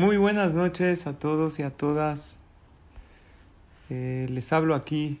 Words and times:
Muy 0.00 0.16
buenas 0.16 0.54
noches 0.54 1.06
a 1.06 1.12
todos 1.12 1.58
y 1.58 1.62
a 1.62 1.68
todas. 1.68 2.38
Eh, 3.90 4.26
les 4.30 4.50
hablo 4.50 4.74
aquí 4.74 5.20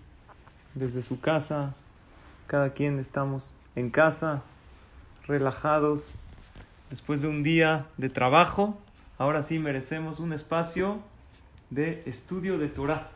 desde 0.74 1.02
su 1.02 1.20
casa. 1.20 1.74
Cada 2.46 2.72
quien 2.72 2.98
estamos 2.98 3.54
en 3.76 3.90
casa, 3.90 4.42
relajados, 5.26 6.14
después 6.88 7.20
de 7.20 7.28
un 7.28 7.42
día 7.42 7.88
de 7.98 8.08
trabajo. 8.08 8.78
Ahora 9.18 9.42
sí 9.42 9.58
merecemos 9.58 10.18
un 10.18 10.32
espacio 10.32 11.02
de 11.68 12.02
estudio 12.06 12.56
de 12.56 12.68
Torah. 12.68 13.10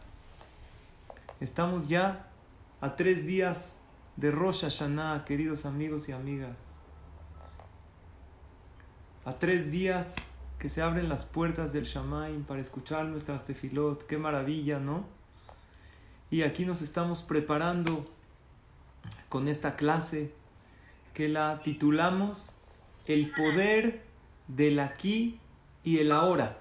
Estamos 1.40 1.88
ya 1.88 2.26
a 2.82 2.94
tres 2.94 3.24
días 3.26 3.78
de 4.16 4.30
Rosh 4.30 4.64
Hashanah, 4.64 5.24
queridos 5.24 5.64
amigos 5.64 6.10
y 6.10 6.12
amigas. 6.12 6.76
A 9.24 9.32
tres 9.38 9.70
días 9.70 10.16
que 10.64 10.70
se 10.70 10.80
abren 10.80 11.10
las 11.10 11.26
puertas 11.26 11.74
del 11.74 11.84
Shamaim 11.84 12.44
para 12.44 12.58
escuchar 12.58 13.04
nuestras 13.04 13.44
tefilot. 13.44 14.06
Qué 14.06 14.16
maravilla, 14.16 14.78
¿no? 14.78 15.04
Y 16.30 16.40
aquí 16.40 16.64
nos 16.64 16.80
estamos 16.80 17.22
preparando 17.22 18.10
con 19.28 19.46
esta 19.46 19.76
clase 19.76 20.32
que 21.12 21.28
la 21.28 21.60
titulamos 21.62 22.54
El 23.04 23.30
poder 23.32 24.04
del 24.48 24.80
aquí 24.80 25.38
y 25.82 25.98
el 25.98 26.10
ahora. 26.10 26.56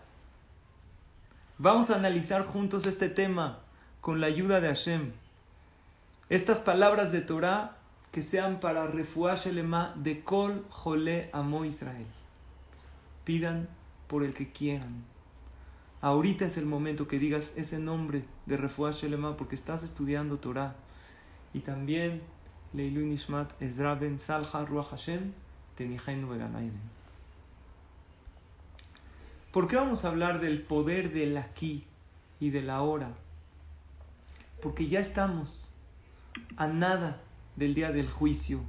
Vamos 1.58 1.90
a 1.90 1.96
analizar 1.96 2.46
juntos 2.46 2.86
este 2.86 3.08
tema 3.08 3.60
con 4.02 4.20
la 4.20 4.28
ayuda 4.28 4.60
de 4.60 4.68
Hashem. 4.68 5.14
Estas 6.28 6.60
palabras 6.60 7.14
de 7.14 7.22
Torah 7.22 7.78
que 8.12 8.22
sean 8.22 8.60
para 8.60 8.86
refuash 8.86 9.48
de 9.48 10.24
Kol 10.26 10.66
Jole 10.70 11.30
Amo 11.32 11.64
Israel. 11.64 12.08
Pidan 13.24 13.70
por 14.14 14.24
el 14.24 14.36
que 14.36 14.52
quieran. 14.52 15.04
Ahorita 16.00 16.46
es 16.46 16.58
el 16.58 16.68
momento 16.68 17.08
que 17.08 17.18
digas 17.18 17.54
ese 17.56 17.80
nombre 17.80 18.24
de 18.46 18.58
refuash 18.58 19.06
elema 19.06 19.36
porque 19.38 19.56
estás 19.56 19.82
estudiando 19.82 20.38
Torah. 20.38 20.76
Y 21.52 21.62
también 21.62 22.22
Leilun 22.74 23.10
Nishmat 23.10 23.60
Ezra 23.60 23.96
ben 23.96 24.20
Salha 24.20 24.66
Ruach 24.66 24.92
Hashem 24.92 25.32
¿Por 29.52 29.68
qué 29.68 29.78
vamos 29.78 30.06
a 30.06 30.10
hablar 30.10 30.40
del 30.40 30.62
poder 30.62 31.12
del 31.12 31.36
aquí 31.36 31.84
y 32.40 32.52
del 32.52 32.70
ahora? 32.70 33.16
Porque 34.62 34.88
ya 34.88 35.00
estamos 35.00 35.72
a 36.56 36.68
nada 36.68 37.20
del 37.56 37.74
día 37.74 37.92
del 37.92 38.12
juicio. 38.12 38.60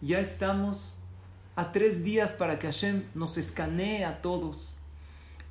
Ya 0.00 0.18
estamos 0.18 0.96
a 1.54 1.70
tres 1.72 2.02
días 2.02 2.32
para 2.32 2.58
que 2.58 2.66
Hashem 2.66 3.04
nos 3.14 3.36
escanee 3.36 4.04
a 4.04 4.22
todos 4.22 4.74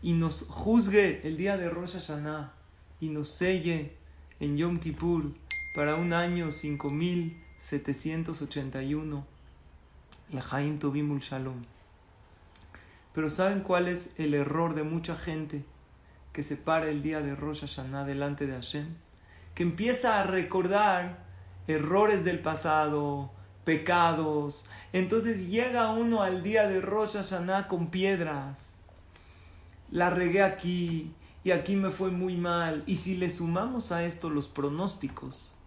y 0.02 0.14
nos 0.14 0.48
juzgue 0.50 1.22
el 1.28 1.38
día 1.38 1.58
de 1.58 1.70
Rosh 1.70 1.94
Hashanah 1.94 2.54
y 3.00 3.10
nos 3.10 3.30
selle 3.30 3.96
en 4.40 4.58
Yom 4.58 4.80
Kippur 4.80 5.36
para 5.76 5.94
un 5.96 6.14
año 6.14 6.50
5781. 6.52 9.28
Lejaim 10.32 10.80
Tobimul 10.80 11.20
Shalom. 11.20 11.64
Pero 13.14 13.30
¿saben 13.30 13.60
cuál 13.62 13.88
es 13.88 14.10
el 14.18 14.34
error 14.34 14.74
de 14.74 14.82
mucha 14.84 15.16
gente 15.18 15.64
que 16.32 16.44
se 16.44 16.56
para 16.56 16.88
el 16.90 17.04
día 17.04 17.20
de 17.22 17.36
Rosh 17.36 17.60
Hashanah 17.62 18.06
delante 18.06 18.48
de 18.48 18.54
Hashem? 18.54 18.88
Que 19.54 19.64
empieza 19.64 20.22
a 20.22 20.24
recordar 20.24 21.26
errores 21.68 22.24
del 22.24 22.40
pasado, 22.40 23.34
pecados. 23.64 24.66
Entonces 24.94 25.50
llega 25.50 25.92
uno 25.92 26.22
al 26.22 26.44
día 26.44 26.68
de 26.68 26.82
Rosh 26.82 27.14
Hashanah 27.14 27.68
con 27.68 27.88
piedras. 27.88 28.74
La 29.90 30.10
regué 30.10 30.42
aquí 30.42 31.14
y 31.44 31.52
aquí 31.52 31.76
me 31.76 31.90
fue 31.90 32.12
muy 32.12 32.36
mal. 32.36 32.84
Y 32.86 32.98
si 32.98 33.18
le 33.18 33.30
sumamos 33.30 33.92
a 33.92 34.04
esto 34.04 34.30
los 34.30 34.48
pronósticos 34.48 35.58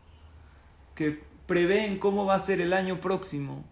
que 0.95 1.23
prevén 1.47 1.99
cómo 1.99 2.25
va 2.25 2.35
a 2.35 2.39
ser 2.39 2.61
el 2.61 2.73
año 2.73 3.01
próximo, 3.01 3.65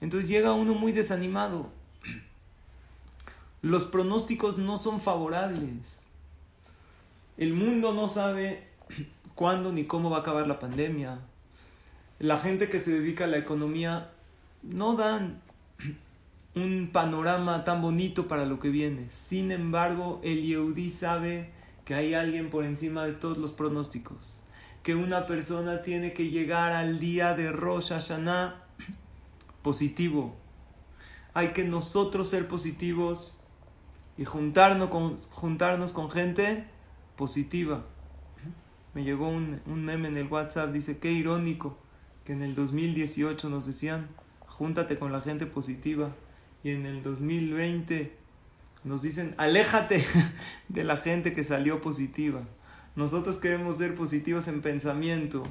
entonces 0.00 0.28
llega 0.28 0.52
uno 0.52 0.74
muy 0.74 0.92
desanimado. 0.92 1.70
Los 3.62 3.86
pronósticos 3.86 4.58
no 4.58 4.76
son 4.76 5.00
favorables. 5.00 6.02
El 7.38 7.54
mundo 7.54 7.94
no 7.94 8.08
sabe 8.08 8.68
cuándo 9.34 9.72
ni 9.72 9.84
cómo 9.84 10.10
va 10.10 10.18
a 10.18 10.20
acabar 10.20 10.46
la 10.46 10.58
pandemia 10.58 11.20
la 12.18 12.36
gente 12.36 12.68
que 12.68 12.78
se 12.78 12.92
dedica 12.92 13.24
a 13.24 13.28
la 13.28 13.38
economía 13.38 14.10
no 14.62 14.94
dan 14.94 15.42
un 16.54 16.90
panorama 16.92 17.64
tan 17.64 17.82
bonito 17.82 18.28
para 18.28 18.46
lo 18.46 18.60
que 18.60 18.70
viene. 18.70 19.10
Sin 19.10 19.50
embargo, 19.50 20.20
el 20.22 20.42
Yehudi 20.42 20.90
sabe 20.90 21.50
que 21.84 21.94
hay 21.94 22.14
alguien 22.14 22.50
por 22.50 22.64
encima 22.64 23.04
de 23.04 23.12
todos 23.12 23.38
los 23.38 23.52
pronósticos. 23.52 24.40
Que 24.82 24.94
una 24.94 25.26
persona 25.26 25.82
tiene 25.82 26.12
que 26.12 26.30
llegar 26.30 26.72
al 26.72 27.00
día 27.00 27.34
de 27.34 27.50
Rosh 27.50 27.88
Hashanah 27.88 28.62
positivo. 29.62 30.36
Hay 31.32 31.48
que 31.48 31.64
nosotros 31.64 32.28
ser 32.28 32.46
positivos 32.46 33.36
y 34.16 34.24
juntarnos 34.24 34.88
con, 34.88 35.20
juntarnos 35.30 35.92
con 35.92 36.10
gente 36.10 36.64
positiva. 37.16 37.84
Me 38.94 39.02
llegó 39.02 39.28
un, 39.28 39.60
un 39.66 39.84
meme 39.84 40.06
en 40.06 40.16
el 40.16 40.28
WhatsApp, 40.28 40.70
dice, 40.70 40.98
qué 40.98 41.10
irónico 41.10 41.76
que 42.24 42.32
en 42.32 42.42
el 42.42 42.54
2018 42.54 43.48
nos 43.48 43.66
decían, 43.66 44.08
júntate 44.46 44.98
con 44.98 45.12
la 45.12 45.20
gente 45.20 45.46
positiva, 45.46 46.14
y 46.62 46.70
en 46.70 46.86
el 46.86 47.02
2020 47.02 48.16
nos 48.84 49.02
dicen, 49.02 49.34
aléjate 49.36 50.04
de 50.68 50.84
la 50.84 50.96
gente 50.96 51.32
que 51.32 51.44
salió 51.44 51.80
positiva. 51.80 52.42
Nosotros 52.96 53.38
queremos 53.38 53.78
ser 53.78 53.94
positivos 53.94 54.48
en 54.48 54.62
pensamiento 54.62 55.42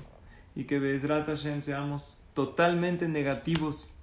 y 0.55 0.63
que 0.63 0.79
Bezrat 0.79 1.27
Hashem 1.27 1.61
seamos 1.61 2.21
totalmente 2.33 3.07
negativos 3.07 3.95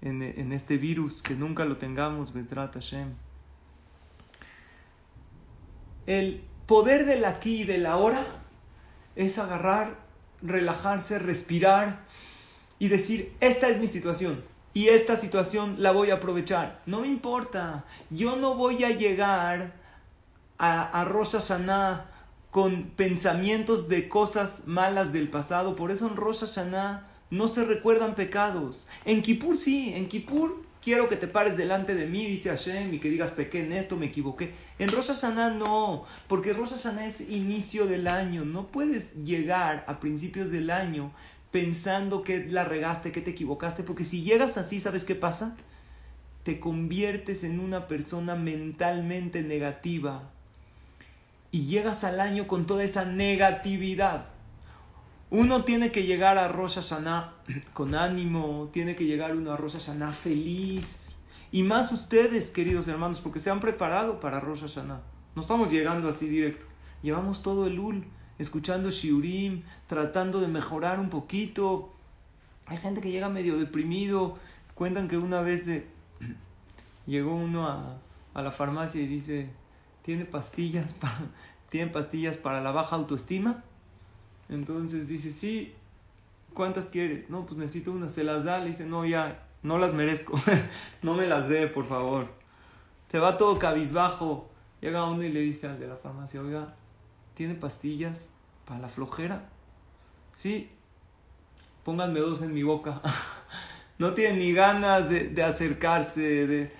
en, 0.00 0.22
en, 0.22 0.52
este 0.52 0.76
virus, 0.76 1.22
que 1.22 1.34
nunca 1.34 1.64
lo 1.64 1.76
tengamos, 1.76 2.32
Bezrat 2.32 2.74
Hashem. 2.74 3.14
El 6.06 6.42
poder 6.66 7.06
del 7.06 7.24
aquí 7.24 7.62
y 7.62 7.64
del 7.64 7.86
ahora 7.86 8.24
es 9.14 9.38
agarrar 9.38 9.96
relajarse, 10.42 11.18
respirar 11.18 12.04
y 12.78 12.88
decir, 12.88 13.34
esta 13.40 13.68
es 13.68 13.78
mi 13.78 13.86
situación 13.86 14.42
y 14.74 14.88
esta 14.88 15.16
situación 15.16 15.76
la 15.78 15.92
voy 15.92 16.10
a 16.10 16.14
aprovechar. 16.14 16.82
No 16.86 17.00
me 17.00 17.08
importa, 17.08 17.84
yo 18.10 18.36
no 18.36 18.54
voy 18.54 18.84
a 18.84 18.90
llegar 18.90 19.74
a, 20.58 21.00
a 21.00 21.04
Rosh 21.04 21.32
Hashanah 21.32 22.06
con 22.50 22.90
pensamientos 22.90 23.88
de 23.88 24.08
cosas 24.08 24.62
malas 24.66 25.12
del 25.12 25.28
pasado. 25.28 25.76
Por 25.76 25.90
eso 25.90 26.06
en 26.06 26.16
Rosh 26.16 26.40
Hashanah 26.40 27.08
no 27.30 27.48
se 27.48 27.64
recuerdan 27.64 28.14
pecados. 28.14 28.86
En 29.04 29.22
Kippur 29.22 29.56
sí, 29.56 29.92
en 29.94 30.08
Kippur 30.08 30.62
quiero 30.82 31.08
que 31.08 31.16
te 31.16 31.28
pares 31.28 31.56
delante 31.56 31.94
de 31.94 32.06
mí, 32.06 32.26
dice 32.26 32.50
Hashem, 32.50 32.92
y 32.92 32.98
que 32.98 33.08
digas, 33.08 33.30
pequé 33.30 33.60
en 33.60 33.72
esto, 33.72 33.96
me 33.96 34.06
equivoqué. 34.06 34.52
En 34.78 34.88
Rosh 34.88 35.08
Hashanah 35.08 35.50
no, 35.50 36.04
porque 36.26 36.52
Rosh 36.52 36.70
Hashanah 36.70 37.06
es 37.06 37.20
inicio 37.20 37.86
del 37.86 38.08
año. 38.08 38.44
No 38.44 38.66
puedes 38.66 39.14
llegar 39.14 39.84
a 39.86 40.00
principios 40.00 40.50
del 40.50 40.70
año 40.70 41.12
pensando 41.50 42.24
que 42.24 42.46
la 42.46 42.64
regaste, 42.64 43.12
que 43.12 43.20
te 43.20 43.30
equivocaste, 43.30 43.82
porque 43.82 44.04
si 44.04 44.22
llegas 44.22 44.58
así, 44.58 44.80
¿sabes 44.80 45.04
qué 45.04 45.14
pasa? 45.14 45.56
Te 46.42 46.58
conviertes 46.58 47.44
en 47.44 47.60
una 47.60 47.86
persona 47.86 48.34
mentalmente 48.34 49.42
negativa 49.42 50.30
y 51.52 51.66
llegas 51.66 52.02
al 52.02 52.18
año 52.18 52.48
con 52.48 52.66
toda 52.66 52.82
esa 52.82 53.04
negatividad. 53.04 54.26
Uno 55.34 55.64
tiene 55.64 55.90
que 55.92 56.02
llegar 56.02 56.36
a 56.36 56.48
Rosh 56.48 56.74
Hashanah 56.74 57.32
con 57.72 57.94
ánimo, 57.94 58.68
tiene 58.70 58.94
que 58.94 59.06
llegar 59.06 59.34
uno 59.34 59.50
a 59.50 59.56
Rosh 59.56 59.78
Hashanah 59.78 60.12
feliz. 60.12 61.16
Y 61.50 61.62
más 61.62 61.90
ustedes, 61.90 62.50
queridos 62.50 62.86
hermanos, 62.86 63.18
porque 63.20 63.40
se 63.40 63.48
han 63.48 63.58
preparado 63.58 64.20
para 64.20 64.40
Rosh 64.40 64.60
Hashanah. 64.60 65.00
No 65.34 65.40
estamos 65.40 65.70
llegando 65.70 66.10
así 66.10 66.28
directo. 66.28 66.66
Llevamos 67.02 67.42
todo 67.42 67.66
el 67.66 67.78
UL, 67.78 68.04
escuchando 68.38 68.90
Shiurim, 68.90 69.62
tratando 69.86 70.38
de 70.38 70.48
mejorar 70.48 71.00
un 71.00 71.08
poquito. 71.08 71.94
Hay 72.66 72.76
gente 72.76 73.00
que 73.00 73.10
llega 73.10 73.30
medio 73.30 73.58
deprimido. 73.58 74.36
Cuentan 74.74 75.08
que 75.08 75.16
una 75.16 75.40
vez 75.40 75.66
eh, 75.66 75.86
llegó 77.06 77.34
uno 77.34 77.68
a, 77.68 78.42
la 78.42 78.52
farmacia 78.52 79.00
y 79.00 79.06
dice, 79.06 79.48
¿tiene 80.02 80.26
pastillas 80.26 80.92
para, 80.92 81.16
¿tiene 81.70 81.90
pastillas 81.90 82.36
para 82.36 82.60
la 82.60 82.70
baja 82.70 82.96
autoestima? 82.96 83.64
Entonces 84.52 85.08
dice, 85.08 85.32
sí, 85.32 85.72
¿cuántas 86.52 86.90
quiere? 86.90 87.24
No, 87.30 87.46
pues 87.46 87.58
necesito 87.58 87.90
unas, 87.90 88.12
se 88.12 88.22
las 88.22 88.44
da, 88.44 88.58
le 88.58 88.66
dice, 88.66 88.84
no, 88.84 89.06
ya, 89.06 89.46
no 89.62 89.78
las 89.78 89.94
merezco, 89.94 90.38
no 91.02 91.14
me 91.14 91.26
las 91.26 91.48
dé, 91.48 91.68
por 91.68 91.86
favor. 91.86 92.28
Se 93.10 93.18
va 93.18 93.38
todo 93.38 93.58
cabizbajo, 93.58 94.50
llega 94.82 95.04
uno 95.04 95.22
y 95.22 95.30
le 95.30 95.40
dice 95.40 95.68
al 95.68 95.80
de 95.80 95.86
la 95.86 95.96
farmacia, 95.96 96.42
oiga, 96.42 96.74
¿tiene 97.32 97.54
pastillas 97.54 98.28
para 98.66 98.78
la 98.80 98.88
flojera? 98.88 99.48
Sí, 100.34 100.70
pónganme 101.82 102.20
dos 102.20 102.42
en 102.42 102.52
mi 102.52 102.62
boca. 102.62 103.00
no 103.98 104.12
tiene 104.12 104.36
ni 104.36 104.52
ganas 104.52 105.08
de, 105.08 105.42
acercarse, 105.42 106.46
de, 106.46 106.72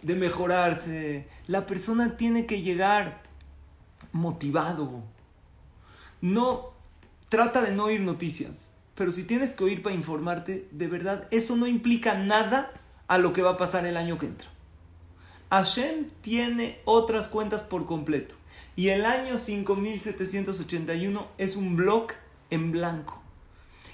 de 0.00 0.14
mejorarse. 0.14 1.28
La 1.48 1.66
persona 1.66 2.16
tiene 2.16 2.46
que 2.46 2.62
llegar 2.62 3.22
motivado. 4.12 5.02
No 6.22 6.73
trata 7.34 7.62
de 7.62 7.72
no 7.72 7.86
oír 7.86 8.00
noticias, 8.00 8.74
pero 8.94 9.10
si 9.10 9.24
tienes 9.24 9.54
que 9.54 9.64
oír 9.64 9.82
para 9.82 9.96
informarte, 9.96 10.68
de 10.70 10.86
verdad, 10.86 11.26
eso 11.32 11.56
no 11.56 11.66
implica 11.66 12.14
nada 12.14 12.70
a 13.08 13.18
lo 13.18 13.32
que 13.32 13.42
va 13.42 13.50
a 13.50 13.56
pasar 13.56 13.86
el 13.86 13.96
año 13.96 14.18
que 14.18 14.26
entra. 14.26 14.48
Hashem 15.50 16.10
tiene 16.20 16.78
otras 16.84 17.28
cuentas 17.28 17.64
por 17.64 17.86
completo. 17.86 18.36
Y 18.76 18.90
el 18.90 19.04
año 19.04 19.36
5781 19.36 21.26
es 21.36 21.56
un 21.56 21.74
bloque 21.74 22.14
en 22.50 22.70
blanco. 22.70 23.20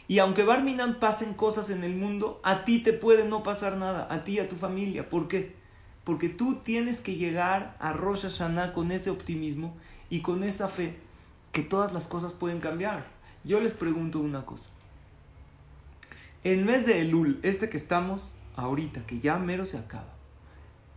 Y 0.07 0.19
aunque 0.19 0.45
Barminan 0.45 1.01
pasen 1.01 1.33
cosas 1.33 1.71
en 1.71 1.83
el 1.83 1.95
mundo, 1.95 2.43
a 2.45 2.67
ti 2.67 2.81
te 2.81 2.93
puede 2.93 3.27
no 3.27 3.43
pasar 3.43 3.79
nada, 3.79 4.07
a 4.11 4.23
ti 4.23 4.33
y 4.33 4.39
a 4.41 4.51
tu 4.51 4.57
familia. 4.57 5.09
¿Por 5.09 5.29
qué? 5.29 5.55
Porque 6.05 6.29
tú 6.29 6.57
tienes 6.57 7.01
que 7.01 7.17
llegar 7.17 7.75
a 7.81 7.95
Rosh 7.95 8.25
Hashanah 8.25 8.75
con 8.75 8.93
ese 8.93 9.09
optimismo 9.09 9.75
y 10.11 10.21
con 10.21 10.45
esa 10.45 10.69
fe 10.69 10.99
que 11.53 11.63
todas 11.63 11.95
las 11.95 12.07
cosas 12.07 12.35
pueden 12.35 12.61
cambiar. 12.61 13.19
Yo 13.43 13.61
les 13.61 13.73
pregunto 13.73 14.21
una 14.21 14.45
cosa. 14.45 14.71
El 16.45 16.65
mes 16.65 16.87
de 16.87 17.01
Elul, 17.01 17.41
este 17.43 17.69
que 17.69 17.77
estamos 17.79 18.35
ahorita, 18.57 19.07
que 19.07 19.21
ya 19.21 19.39
mero 19.39 19.65
se 19.65 19.79
acaba, 19.79 20.13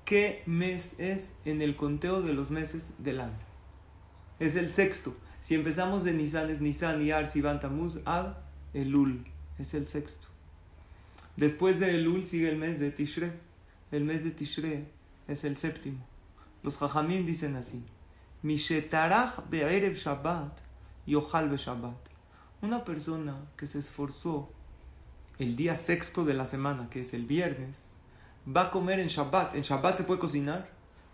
¿qué 0.03 0.43
mes 0.45 0.99
es 0.99 1.33
en 1.45 1.61
el 1.61 1.75
conteo 1.75 2.21
de 2.21 2.33
los 2.33 2.51
meses 2.51 2.93
del 2.97 3.21
año? 3.21 3.39
Es 4.39 4.55
el 4.55 4.69
sexto. 4.71 5.15
Si 5.39 5.55
empezamos 5.55 6.03
de 6.03 6.13
Nisan, 6.13 6.49
es 6.49 6.59
Nisan, 6.59 7.01
Iyar, 7.01 7.29
Sivan, 7.29 7.59
Tamuz, 7.59 7.99
Ad, 8.05 8.33
Elul. 8.73 9.25
Es 9.57 9.73
el 9.73 9.87
sexto. 9.87 10.27
Después 11.37 11.79
de 11.79 11.95
Elul 11.95 12.25
sigue 12.25 12.49
el 12.49 12.57
mes 12.57 12.79
de 12.79 12.91
Tishre. 12.91 13.31
El 13.91 14.03
mes 14.03 14.23
de 14.23 14.31
Tishre 14.31 14.85
es 15.27 15.43
el 15.43 15.57
séptimo. 15.57 16.05
Los 16.61 16.77
Jajamim 16.77 17.25
dicen 17.25 17.55
así. 17.55 17.83
Mishetarach 18.41 19.49
be'erev 19.49 19.95
Shabbat, 19.95 20.59
yochal 21.05 21.55
Shabbat. 21.55 22.12
Una 22.63 22.85
persona 22.85 23.35
que 23.57 23.67
se 23.67 23.79
esforzó 23.79 24.49
el 25.37 25.57
día 25.57 25.75
sexto 25.75 26.23
de 26.23 26.33
la 26.33 26.45
semana, 26.45 26.89
que 26.89 27.01
es 27.01 27.13
el 27.13 27.25
viernes, 27.25 27.89
va 28.47 28.61
a 28.61 28.71
comer 28.71 29.01
en 29.01 29.07
Shabbat. 29.07 29.55
¿En 29.55 29.63
Shabbat 29.63 29.97
se 29.97 30.05
puede 30.05 30.21
cocinar? 30.21 30.69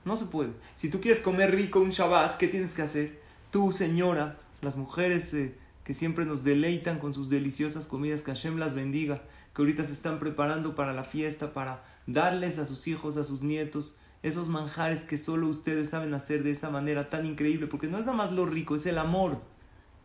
No 0.05 0.15
se 0.15 0.25
puede. 0.25 0.51
Si 0.75 0.91
tú 0.91 1.01
quieres 1.01 1.21
comer 1.21 1.49
rico 1.55 1.79
un 1.79 1.89
Shabbat, 1.89 2.37
¿qué 2.37 2.49
tienes 2.49 2.75
que 2.75 2.83
hacer? 2.83 3.19
Tú, 3.49 3.71
señora, 3.71 4.37
las 4.61 4.75
mujeres 4.75 5.33
eh, 5.33 5.55
que 5.83 5.95
siempre 5.95 6.23
nos 6.23 6.43
deleitan 6.43 6.99
con 6.99 7.15
sus 7.15 7.29
deliciosas 7.29 7.87
comidas, 7.87 8.21
que 8.21 8.29
Hashem 8.29 8.59
las 8.59 8.75
bendiga, 8.75 9.23
que 9.55 9.63
ahorita 9.63 9.83
se 9.85 9.93
están 9.93 10.19
preparando 10.19 10.75
para 10.75 10.93
la 10.93 11.03
fiesta, 11.03 11.51
para 11.51 11.83
darles 12.05 12.59
a 12.59 12.65
sus 12.65 12.87
hijos, 12.87 13.17
a 13.17 13.23
sus 13.23 13.41
nietos, 13.41 13.95
esos 14.21 14.49
manjares 14.49 15.03
que 15.03 15.17
solo 15.17 15.47
ustedes 15.47 15.89
saben 15.89 16.13
hacer 16.13 16.43
de 16.43 16.51
esa 16.51 16.69
manera 16.69 17.09
tan 17.09 17.25
increíble, 17.25 17.65
porque 17.65 17.87
no 17.87 17.97
es 17.97 18.05
nada 18.05 18.17
más 18.19 18.31
lo 18.31 18.45
rico, 18.45 18.75
es 18.75 18.85
el 18.85 18.99
amor 18.99 19.41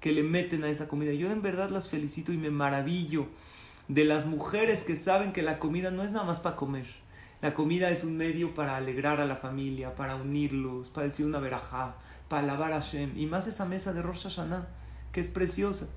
que 0.04 0.12
le 0.12 0.22
meten 0.22 0.64
a 0.64 0.68
esa 0.68 0.86
comida. 0.86 1.14
Yo 1.14 1.30
en 1.30 1.40
verdad 1.40 1.70
las 1.70 1.88
felicito 1.88 2.30
y 2.30 2.36
me 2.36 2.50
maravillo 2.50 3.26
de 3.88 4.04
las 4.04 4.26
mujeres 4.26 4.84
que 4.84 4.96
saben 4.96 5.32
que 5.32 5.40
la 5.40 5.58
comida 5.58 5.90
no 5.90 6.02
es 6.02 6.12
nada 6.12 6.26
más 6.26 6.40
para 6.40 6.56
comer. 6.56 6.84
La 7.40 7.54
comida 7.54 7.88
es 7.88 8.04
un 8.04 8.18
medio 8.18 8.52
para 8.52 8.76
alegrar 8.76 9.18
a 9.18 9.24
la 9.24 9.36
familia, 9.36 9.94
para 9.94 10.16
unirlos, 10.16 10.90
para 10.90 11.06
decir 11.06 11.24
una 11.24 11.38
verajá, 11.38 11.96
para 12.28 12.42
alabar 12.42 12.72
a 12.72 12.82
Hashem. 12.82 13.18
Y 13.18 13.24
más 13.24 13.46
esa 13.46 13.64
mesa 13.64 13.94
de 13.94 14.02
Rosh 14.02 14.24
Hashanah, 14.24 14.68
que 15.10 15.20
es 15.20 15.28
preciosa. 15.28 15.88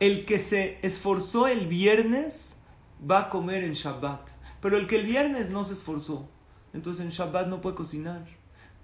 El 0.00 0.24
que 0.24 0.40
se 0.40 0.80
esforzó 0.82 1.46
el 1.46 1.68
viernes 1.68 2.62
va 3.08 3.20
a 3.20 3.28
comer 3.28 3.62
en 3.62 3.74
Shabbat. 3.74 4.30
Pero 4.60 4.76
el 4.76 4.88
que 4.88 4.96
el 4.96 5.06
viernes 5.06 5.50
no 5.50 5.62
se 5.62 5.74
esforzó, 5.74 6.28
entonces 6.74 7.04
en 7.04 7.12
Shabbat 7.12 7.46
no 7.46 7.60
puede 7.60 7.76
cocinar. 7.76 8.24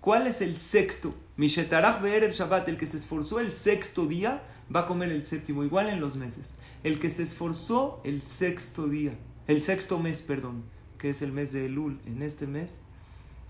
¿Cuál 0.00 0.28
es 0.28 0.40
el 0.40 0.56
sexto? 0.56 1.16
Mishetarach 1.38 2.02
Be'erev 2.02 2.32
Shabbat, 2.32 2.68
el 2.68 2.76
que 2.76 2.86
se 2.86 2.96
esforzó 2.96 3.38
el 3.38 3.52
sexto 3.52 4.06
día, 4.06 4.42
va 4.74 4.80
a 4.80 4.86
comer 4.86 5.12
el 5.12 5.24
séptimo, 5.24 5.62
igual 5.62 5.88
en 5.88 6.00
los 6.00 6.16
meses. 6.16 6.50
El 6.82 6.98
que 6.98 7.10
se 7.10 7.22
esforzó 7.22 8.00
el 8.02 8.22
sexto 8.22 8.88
día, 8.88 9.16
el 9.46 9.62
sexto 9.62 10.00
mes, 10.00 10.20
perdón, 10.20 10.64
que 10.98 11.10
es 11.10 11.22
el 11.22 11.30
mes 11.30 11.52
de 11.52 11.66
Elul, 11.66 12.00
en 12.06 12.22
este 12.22 12.48
mes, 12.48 12.80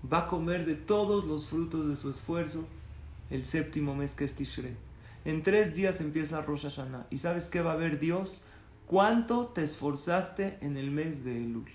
va 0.01 0.19
a 0.19 0.27
comer 0.27 0.67
de 0.67 0.75
todos 0.75 1.25
los 1.25 1.47
frutos 1.47 1.89
de 1.89 1.95
su 1.95 2.11
esfuerzo 2.11 2.63
el 3.31 3.43
séptimo 3.43 3.95
mes 3.95 4.13
que 4.13 4.25
es 4.25 4.35
Tishrei. 4.35 4.75
En 5.25 5.41
tres 5.41 5.73
días 5.73 5.99
empieza 5.99 6.43
Rosh 6.43 6.63
Hashanah. 6.63 7.07
¿Y 7.09 7.17
sabes 7.17 7.47
qué 7.47 7.61
va 7.61 7.71
a 7.71 7.75
ver 7.75 7.97
Dios? 7.97 8.41
¿Cuánto 8.85 9.47
te 9.47 9.63
esforzaste 9.63 10.59
en 10.61 10.77
el 10.77 10.91
mes 10.91 11.23
de 11.23 11.37
Elul? 11.43 11.65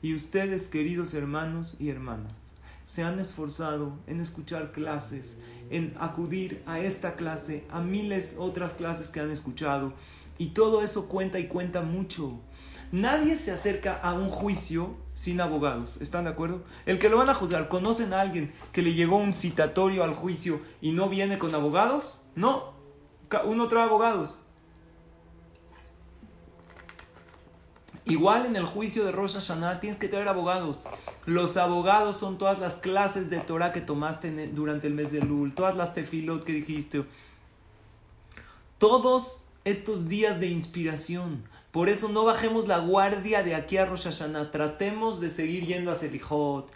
Y 0.00 0.14
ustedes, 0.14 0.68
queridos 0.68 1.12
hermanos 1.12 1.76
y 1.78 1.90
hermanas, 1.90 2.51
se 2.92 3.02
han 3.02 3.18
esforzado 3.18 3.94
en 4.06 4.20
escuchar 4.20 4.70
clases, 4.70 5.38
en 5.70 5.94
acudir 5.98 6.62
a 6.66 6.78
esta 6.78 7.14
clase, 7.14 7.64
a 7.70 7.80
miles 7.80 8.36
otras 8.38 8.74
clases 8.74 9.08
que 9.08 9.18
han 9.18 9.30
escuchado. 9.30 9.94
Y 10.36 10.48
todo 10.48 10.82
eso 10.82 11.08
cuenta 11.08 11.38
y 11.38 11.46
cuenta 11.46 11.80
mucho. 11.80 12.38
Nadie 12.90 13.36
se 13.36 13.50
acerca 13.50 13.94
a 13.94 14.12
un 14.12 14.28
juicio 14.28 14.94
sin 15.14 15.40
abogados. 15.40 15.96
¿Están 16.02 16.24
de 16.24 16.30
acuerdo? 16.32 16.64
El 16.84 16.98
que 16.98 17.08
lo 17.08 17.16
van 17.16 17.30
a 17.30 17.34
juzgar, 17.34 17.68
¿conocen 17.68 18.12
a 18.12 18.20
alguien 18.20 18.52
que 18.72 18.82
le 18.82 18.92
llegó 18.92 19.16
un 19.16 19.32
citatorio 19.32 20.04
al 20.04 20.12
juicio 20.12 20.60
y 20.82 20.92
no 20.92 21.08
viene 21.08 21.38
con 21.38 21.54
abogados? 21.54 22.20
No. 22.34 22.74
Uno 23.46 23.68
trae 23.68 23.84
abogados. 23.84 24.36
Igual 28.04 28.46
en 28.46 28.56
el 28.56 28.64
juicio 28.64 29.04
de 29.04 29.12
Rosh 29.12 29.34
Hashanah 29.34 29.78
tienes 29.78 29.98
que 29.98 30.08
traer 30.08 30.26
abogados. 30.26 30.80
Los 31.24 31.56
abogados 31.56 32.16
son 32.16 32.36
todas 32.36 32.58
las 32.58 32.78
clases 32.78 33.30
de 33.30 33.38
Torah 33.38 33.72
que 33.72 33.80
tomaste 33.80 34.48
durante 34.48 34.88
el 34.88 34.94
mes 34.94 35.12
de 35.12 35.20
Lul, 35.20 35.54
todas 35.54 35.76
las 35.76 35.94
tefilot 35.94 36.42
que 36.42 36.52
dijiste. 36.52 37.04
Todos 38.78 39.38
estos 39.64 40.08
días 40.08 40.40
de 40.40 40.48
inspiración. 40.48 41.44
Por 41.70 41.88
eso 41.88 42.08
no 42.08 42.24
bajemos 42.24 42.66
la 42.66 42.78
guardia 42.78 43.44
de 43.44 43.54
aquí 43.54 43.76
a 43.76 43.86
Rosh 43.86 44.04
Hashanah. 44.04 44.50
Tratemos 44.50 45.20
de 45.20 45.30
seguir 45.30 45.64
yendo 45.64 45.92
a 45.92 45.94
Selijot. 45.94 46.70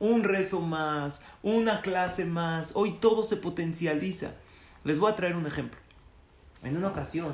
Un 0.00 0.24
rezo 0.24 0.60
más, 0.60 1.22
una 1.44 1.80
clase 1.80 2.24
más. 2.24 2.72
Hoy 2.74 2.98
todo 3.00 3.22
se 3.22 3.36
potencializa. 3.36 4.32
Les 4.82 4.98
voy 4.98 5.12
a 5.12 5.14
traer 5.14 5.36
un 5.36 5.46
ejemplo. 5.46 5.78
En 6.64 6.76
una 6.76 6.88
ocasión 6.88 7.32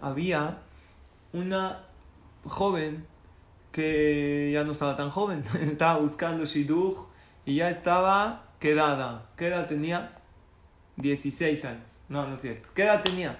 había 0.00 0.62
una 1.34 1.85
joven 2.48 3.06
que 3.72 4.50
ya 4.52 4.64
no 4.64 4.72
estaba 4.72 4.96
tan 4.96 5.10
joven, 5.10 5.44
estaba 5.60 5.98
buscando 5.98 6.44
Shidduch 6.44 7.06
y 7.44 7.56
ya 7.56 7.68
estaba 7.68 8.46
quedada. 8.58 9.26
¿Qué 9.36 9.48
edad 9.48 9.66
tenía? 9.66 10.12
16 10.96 11.64
años. 11.66 12.00
No, 12.08 12.26
no 12.26 12.34
es 12.34 12.40
cierto. 12.40 12.70
¿Qué 12.74 12.84
edad 12.84 13.02
tenía? 13.02 13.38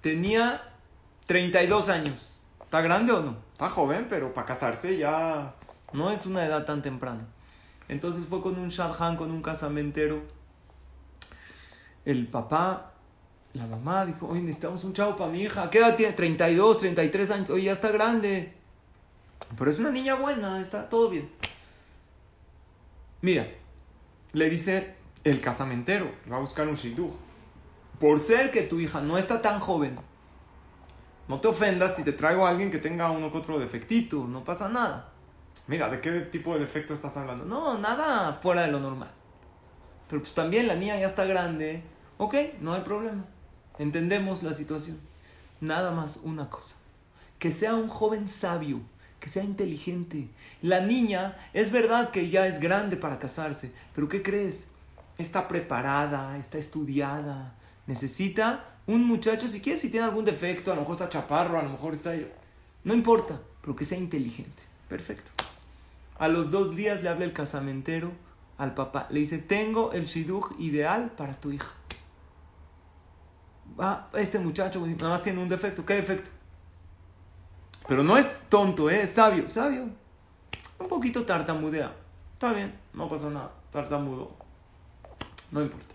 Tenía 0.00 0.62
32 1.26 1.88
años. 1.88 2.40
¿Está 2.62 2.80
grande 2.82 3.12
o 3.12 3.22
no? 3.22 3.36
Está 3.52 3.68
joven, 3.68 4.06
pero 4.08 4.32
para 4.34 4.46
casarse 4.46 4.96
ya 4.98 5.54
no 5.92 6.10
es 6.10 6.26
una 6.26 6.44
edad 6.44 6.64
tan 6.64 6.82
temprana. 6.82 7.26
Entonces 7.88 8.26
fue 8.26 8.42
con 8.42 8.58
un 8.58 8.68
shadchan, 8.68 9.16
con 9.16 9.30
un 9.30 9.42
casamentero. 9.42 10.22
El 12.04 12.26
papá 12.28 12.91
la 13.54 13.66
mamá 13.66 14.06
dijo, 14.06 14.28
oye, 14.28 14.40
necesitamos 14.40 14.82
un 14.84 14.92
chavo 14.92 15.16
para 15.16 15.30
mi 15.30 15.42
hija. 15.42 15.68
¿Qué 15.70 15.78
edad 15.78 15.94
tiene? 15.94 16.12
32, 16.12 16.78
33 16.78 17.30
años. 17.30 17.50
Oye, 17.50 17.64
ya 17.64 17.72
está 17.72 17.90
grande. 17.90 18.54
Pero 19.58 19.70
es 19.70 19.78
una 19.78 19.90
niña 19.90 20.14
buena, 20.14 20.60
está 20.60 20.88
todo 20.88 21.10
bien. 21.10 21.30
Mira, 23.20 23.46
le 24.32 24.48
dice 24.48 24.94
el 25.24 25.40
casamentero, 25.40 26.10
va 26.30 26.36
a 26.36 26.40
buscar 26.40 26.66
un 26.66 26.74
shidduch. 26.74 27.12
Por 28.00 28.20
ser 28.20 28.50
que 28.50 28.62
tu 28.62 28.80
hija 28.80 29.00
no 29.00 29.18
está 29.18 29.42
tan 29.42 29.60
joven, 29.60 29.96
no 31.28 31.40
te 31.40 31.48
ofendas 31.48 31.94
si 31.94 32.02
te 32.02 32.12
traigo 32.12 32.46
a 32.46 32.50
alguien 32.50 32.70
que 32.70 32.78
tenga 32.78 33.10
uno 33.10 33.30
que 33.30 33.38
otro 33.38 33.58
defectito, 33.58 34.26
no 34.26 34.42
pasa 34.42 34.68
nada. 34.68 35.12
Mira, 35.68 35.88
¿de 35.88 36.00
qué 36.00 36.10
tipo 36.22 36.54
de 36.54 36.60
defecto 36.60 36.94
estás 36.94 37.16
hablando? 37.16 37.44
No, 37.44 37.78
nada 37.78 38.32
fuera 38.42 38.62
de 38.62 38.72
lo 38.72 38.80
normal. 38.80 39.10
Pero 40.08 40.20
pues 40.20 40.34
también 40.34 40.66
la 40.66 40.74
niña 40.74 40.98
ya 40.98 41.06
está 41.06 41.24
grande. 41.24 41.82
Ok, 42.18 42.34
no 42.60 42.74
hay 42.74 42.80
problema. 42.80 43.24
Entendemos 43.78 44.42
la 44.42 44.52
situación. 44.52 44.98
Nada 45.60 45.90
más 45.92 46.18
una 46.22 46.50
cosa. 46.50 46.74
Que 47.38 47.50
sea 47.50 47.74
un 47.74 47.88
joven 47.88 48.28
sabio, 48.28 48.80
que 49.20 49.28
sea 49.28 49.44
inteligente. 49.44 50.28
La 50.60 50.80
niña 50.80 51.36
es 51.52 51.70
verdad 51.72 52.10
que 52.10 52.30
ya 52.30 52.46
es 52.46 52.60
grande 52.60 52.96
para 52.96 53.18
casarse, 53.18 53.72
pero 53.94 54.08
¿qué 54.08 54.22
crees? 54.22 54.68
está 55.18 55.48
preparada, 55.48 56.36
está 56.38 56.58
estudiada. 56.58 57.54
Necesita 57.86 58.64
un 58.86 59.04
muchacho, 59.04 59.48
si 59.48 59.60
quiere, 59.60 59.78
si 59.78 59.88
tiene 59.88 60.06
algún 60.06 60.24
defecto, 60.24 60.72
a 60.72 60.74
lo 60.74 60.82
mejor 60.82 60.94
está 60.94 61.08
chaparro, 61.08 61.58
a 61.58 61.62
lo 61.62 61.70
mejor 61.70 61.94
está... 61.94 62.14
No 62.84 62.94
importa, 62.94 63.40
pero 63.60 63.76
que 63.76 63.84
sea 63.84 63.98
inteligente. 63.98 64.62
Perfecto. 64.88 65.30
A 66.18 66.28
los 66.28 66.50
dos 66.50 66.76
días 66.76 67.02
le 67.02 67.08
habla 67.08 67.24
el 67.24 67.32
casamentero 67.32 68.12
al 68.58 68.74
papá. 68.74 69.06
Le 69.10 69.20
dice, 69.20 69.38
tengo 69.38 69.92
el 69.92 70.06
shidduch 70.06 70.52
ideal 70.58 71.12
para 71.16 71.34
tu 71.34 71.52
hija. 71.52 71.72
Ah, 73.78 74.08
este 74.14 74.38
muchacho 74.38 74.84
nada 74.86 75.10
más 75.10 75.22
tiene 75.22 75.40
un 75.42 75.48
defecto. 75.48 75.84
¿Qué 75.84 75.94
defecto? 75.94 76.30
Pero 77.86 78.02
no 78.02 78.16
es 78.16 78.42
tonto, 78.48 78.90
¿eh? 78.90 79.02
es 79.02 79.10
sabio. 79.10 79.48
Sabio. 79.48 79.88
Un 80.78 80.88
poquito 80.88 81.24
tartamudea. 81.24 81.92
Está 82.34 82.52
bien, 82.52 82.74
no 82.92 83.08
pasa 83.08 83.30
nada. 83.30 83.52
Tartamudo. 83.70 84.32
No 85.50 85.62
importa. 85.62 85.94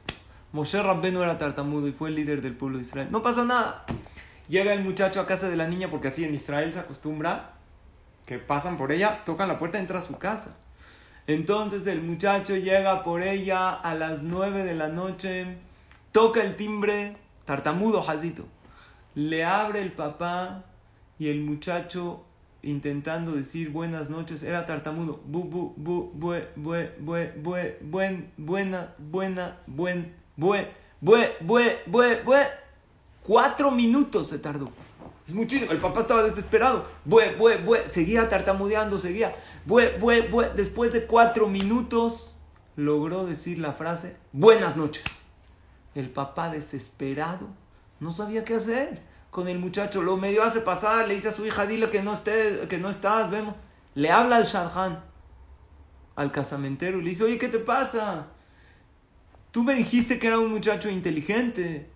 Moshe 0.51 0.81
Rabbenu 0.81 1.21
era 1.21 1.37
tartamudo 1.37 1.87
y 1.87 1.91
fue 1.91 2.09
el 2.09 2.15
líder 2.15 2.41
del 2.41 2.55
pueblo 2.55 2.77
de 2.77 2.83
Israel. 2.83 3.07
No 3.11 3.21
pasa 3.21 3.43
nada. 3.43 3.85
Llega 4.47 4.73
el 4.73 4.83
muchacho 4.83 5.19
a 5.19 5.27
casa 5.27 5.49
de 5.49 5.57
la 5.57 5.67
niña 5.67 5.89
porque 5.89 6.07
así 6.07 6.23
en 6.23 6.33
Israel 6.33 6.71
se 6.71 6.79
acostumbra 6.79 7.53
que 8.25 8.37
pasan 8.39 8.77
por 8.77 8.91
ella, 8.91 9.23
tocan 9.25 9.47
la 9.47 9.57
puerta, 9.57 9.79
entra 9.79 9.99
a 9.99 10.01
su 10.01 10.17
casa. 10.17 10.57
Entonces 11.27 11.87
el 11.87 12.01
muchacho 12.01 12.55
llega 12.55 13.03
por 13.03 13.21
ella 13.21 13.73
a 13.73 13.95
las 13.95 14.21
9 14.21 14.63
de 14.63 14.75
la 14.75 14.89
noche, 14.89 15.57
toca 16.11 16.41
el 16.41 16.55
timbre, 16.55 17.17
tartamudo, 17.47 18.01
jazito. 18.01 18.43
Le 19.15 19.45
abre 19.45 19.81
el 19.81 19.93
papá 19.93 20.65
y 21.17 21.29
el 21.29 21.41
muchacho 21.41 22.25
intentando 22.61 23.31
decir 23.31 23.69
buenas 23.69 24.09
noches, 24.09 24.43
era 24.43 24.65
tartamudo. 24.65 25.21
Bu, 25.25 25.45
bu, 25.45 25.73
bu, 25.77 26.11
bue, 26.13 26.49
bue, 26.57 26.93
bue, 26.99 27.33
bue, 27.39 27.79
buen, 27.81 28.31
buena, 28.37 28.93
buena, 28.97 29.59
buen, 29.65 30.13
bue, 30.35 30.67
bue, 30.99 31.37
bue, 31.39 31.79
bue, 31.87 32.21
bue. 32.23 32.47
Cuatro 33.23 33.71
minutos 33.71 34.27
se 34.27 34.39
tardó. 34.39 34.69
Es 35.25 35.33
muchísimo. 35.33 35.71
El 35.71 35.79
papá 35.79 36.01
estaba 36.01 36.23
desesperado. 36.23 36.85
Bue, 37.05 37.33
bue, 37.35 37.57
bue. 37.57 37.87
Seguía 37.87 38.27
tartamudeando, 38.27 38.99
seguía. 38.99 39.33
Bue, 39.65 39.97
bue, 39.99 40.27
bue. 40.27 40.51
Después 40.53 40.91
de 40.91 41.05
cuatro 41.05 41.47
minutos 41.47 42.35
logró 42.75 43.25
decir 43.25 43.57
la 43.57 43.71
frase, 43.71 44.17
buenas 44.33 44.75
noches. 44.75 45.05
El 45.97 46.11
papá 46.11 46.51
desesperado 46.51 47.47
no 47.99 48.11
sabía 48.11 48.45
qué 48.45 48.53
hacer 48.53 49.01
con 49.31 49.47
el 49.47 49.57
muchacho. 49.57 50.03
Lo 50.03 50.15
medio 50.15 50.43
hace 50.43 50.61
pasar, 50.61 51.07
le 51.07 51.15
dice 51.15 51.29
a 51.29 51.31
su 51.31 51.43
hija, 51.43 51.65
dile 51.65 51.89
que 51.89 52.03
no, 52.03 52.13
esté, 52.13 52.67
que 52.69 52.77
no 52.77 52.87
estás, 52.87 53.31
vemos. 53.31 53.55
Le 53.95 54.11
habla 54.11 54.35
al 54.35 54.43
Shadchan, 54.43 55.03
al 56.15 56.31
casamentero, 56.31 56.99
y 56.99 57.01
le 57.01 57.09
dice, 57.09 57.23
oye, 57.23 57.39
¿qué 57.39 57.47
te 57.47 57.57
pasa? 57.57 58.27
Tú 59.49 59.63
me 59.63 59.73
dijiste 59.73 60.19
que 60.19 60.27
era 60.27 60.37
un 60.37 60.51
muchacho 60.51 60.87
inteligente. 60.87 61.89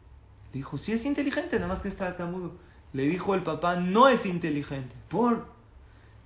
Le 0.51 0.58
dijo, 0.58 0.79
sí 0.79 0.93
es 0.93 1.05
inteligente, 1.05 1.58
nada 1.58 1.67
más 1.67 1.84
que 1.84 1.88
está 1.88 2.08
tartamudo. 2.08 2.58
Le 2.93 3.03
dijo 3.03 3.36
el 3.36 3.43
papá, 3.43 3.75
no 3.75 4.08
es 4.08 4.25
inteligente. 4.25 4.96
¿Por? 5.10 5.46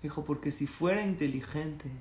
Dijo, 0.02 0.24
porque 0.24 0.52
si 0.52 0.66
fuera 0.66 1.02
inteligente, 1.02 1.92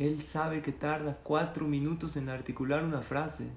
él 0.00 0.20
sabe 0.20 0.62
que 0.62 0.72
tarda 0.72 1.16
cuatro 1.22 1.64
minutos 1.68 2.16
en 2.16 2.28
articular 2.28 2.82
una 2.82 3.02
frase. 3.02 3.52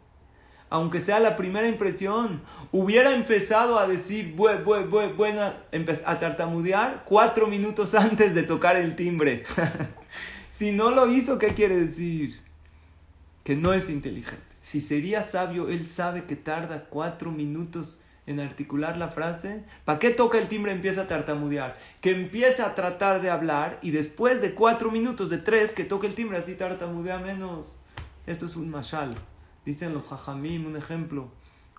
Aunque 0.69 0.99
sea 0.99 1.19
la 1.19 1.37
primera 1.37 1.67
impresión, 1.67 2.41
hubiera 2.71 3.13
empezado 3.13 3.79
a 3.79 3.87
decir 3.87 4.33
bue, 4.35 4.61
bue, 4.61 4.83
bue, 4.83 5.07
buena, 5.07 5.55
a 6.05 6.19
tartamudear 6.19 7.03
cuatro 7.05 7.47
minutos 7.47 7.95
antes 7.95 8.35
de 8.35 8.43
tocar 8.43 8.75
el 8.75 8.95
timbre. 8.95 9.45
si 10.51 10.71
no 10.71 10.91
lo 10.91 11.09
hizo, 11.09 11.39
¿qué 11.39 11.53
quiere 11.53 11.77
decir? 11.77 12.41
Que 13.43 13.55
no 13.55 13.73
es 13.73 13.89
inteligente. 13.89 14.43
Si 14.59 14.81
sería 14.81 15.21
sabio, 15.21 15.69
él 15.69 15.87
sabe 15.87 16.25
que 16.25 16.35
tarda 16.35 16.85
cuatro 16.89 17.31
minutos 17.31 17.97
en 18.25 18.41
articular 18.41 18.97
la 18.97 19.07
frase. 19.07 19.63
¿Para 19.85 19.99
qué 19.99 20.09
toca 20.09 20.37
el 20.37 20.49
timbre 20.49 20.73
y 20.73 20.75
empieza 20.75 21.03
a 21.03 21.07
tartamudear? 21.07 21.77
Que 22.01 22.11
empiece 22.11 22.61
a 22.61 22.75
tratar 22.75 23.21
de 23.21 23.29
hablar 23.29 23.79
y 23.81 23.91
después 23.91 24.41
de 24.41 24.53
cuatro 24.53 24.91
minutos, 24.91 25.29
de 25.29 25.37
tres, 25.37 25.73
que 25.73 25.85
toque 25.85 26.07
el 26.07 26.15
timbre, 26.15 26.37
así 26.37 26.55
tartamudea 26.55 27.19
menos. 27.19 27.77
Esto 28.25 28.45
es 28.45 28.57
un 28.57 28.69
mashal. 28.69 29.15
Dicen 29.67 29.93
los 29.93 30.07
jajamim, 30.07 30.65
un 30.65 30.77
ejemplo. 30.77 31.27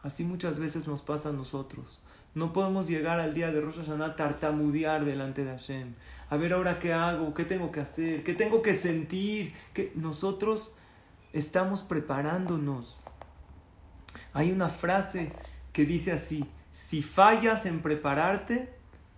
Así 0.02 0.22
muchas 0.22 0.58
veces 0.58 0.86
nos 0.86 1.00
pasa 1.00 1.30
a 1.30 1.32
nosotros. 1.32 2.02
No 2.34 2.52
podemos 2.52 2.86
llegar 2.86 3.18
al 3.18 3.32
día 3.32 3.50
de 3.50 3.62
Rosh 3.62 3.76
Hashanah 3.76 4.14
tartamudear 4.14 5.06
delante 5.06 5.42
de 5.42 5.52
Hashem. 5.52 5.94
A 6.28 6.36
ver 6.36 6.52
ahora 6.52 6.78
qué 6.78 6.92
hago, 6.92 7.32
qué 7.32 7.46
tengo 7.46 7.72
que 7.72 7.80
hacer, 7.80 8.24
qué 8.24 8.34
tengo 8.34 8.60
que 8.60 8.74
sentir. 8.74 9.54
Que 9.72 9.90
nosotros 9.94 10.72
estamos 11.32 11.80
preparándonos. 11.80 12.98
Hay 14.34 14.52
una 14.52 14.68
frase 14.68 15.32
que 15.72 15.86
dice 15.86 16.12
así, 16.12 16.46
si 16.70 17.00
fallas 17.00 17.64
en 17.64 17.80
prepararte, 17.80 18.70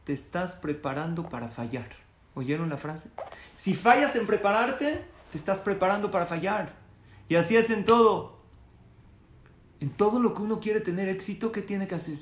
te 0.04 0.12
estás 0.12 0.54
preparando 0.54 1.28
para 1.28 1.48
fallar. 1.48 1.88
¿Oyeron 2.34 2.68
la 2.68 2.76
frase? 2.76 3.10
Si 3.56 3.74
fallas 3.74 4.14
en 4.14 4.28
prepararte, 4.28 5.04
te 5.32 5.36
estás 5.36 5.58
preparando 5.58 6.12
para 6.12 6.24
fallar. 6.24 6.72
Y 7.28 7.34
así 7.34 7.56
es 7.56 7.70
en 7.70 7.84
todo. 7.84 8.39
En 9.80 9.90
todo 9.90 10.20
lo 10.20 10.34
que 10.34 10.42
uno 10.42 10.60
quiere 10.60 10.80
tener 10.80 11.08
éxito, 11.08 11.52
¿qué 11.52 11.62
tiene 11.62 11.88
que 11.88 11.94
hacer? 11.94 12.18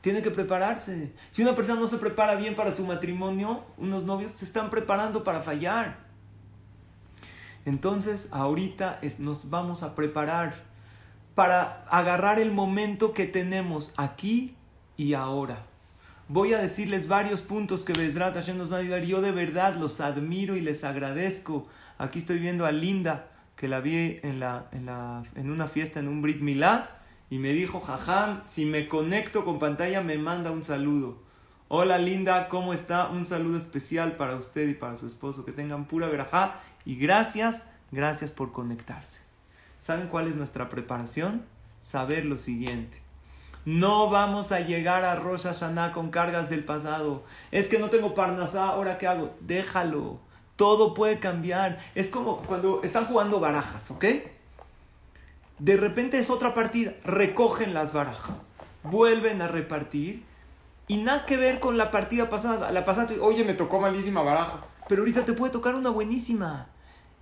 Tiene 0.00 0.22
que 0.22 0.30
prepararse. 0.30 1.12
Si 1.30 1.42
una 1.42 1.54
persona 1.54 1.80
no 1.80 1.86
se 1.86 1.98
prepara 1.98 2.34
bien 2.34 2.54
para 2.54 2.72
su 2.72 2.86
matrimonio, 2.86 3.64
unos 3.76 4.04
novios 4.04 4.32
se 4.32 4.44
están 4.44 4.70
preparando 4.70 5.22
para 5.22 5.42
fallar. 5.42 5.98
Entonces, 7.64 8.28
ahorita 8.32 9.00
nos 9.18 9.50
vamos 9.50 9.82
a 9.82 9.94
preparar 9.94 10.54
para 11.34 11.84
agarrar 11.88 12.40
el 12.40 12.50
momento 12.50 13.12
que 13.12 13.26
tenemos 13.26 13.92
aquí 13.96 14.56
y 14.96 15.14
ahora. 15.14 15.66
Voy 16.28 16.54
a 16.54 16.58
decirles 16.58 17.08
varios 17.08 17.42
puntos 17.42 17.84
que 17.84 17.92
Besrat 17.92 18.34
Hashem 18.34 18.56
nos 18.56 18.72
va 18.72 18.76
a 18.76 18.80
ayudar. 18.80 19.02
Yo 19.02 19.20
de 19.20 19.32
verdad 19.32 19.76
los 19.76 20.00
admiro 20.00 20.56
y 20.56 20.60
les 20.60 20.82
agradezco. 20.82 21.68
Aquí 21.98 22.18
estoy 22.18 22.38
viendo 22.38 22.64
a 22.64 22.72
Linda, 22.72 23.28
que 23.54 23.68
la 23.68 23.80
vi 23.80 24.18
en, 24.22 24.42
en 24.42 25.50
una 25.50 25.68
fiesta 25.68 26.00
en 26.00 26.08
un 26.08 26.22
Brit 26.22 26.40
Milá, 26.40 27.01
y 27.32 27.38
me 27.38 27.54
dijo, 27.54 27.80
Jajam, 27.80 28.42
si 28.44 28.66
me 28.66 28.88
conecto 28.88 29.46
con 29.46 29.58
pantalla 29.58 30.02
me 30.02 30.18
manda 30.18 30.50
un 30.50 30.62
saludo. 30.62 31.16
Hola 31.68 31.96
Linda, 31.96 32.46
¿cómo 32.48 32.74
está? 32.74 33.08
Un 33.08 33.24
saludo 33.24 33.56
especial 33.56 34.16
para 34.16 34.36
usted 34.36 34.68
y 34.68 34.74
para 34.74 34.96
su 34.96 35.06
esposo. 35.06 35.46
Que 35.46 35.52
tengan 35.52 35.86
pura 35.86 36.08
verajá 36.08 36.60
y 36.84 36.96
gracias, 36.96 37.64
gracias 37.90 38.32
por 38.32 38.52
conectarse. 38.52 39.22
¿Saben 39.78 40.08
cuál 40.08 40.26
es 40.28 40.36
nuestra 40.36 40.68
preparación? 40.68 41.46
Saber 41.80 42.26
lo 42.26 42.36
siguiente. 42.36 43.00
No 43.64 44.10
vamos 44.10 44.52
a 44.52 44.60
llegar 44.60 45.02
a 45.02 45.16
Rosh 45.16 45.44
Hashanah 45.44 45.92
con 45.92 46.10
cargas 46.10 46.50
del 46.50 46.64
pasado. 46.64 47.24
Es 47.50 47.66
que 47.66 47.78
no 47.78 47.88
tengo 47.88 48.12
parnasá, 48.12 48.68
¿ahora 48.68 48.98
qué 48.98 49.06
hago? 49.06 49.34
Déjalo. 49.40 50.20
Todo 50.56 50.92
puede 50.92 51.18
cambiar. 51.18 51.78
Es 51.94 52.10
como 52.10 52.42
cuando 52.42 52.82
están 52.82 53.06
jugando 53.06 53.40
barajas, 53.40 53.90
¿ok? 53.90 54.04
De 55.62 55.76
repente 55.76 56.18
es 56.18 56.28
otra 56.28 56.54
partida. 56.54 56.92
Recogen 57.04 57.72
las 57.72 57.92
barajas. 57.92 58.50
Vuelven 58.82 59.40
a 59.42 59.46
repartir. 59.46 60.24
Y 60.88 60.96
nada 60.96 61.24
que 61.24 61.36
ver 61.36 61.60
con 61.60 61.78
la 61.78 61.92
partida 61.92 62.28
pasada. 62.28 62.72
La 62.72 62.84
pasada, 62.84 63.14
oye, 63.20 63.44
me 63.44 63.54
tocó 63.54 63.80
malísima 63.80 64.22
baraja. 64.22 64.64
Pero 64.88 65.02
ahorita 65.02 65.24
te 65.24 65.34
puede 65.34 65.52
tocar 65.52 65.76
una 65.76 65.90
buenísima. 65.90 66.66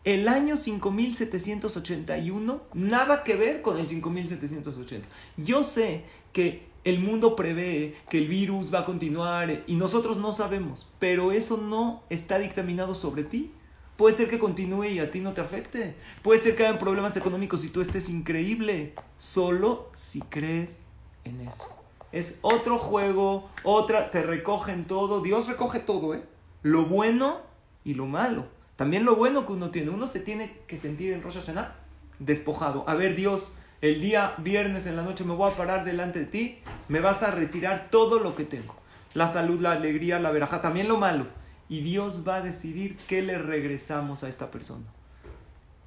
El 0.04 0.26
año 0.26 0.56
5781, 0.56 2.62
nada 2.72 3.24
que 3.24 3.36
ver 3.36 3.60
con 3.60 3.78
el 3.78 3.86
5780. 3.86 5.06
Yo 5.36 5.62
sé 5.62 6.04
que 6.32 6.66
el 6.84 6.98
mundo 6.98 7.36
prevé 7.36 7.94
que 8.08 8.16
el 8.16 8.28
virus 8.28 8.72
va 8.72 8.78
a 8.78 8.84
continuar 8.86 9.64
y 9.66 9.74
nosotros 9.74 10.16
no 10.16 10.32
sabemos, 10.32 10.88
pero 10.98 11.30
eso 11.30 11.58
no 11.58 12.04
está 12.08 12.38
dictaminado 12.38 12.94
sobre 12.94 13.22
ti. 13.22 13.52
Puede 14.00 14.16
ser 14.16 14.30
que 14.30 14.38
continúe 14.38 14.84
y 14.84 14.98
a 14.98 15.10
ti 15.10 15.20
no 15.20 15.34
te 15.34 15.42
afecte. 15.42 15.94
Puede 16.22 16.40
ser 16.40 16.56
que 16.56 16.66
haya 16.66 16.78
problemas 16.78 17.14
económicos 17.18 17.66
y 17.66 17.68
tú 17.68 17.82
estés 17.82 18.08
increíble. 18.08 18.94
Solo 19.18 19.90
si 19.92 20.22
crees 20.22 20.80
en 21.24 21.42
eso. 21.42 21.68
Es 22.10 22.38
otro 22.40 22.78
juego, 22.78 23.50
otra, 23.62 24.10
te 24.10 24.22
recogen 24.22 24.86
todo. 24.86 25.20
Dios 25.20 25.48
recoge 25.48 25.80
todo, 25.80 26.14
¿eh? 26.14 26.22
Lo 26.62 26.86
bueno 26.86 27.42
y 27.84 27.92
lo 27.92 28.06
malo. 28.06 28.46
También 28.76 29.04
lo 29.04 29.16
bueno 29.16 29.44
que 29.44 29.52
uno 29.52 29.70
tiene, 29.70 29.90
uno 29.90 30.06
se 30.06 30.20
tiene 30.20 30.56
que 30.66 30.78
sentir 30.78 31.12
en 31.12 31.20
Rosh 31.20 31.34
Hashanah 31.34 31.76
despojado. 32.20 32.88
A 32.88 32.94
ver, 32.94 33.14
Dios, 33.14 33.52
el 33.82 34.00
día 34.00 34.34
viernes 34.38 34.86
en 34.86 34.96
la 34.96 35.02
noche 35.02 35.24
me 35.24 35.34
voy 35.34 35.50
a 35.50 35.54
parar 35.54 35.84
delante 35.84 36.20
de 36.20 36.24
ti, 36.24 36.58
me 36.88 37.00
vas 37.00 37.22
a 37.22 37.32
retirar 37.32 37.88
todo 37.90 38.18
lo 38.18 38.34
que 38.34 38.46
tengo. 38.46 38.76
La 39.12 39.28
salud, 39.28 39.60
la 39.60 39.72
alegría, 39.72 40.18
la 40.20 40.30
veraja, 40.30 40.62
también 40.62 40.88
lo 40.88 40.96
malo. 40.96 41.26
Y 41.70 41.80
Dios 41.80 42.28
va 42.28 42.36
a 42.36 42.42
decidir 42.42 42.98
qué 43.08 43.22
le 43.22 43.38
regresamos 43.38 44.22
a 44.22 44.28
esta 44.28 44.50
persona. 44.50 44.84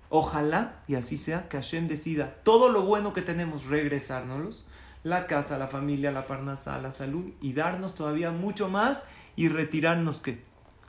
Ojalá, 0.09 0.81
y 0.87 0.95
así 0.95 1.17
sea, 1.17 1.47
que 1.49 1.57
Hashem 1.57 1.87
decida 1.87 2.35
todo 2.43 2.69
lo 2.69 2.81
bueno 2.83 3.13
que 3.13 3.21
tenemos, 3.21 3.65
regresárnoslos. 3.65 4.65
La 5.03 5.27
casa, 5.27 5.57
la 5.57 5.67
familia, 5.67 6.11
la 6.11 6.25
parnasa, 6.25 6.77
la 6.77 6.91
salud, 6.91 7.33
y 7.41 7.53
darnos 7.53 7.93
todavía 7.93 8.31
mucho 8.31 8.69
más 8.69 9.03
y 9.35 9.49
retirarnos 9.49 10.21
qué 10.21 10.41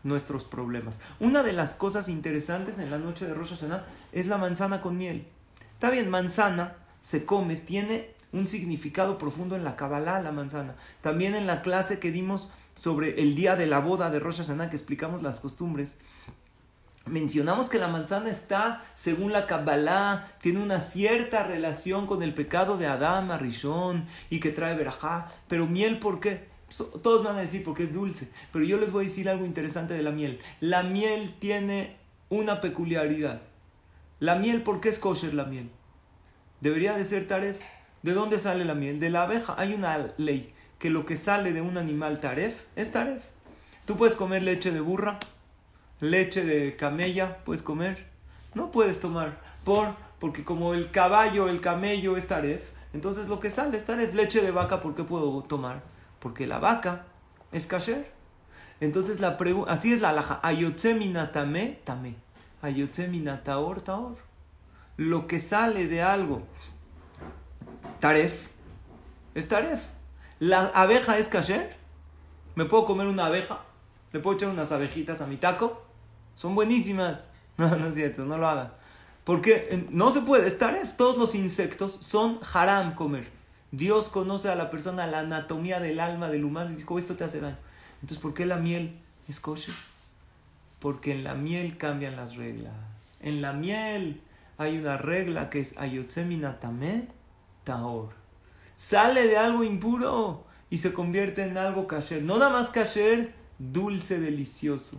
nuestros 0.04 0.44
problemas. 0.44 1.00
Una 1.18 1.42
de 1.42 1.52
las 1.52 1.74
cosas 1.74 2.08
interesantes 2.08 2.78
en 2.78 2.90
la 2.90 2.98
noche 2.98 3.26
de 3.26 3.34
Rosh 3.34 3.50
Hashanah 3.50 3.84
es 4.12 4.26
la 4.26 4.38
manzana 4.38 4.80
con 4.80 4.96
miel. 4.96 5.26
Está 5.72 5.90
bien, 5.90 6.08
manzana 6.08 6.76
se 7.02 7.24
come, 7.24 7.56
tiene 7.56 8.14
un 8.32 8.46
significado 8.46 9.18
profundo 9.18 9.56
en 9.56 9.64
la 9.64 9.76
Kabbalah, 9.76 10.22
la 10.22 10.32
manzana. 10.32 10.76
También 11.00 11.34
en 11.34 11.46
la 11.46 11.62
clase 11.62 11.98
que 11.98 12.12
dimos 12.12 12.52
sobre 12.74 13.20
el 13.20 13.34
día 13.34 13.56
de 13.56 13.66
la 13.66 13.78
boda 13.78 14.10
de 14.10 14.18
Rosh 14.18 14.38
Hashanah, 14.38 14.70
que 14.70 14.76
explicamos 14.76 15.22
las 15.22 15.40
costumbres, 15.40 15.96
mencionamos 17.06 17.68
que 17.68 17.78
la 17.78 17.88
manzana 17.88 18.30
está, 18.30 18.84
según 18.94 19.32
la 19.32 19.46
Kabbalah, 19.46 20.32
tiene 20.40 20.62
una 20.62 20.80
cierta 20.80 21.44
relación 21.44 22.06
con 22.06 22.22
el 22.22 22.34
pecado 22.34 22.76
de 22.76 22.86
Adán, 22.86 23.38
Rishon, 23.38 24.06
y 24.30 24.40
que 24.40 24.50
trae 24.50 24.74
verajá. 24.74 25.30
Pero 25.48 25.66
miel, 25.66 25.98
¿por 25.98 26.20
qué? 26.20 26.48
Todos 27.02 27.22
van 27.22 27.36
a 27.36 27.40
decir 27.40 27.62
porque 27.62 27.84
es 27.84 27.92
dulce, 27.92 28.28
pero 28.52 28.64
yo 28.64 28.78
les 28.78 28.90
voy 28.90 29.04
a 29.04 29.08
decir 29.08 29.28
algo 29.28 29.44
interesante 29.44 29.94
de 29.94 30.02
la 30.02 30.10
miel. 30.10 30.40
La 30.60 30.82
miel 30.82 31.34
tiene 31.38 31.96
una 32.30 32.60
peculiaridad. 32.60 33.42
La 34.18 34.36
miel, 34.36 34.62
¿por 34.62 34.80
qué 34.80 34.88
es 34.88 34.98
kosher 34.98 35.34
la 35.34 35.44
miel? 35.44 35.70
Debería 36.60 36.94
de 36.94 37.04
ser 37.04 37.28
taref. 37.28 37.60
¿De 38.02 38.12
dónde 38.12 38.38
sale 38.38 38.64
la 38.64 38.74
miel? 38.74 38.98
De 38.98 39.10
la 39.10 39.22
abeja. 39.22 39.54
Hay 39.58 39.74
una 39.74 40.12
ley 40.16 40.53
que 40.78 40.90
lo 40.90 41.04
que 41.04 41.16
sale 41.16 41.52
de 41.52 41.60
un 41.60 41.78
animal 41.78 42.20
taref 42.20 42.62
es 42.76 42.92
taref. 42.92 43.22
Tú 43.86 43.96
puedes 43.96 44.16
comer 44.16 44.42
leche 44.42 44.70
de 44.70 44.80
burra, 44.80 45.18
leche 46.00 46.44
de 46.44 46.76
camella, 46.76 47.38
puedes 47.44 47.62
comer. 47.62 48.06
No 48.54 48.70
puedes 48.70 49.00
tomar 49.00 49.40
por 49.64 49.94
porque 50.18 50.44
como 50.44 50.72
el 50.72 50.90
caballo, 50.90 51.48
el 51.48 51.60
camello 51.60 52.16
es 52.16 52.28
taref, 52.28 52.70
entonces 52.94 53.28
lo 53.28 53.40
que 53.40 53.50
sale 53.50 53.76
es 53.76 53.84
taref. 53.84 54.14
Leche 54.14 54.40
de 54.40 54.50
vaca, 54.52 54.80
¿por 54.80 54.94
qué 54.94 55.04
puedo 55.04 55.42
tomar? 55.42 55.82
Porque 56.18 56.46
la 56.46 56.58
vaca 56.58 57.04
es 57.52 57.66
kasher. 57.66 58.10
Entonces 58.80 59.20
la 59.20 59.36
pregunta, 59.36 59.72
así 59.72 59.92
es 59.92 60.00
la 60.00 60.10
alhaja. 60.10 60.40
Ayotze 60.42 60.94
minatame, 60.94 61.78
tame. 61.84 62.14
Ayotze 62.62 63.08
minataor, 63.08 63.82
taor. 63.82 64.16
Lo 64.96 65.26
que 65.26 65.40
sale 65.40 65.88
de 65.88 66.02
algo, 66.02 66.42
taref, 68.00 68.48
es 69.34 69.48
taref. 69.48 69.82
La 70.40 70.66
abeja 70.66 71.18
es 71.18 71.28
kasher. 71.28 71.76
¿Me 72.54 72.64
puedo 72.64 72.84
comer 72.84 73.06
una 73.06 73.26
abeja? 73.26 73.60
¿Le 74.12 74.20
puedo 74.20 74.36
echar 74.36 74.48
unas 74.48 74.72
abejitas 74.72 75.20
a 75.20 75.26
mi 75.26 75.36
taco? 75.36 75.82
Son 76.36 76.54
buenísimas. 76.54 77.24
No, 77.56 77.68
no 77.76 77.86
es 77.86 77.94
cierto, 77.94 78.24
no 78.24 78.36
lo 78.36 78.48
hagan. 78.48 78.72
Porque 79.22 79.86
no 79.90 80.10
se 80.10 80.22
puede, 80.22 80.48
es 80.48 80.58
taref. 80.58 80.96
Todos 80.96 81.16
los 81.18 81.36
insectos 81.36 81.92
son 82.00 82.40
haram 82.52 82.96
comer. 82.96 83.30
Dios 83.70 84.08
conoce 84.08 84.48
a 84.48 84.56
la 84.56 84.70
persona 84.70 85.06
la 85.06 85.20
anatomía 85.20 85.78
del 85.78 86.00
alma 86.00 86.28
del 86.28 86.44
humano 86.44 86.70
y 86.70 86.74
dice, 86.74 86.86
esto 86.98 87.14
te 87.14 87.22
hace 87.22 87.40
daño. 87.40 87.56
Entonces, 88.02 88.18
¿por 88.18 88.34
qué 88.34 88.44
la 88.44 88.56
miel 88.56 88.98
es 89.28 89.38
kosher? 89.38 89.74
Porque 90.80 91.12
en 91.12 91.22
la 91.22 91.34
miel 91.34 91.78
cambian 91.78 92.16
las 92.16 92.34
reglas. 92.34 92.74
En 93.20 93.40
la 93.40 93.52
miel 93.52 94.20
hay 94.58 94.78
una 94.78 94.96
regla 94.96 95.48
que 95.48 95.60
es 95.60 95.78
ayotseminatame 95.78 97.08
taor. 97.64 98.10
Sale 98.76 99.26
de 99.26 99.36
algo 99.36 99.64
impuro 99.64 100.44
y 100.70 100.78
se 100.78 100.92
convierte 100.92 101.44
en 101.44 101.58
algo 101.58 101.86
kasher. 101.86 102.22
No 102.22 102.38
nada 102.38 102.50
más 102.50 102.70
kasher, 102.70 103.34
dulce, 103.58 104.18
delicioso. 104.18 104.98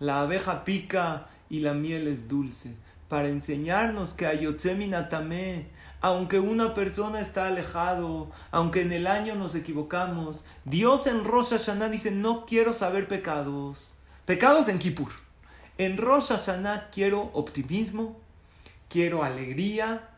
La 0.00 0.20
abeja 0.20 0.64
pica 0.64 1.28
y 1.48 1.60
la 1.60 1.74
miel 1.74 2.08
es 2.08 2.28
dulce. 2.28 2.74
Para 3.08 3.28
enseñarnos 3.28 4.14
que 4.14 4.26
ayotseminatame 4.26 5.66
aunque 6.04 6.38
una 6.38 6.74
persona 6.74 7.18
está 7.18 7.46
alejado, 7.46 8.30
aunque 8.50 8.82
en 8.82 8.92
el 8.92 9.06
año 9.06 9.36
nos 9.36 9.54
equivocamos, 9.54 10.44
Dios 10.66 11.06
en 11.06 11.24
Rosh 11.24 11.48
Hashanah 11.48 11.88
dice, 11.88 12.10
no 12.10 12.44
quiero 12.44 12.74
saber 12.74 13.08
pecados. 13.08 13.94
Pecados 14.26 14.68
en 14.68 14.78
Kippur. 14.78 15.08
En 15.78 15.96
Rosh 15.96 16.26
Hashanah 16.26 16.90
quiero 16.90 17.30
optimismo, 17.32 18.20
quiero 18.90 19.24
alegría, 19.24 20.10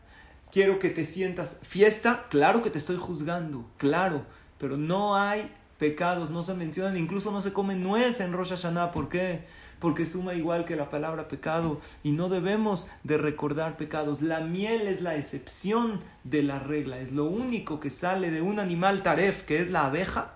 quiero 0.51 0.79
que 0.79 0.89
te 0.89 1.03
sientas 1.03 1.59
fiesta. 1.63 2.27
Claro 2.29 2.61
que 2.61 2.69
te 2.69 2.77
estoy 2.77 2.97
juzgando, 2.97 3.69
claro, 3.77 4.25
pero 4.57 4.77
no 4.77 5.15
hay 5.15 5.51
pecados, 5.77 6.29
no 6.29 6.43
se 6.43 6.53
mencionan, 6.53 6.97
incluso 6.97 7.31
no 7.31 7.41
se 7.41 7.53
come 7.53 7.75
nuez 7.75 8.19
en 8.19 8.33
Rosh 8.33 8.49
Hashanah. 8.49 8.91
¿Por 8.91 9.09
qué? 9.09 9.43
porque 9.79 10.05
suma 10.05 10.33
igual 10.33 10.65
que 10.65 10.75
la 10.75 10.89
palabra 10.89 11.27
pecado 11.27 11.79
y 12.03 12.11
no 12.11 12.29
debemos 12.29 12.87
de 13.03 13.17
recordar 13.17 13.77
pecados. 13.77 14.21
La 14.21 14.39
miel 14.39 14.87
es 14.87 15.01
la 15.01 15.15
excepción 15.15 15.99
de 16.23 16.43
la 16.43 16.59
regla, 16.59 16.99
es 16.99 17.11
lo 17.11 17.25
único 17.25 17.79
que 17.79 17.89
sale 17.89 18.31
de 18.31 18.41
un 18.41 18.59
animal 18.59 19.03
taref, 19.03 19.43
que 19.43 19.59
es 19.59 19.69
la 19.69 19.85
abeja, 19.85 20.33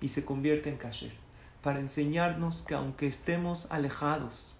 y 0.00 0.08
se 0.08 0.24
convierte 0.24 0.68
en 0.68 0.76
kasher, 0.76 1.12
para 1.62 1.80
enseñarnos 1.80 2.62
que 2.62 2.74
aunque 2.74 3.06
estemos 3.06 3.66
alejados, 3.70 4.54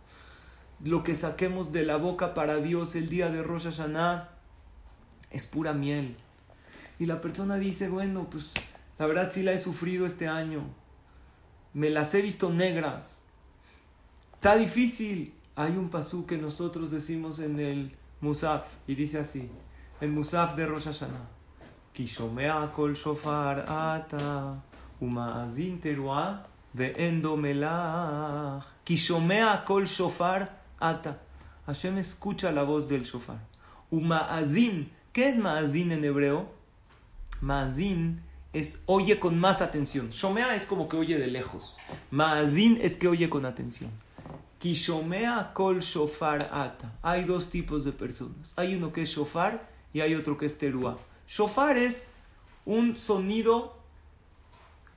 lo 0.83 1.03
que 1.05 1.15
saquemos 1.15 1.73
de 1.73 1.85
la 1.85 1.97
boca 1.97 2.35
para 2.35 2.57
Dios 2.57 2.95
el 2.97 3.09
día 3.09 3.31
de 3.31 3.43
Rosh 3.43 3.65
Hashanah 3.65 4.36
es 5.31 5.47
pura 5.47 5.73
miel. 5.73 6.17
Y 6.99 7.07
la 7.07 7.21
persona 7.21 7.57
dice, 7.57 7.89
bueno, 7.89 8.29
pues 8.31 8.53
la 8.99 9.07
verdad 9.07 9.31
sí 9.31 9.43
la 9.43 9.53
he 9.53 9.59
sufrido 9.59 10.07
este 10.07 10.29
año, 10.29 10.63
me 11.75 11.91
las 11.91 12.15
he 12.15 12.23
visto 12.23 12.51
negras, 12.51 13.23
Está 14.47 14.57
difícil. 14.57 15.35
Hay 15.57 15.73
un 15.77 15.89
pasú 15.89 16.25
que 16.25 16.39
nosotros 16.39 16.93
decimos 16.93 17.41
en 17.41 17.59
el 17.59 17.97
Musaf 18.21 18.67
y 18.87 18.95
dice 18.95 19.19
así, 19.19 19.51
el 20.01 20.13
Musaf 20.13 20.55
de 20.55 20.67
Rosh 20.67 20.85
Hashanah. 20.85 21.29
Kishomea 21.93 22.71
kol 22.73 22.95
shofar 22.95 23.65
ata 23.67 24.63
uma'azin 25.01 25.81
teruah 25.81 26.47
melach. 26.75 28.63
Kishomea 28.85 29.65
kol 29.65 29.87
shofar 29.87 30.49
ata. 30.79 31.19
Hashem 31.67 31.99
escucha 31.99 32.53
la 32.53 32.63
voz 32.63 32.89
del 32.89 33.03
shofar. 33.03 33.41
Uma'azin. 33.91 34.89
¿Qué 35.17 35.29
es 35.29 35.39
ma'azin 35.39 35.93
en 35.93 36.05
hebreo? 36.05 36.47
Ma'azin 37.41 38.21
es 38.53 38.83
oye 38.85 39.19
con 39.19 39.39
más 39.41 39.63
atención. 39.63 40.11
Shomea 40.11 40.55
es 40.55 40.67
como 40.67 40.91
que 40.91 40.99
oye 40.99 41.17
de 41.17 41.27
lejos. 41.27 41.79
Ma'azin 42.11 42.79
es 42.83 42.99
que 42.99 43.09
oye 43.09 43.31
con 43.31 43.47
atención. 43.47 43.91
Kishomea 44.59 45.53
kol 45.55 45.81
shofar 45.81 46.51
ata. 46.53 46.93
Hay 47.01 47.25
dos 47.25 47.49
tipos 47.49 47.83
de 47.83 47.93
personas. 47.93 48.53
Hay 48.57 48.75
uno 48.75 48.93
que 48.93 49.01
es 49.01 49.09
shofar 49.09 49.67
y 49.95 50.03
hay 50.03 50.15
otro 50.15 50.37
que 50.37 50.45
es 50.45 50.59
teruá. 50.59 50.99
Shofar 51.27 51.79
es 51.79 52.09
un 52.67 52.95
sonido 52.95 53.75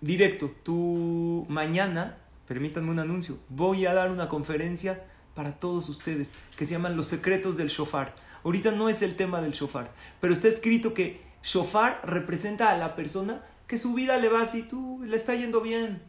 directo. 0.02 0.52
Tu 0.64 1.46
mañana, 1.48 2.18
permítanme 2.46 2.92
un 2.92 3.00
anuncio, 3.00 3.38
voy 3.48 3.86
a 3.86 3.94
dar 3.94 4.12
una 4.12 4.28
conferencia 4.28 5.02
para 5.34 5.58
todos 5.58 5.88
ustedes 5.88 6.34
que 6.58 6.66
se 6.66 6.74
llaman 6.74 6.98
Los 6.98 7.08
secretos 7.08 7.56
del 7.56 7.70
shofar. 7.70 8.14
Ahorita 8.44 8.72
no 8.72 8.90
es 8.90 9.02
el 9.02 9.16
tema 9.16 9.42
del 9.42 9.52
shofar, 9.52 9.92
pero 10.20 10.34
está 10.34 10.48
escrito 10.48 10.94
que 10.94 11.22
shofar 11.44 12.02
representa 12.04 12.72
a 12.72 12.78
la 12.78 12.96
persona 12.96 13.44
que 13.68 13.78
su 13.78 13.94
vida 13.94 14.18
le 14.18 14.30
va 14.30 14.42
así, 14.42 14.64
tú 14.64 15.02
le 15.06 15.16
está 15.16 15.36
yendo 15.36 15.62
bien, 15.62 16.02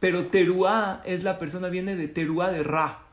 pero 0.00 0.26
teruá 0.26 1.00
es 1.04 1.22
la 1.22 1.38
persona, 1.38 1.68
viene 1.68 1.94
de 1.94 2.08
teruá 2.08 2.50
de 2.50 2.64
ra. 2.64 3.04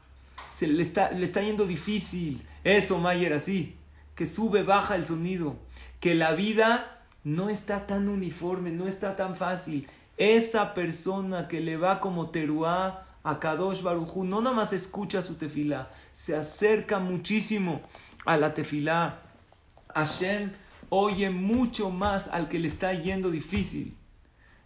Se 0.56 0.68
le 0.68 0.82
está, 0.82 1.12
le 1.12 1.24
está 1.24 1.42
yendo 1.42 1.68
difícil. 1.68 2.44
Eso, 2.64 2.98
Mayer, 2.98 3.34
así. 3.34 3.76
Que 4.16 4.26
sube, 4.26 4.64
baja 4.64 4.96
el 4.96 5.06
sonido. 5.06 5.56
Que 6.00 6.16
la 6.16 6.34
vida 6.34 7.06
no 7.24 7.50
está 7.50 7.86
tan 7.86 8.10
uniforme, 8.10 8.72
no 8.72 8.88
está 8.88 9.16
tan 9.16 9.36
fácil. 9.36 9.88
Esa 10.18 10.74
persona 10.74 11.48
que 11.48 11.62
le 11.62 11.78
va 11.78 12.00
como 12.00 12.32
teruá 12.32 13.06
a 13.24 13.40
Kadosh 13.40 13.84
Barujú, 13.84 14.24
no 14.24 14.42
nada 14.42 14.56
más 14.56 14.74
escucha 14.74 15.22
su 15.22 15.36
tefilá, 15.36 15.92
se 16.12 16.36
acerca 16.36 17.00
muchísimo 17.00 17.82
a 18.30 18.38
la 18.38 18.54
tefilá. 18.54 19.22
Hashem 19.96 20.52
oye 20.90 21.32
mucho 21.32 21.90
más 21.90 22.28
al 22.28 22.48
que 22.48 22.60
le 22.60 22.68
está 22.68 22.94
yendo 22.94 23.32
difícil. 23.32 23.96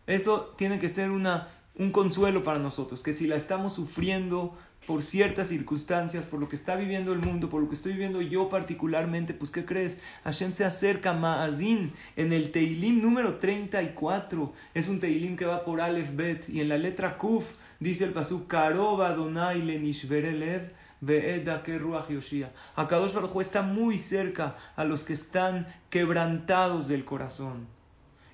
Eso 0.06 0.54
tiene 0.58 0.80
que 0.80 0.90
ser 0.90 1.12
una 1.12 1.48
un 1.76 1.92
consuelo 1.92 2.44
para 2.44 2.60
nosotros, 2.60 3.02
que 3.02 3.14
si 3.14 3.26
la 3.26 3.36
estamos 3.36 3.74
sufriendo 3.74 4.56
por 4.86 5.02
ciertas 5.02 5.48
circunstancias, 5.48 6.28
por 6.28 6.40
lo 6.40 6.48
que 6.48 6.56
está 6.56 6.76
viviendo 6.76 7.14
el 7.14 7.20
mundo, 7.20 7.50
por 7.50 7.62
lo 7.62 7.70
que 7.70 7.74
estoy 7.74 7.94
viviendo 7.94 8.22
yo 8.22 8.50
particularmente, 8.50 9.34
pues 9.34 9.50
¿qué 9.50 9.66
crees? 9.66 10.00
Hashem 10.24 10.52
se 10.52 10.66
acerca 10.66 11.12
a 11.12 11.14
Ma'azin 11.14 11.94
en 12.16 12.34
el 12.34 12.52
Teilim 12.52 13.02
número 13.02 13.38
34. 13.38 14.54
Es 14.76 14.88
un 14.88 15.00
Teilim 15.00 15.36
que 15.36 15.46
va 15.46 15.66
por 15.66 15.82
Aleph 15.82 16.16
Bet 16.16 16.50
y 16.50 16.60
en 16.60 16.70
la 16.70 16.78
letra 16.78 17.18
Kuf 17.18 17.54
dice 17.80 18.04
el 18.04 18.12
pasuk 18.12 18.48
Karoba 18.48 19.14
Donai 19.14 19.64
Lenishverelev 19.64 20.83
Ve'eda 21.04 21.64
Keruach 21.64 22.10
Yoshia. 22.10 22.52
Akadosh 22.76 23.14
Baruj 23.14 23.42
está 23.42 23.62
muy 23.62 23.98
cerca 23.98 24.56
a 24.76 24.84
los 24.86 25.04
que 25.04 25.14
están 25.14 25.68
quebrantados 25.90 26.88
del 26.88 27.04
corazón 27.04 27.68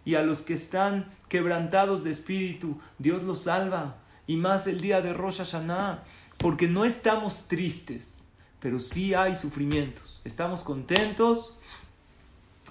y 0.06 0.16
a 0.16 0.22
los 0.22 0.42
que 0.42 0.54
están 0.54 1.06
quebrantados 1.28 2.04
de 2.04 2.12
espíritu, 2.12 2.80
Dios 2.98 3.24
los 3.24 3.44
salva. 3.44 3.98
Y 4.28 4.38
más 4.38 4.68
el 4.68 4.80
día 4.80 5.02
de 5.02 5.14
Rosh 5.14 5.38
Hashanah, 5.38 6.04
porque 6.38 6.68
no 6.68 6.86
estamos 6.86 7.48
tristes, 7.48 8.26
pero 8.60 8.80
sí 8.80 9.14
hay 9.14 9.36
sufrimientos. 9.36 10.22
Estamos 10.24 10.64
contentos. 10.64 11.58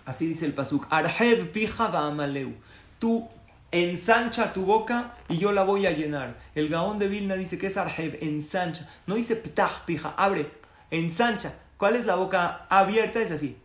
Así 0.05 0.27
dice 0.27 0.47
el 0.47 0.55
pasuk. 0.55 0.87
Arhev 0.91 1.51
pija 1.51 1.87
amaleu. 1.87 2.55
Tú 2.99 3.29
ensancha 3.71 4.53
tu 4.53 4.65
boca 4.65 5.15
y 5.29 5.39
yo 5.39 5.53
la 5.53 5.63
voy 5.63 5.87
a 5.87 5.93
llenar. 5.93 6.39
El 6.55 6.69
Gaón 6.69 6.99
de 6.99 7.09
Vilna 7.09 7.35
dice 7.35 7.59
que 7.59 7.69
es 7.69 7.77
arhev, 7.77 8.19
ensancha. 8.21 8.89
No 9.07 9.15
dice 9.15 9.37
ptah 9.37 9.85
pija, 9.87 10.15
abre, 10.17 10.51
ensancha. 10.91 11.55
¿Cuál 11.77 11.97
es 11.97 12.07
la 12.07 12.17
boca 12.17 12.67
abierta? 12.69 13.21
Es 13.21 13.31
así. 13.31 13.57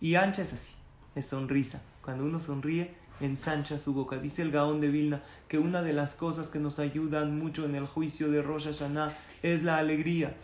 Y 0.00 0.16
ancha 0.16 0.42
es 0.42 0.52
así, 0.52 0.72
es 1.14 1.26
sonrisa. 1.26 1.80
Cuando 2.02 2.24
uno 2.24 2.38
sonríe, 2.38 2.92
ensancha 3.20 3.78
su 3.78 3.94
boca. 3.94 4.18
Dice 4.18 4.42
el 4.42 4.50
Gaón 4.50 4.80
de 4.80 4.88
Vilna 4.88 5.22
que 5.48 5.58
una 5.58 5.82
de 5.82 5.92
las 5.92 6.14
cosas 6.14 6.50
que 6.50 6.58
nos 6.58 6.78
ayudan 6.78 7.38
mucho 7.38 7.64
en 7.64 7.74
el 7.74 7.86
juicio 7.86 8.30
de 8.30 8.42
Rosh 8.42 8.66
Hashanah 8.66 9.16
es 9.42 9.62
la 9.62 9.78
alegría. 9.78 10.34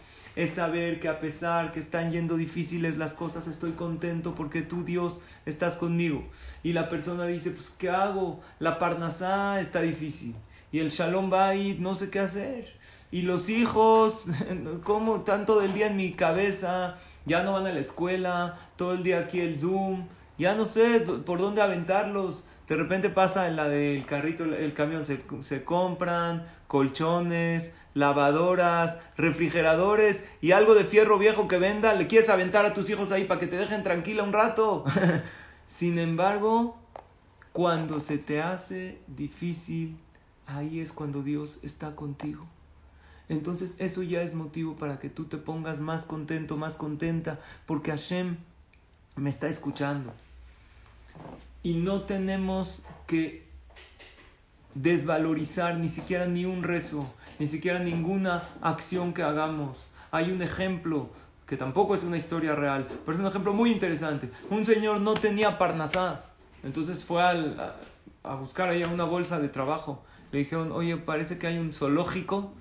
Es 0.40 0.53
saber 0.53 1.00
que 1.00 1.09
a 1.09 1.20
pesar 1.20 1.70
que 1.70 1.81
están 1.81 2.11
yendo 2.11 2.38
difíciles 2.38 2.96
las 2.96 3.12
cosas, 3.12 3.46
estoy 3.46 3.72
contento 3.72 4.35
porque 4.35 4.62
tú, 4.62 4.85
Dios, 4.85 5.20
estás 5.44 5.76
conmigo. 5.76 6.24
Y 6.62 6.72
la 6.72 6.88
persona 6.88 7.26
dice, 7.26 7.50
pues, 7.50 7.68
¿qué 7.68 7.90
hago? 7.90 8.40
La 8.59 8.79
parnasá 8.79 9.61
está 9.61 9.83
difícil. 9.83 10.35
Y 10.72 10.79
el 10.79 10.88
shalom 10.88 11.31
ir 11.55 11.81
no 11.81 11.94
sé 11.94 12.09
qué 12.09 12.20
hacer. 12.20 12.74
Y 13.11 13.20
los 13.20 13.50
hijos, 13.50 14.24
como 14.83 15.24
tanto 15.24 15.61
del 15.61 15.74
día 15.74 15.88
en 15.88 15.98
mi 15.98 16.12
cabeza, 16.12 16.94
ya 17.26 17.42
no 17.42 17.53
van 17.53 17.66
a 17.66 17.72
la 17.74 17.81
escuela, 17.81 18.57
todo 18.76 18.94
el 18.94 19.03
día 19.03 19.18
aquí 19.18 19.40
el 19.40 19.61
Zoom, 19.61 20.07
ya 20.38 20.55
no 20.55 20.64
sé 20.64 21.00
por 21.00 21.38
dónde 21.38 21.61
aventarlos. 21.61 22.44
De 22.66 22.76
repente 22.76 23.11
pasa 23.11 23.46
en 23.46 23.57
la 23.57 23.68
del 23.68 24.07
carrito, 24.07 24.44
el 24.44 24.72
camión, 24.72 25.05
se 25.05 25.64
compran 25.64 26.46
colchones, 26.66 27.74
lavadoras, 27.94 28.98
refrigeradores 29.16 30.22
y 30.40 30.53
algo 30.53 30.74
de 30.74 30.85
fierro 30.85 31.18
viejo 31.18 31.48
que 31.48 31.59
venda, 31.59 31.94
le 31.94 32.07
quieres 32.07 32.29
aventar 32.29 32.64
a 32.64 32.74
tus 32.74 32.88
hijos 32.90 33.12
ahí 33.12 33.24
para 33.24 33.40
que 33.40 33.46
te 33.46 33.57
dejen 33.57 33.83
tranquila 33.83 34.22
un 34.22 34.33
rato. 34.33 34.85
Sin 35.66 35.98
embargo, 35.98 36.76
cuando 37.53 38.00
se 38.00 38.18
te 38.18 38.42
hace 38.42 38.98
difícil, 39.07 39.96
ahí 40.46 40.81
es 40.81 40.92
cuando 40.92 41.22
Dios 41.22 41.59
está 41.62 41.94
contigo. 41.96 42.46
Entonces 43.29 43.76
eso 43.79 44.03
ya 44.03 44.22
es 44.22 44.35
motivo 44.35 44.74
para 44.76 44.98
que 44.98 45.09
tú 45.09 45.26
te 45.26 45.37
pongas 45.37 45.79
más 45.79 46.05
contento, 46.05 46.57
más 46.57 46.76
contenta, 46.76 47.38
porque 47.66 47.92
Hashem 47.92 48.38
me 49.14 49.31
está 49.31 49.48
escuchando. 49.48 50.12
Y 51.62 51.74
no 51.74 52.03
tenemos 52.03 52.83
que 53.07 53.48
desvalorizar 54.74 55.79
ni 55.79 55.88
siquiera 55.88 56.26
ni 56.26 56.44
un 56.44 56.62
rezo, 56.62 57.12
ni 57.40 57.48
siquiera 57.48 57.79
ninguna 57.79 58.42
acción 58.61 59.14
que 59.14 59.22
hagamos. 59.22 59.90
Hay 60.12 60.31
un 60.31 60.42
ejemplo 60.42 61.09
que 61.46 61.57
tampoco 61.57 61.94
es 61.94 62.05
una 62.05 62.18
historia 62.18 62.55
real, 62.55 62.87
pero 63.05 63.14
es 63.14 63.20
un 63.20 63.26
ejemplo 63.26 63.55
muy 63.55 63.72
interesante. 63.72 64.31
Un 64.50 64.64
señor 64.64 65.00
no 65.00 65.14
tenía 65.14 65.59
parnasá, 65.59 66.26
entonces 66.62 67.05
fue 67.05 67.22
a, 67.22 67.74
a 68.22 68.35
buscar 68.35 68.68
ahí 68.68 68.85
una 68.85 69.05
bolsa 69.05 69.40
de 69.40 69.48
trabajo. 69.48 70.05
Le 70.31 70.40
dijeron, 70.40 70.70
oye, 70.70 70.96
parece 70.98 71.38
que 71.38 71.46
hay 71.46 71.59
un 71.59 71.72
zoológico 71.72 72.53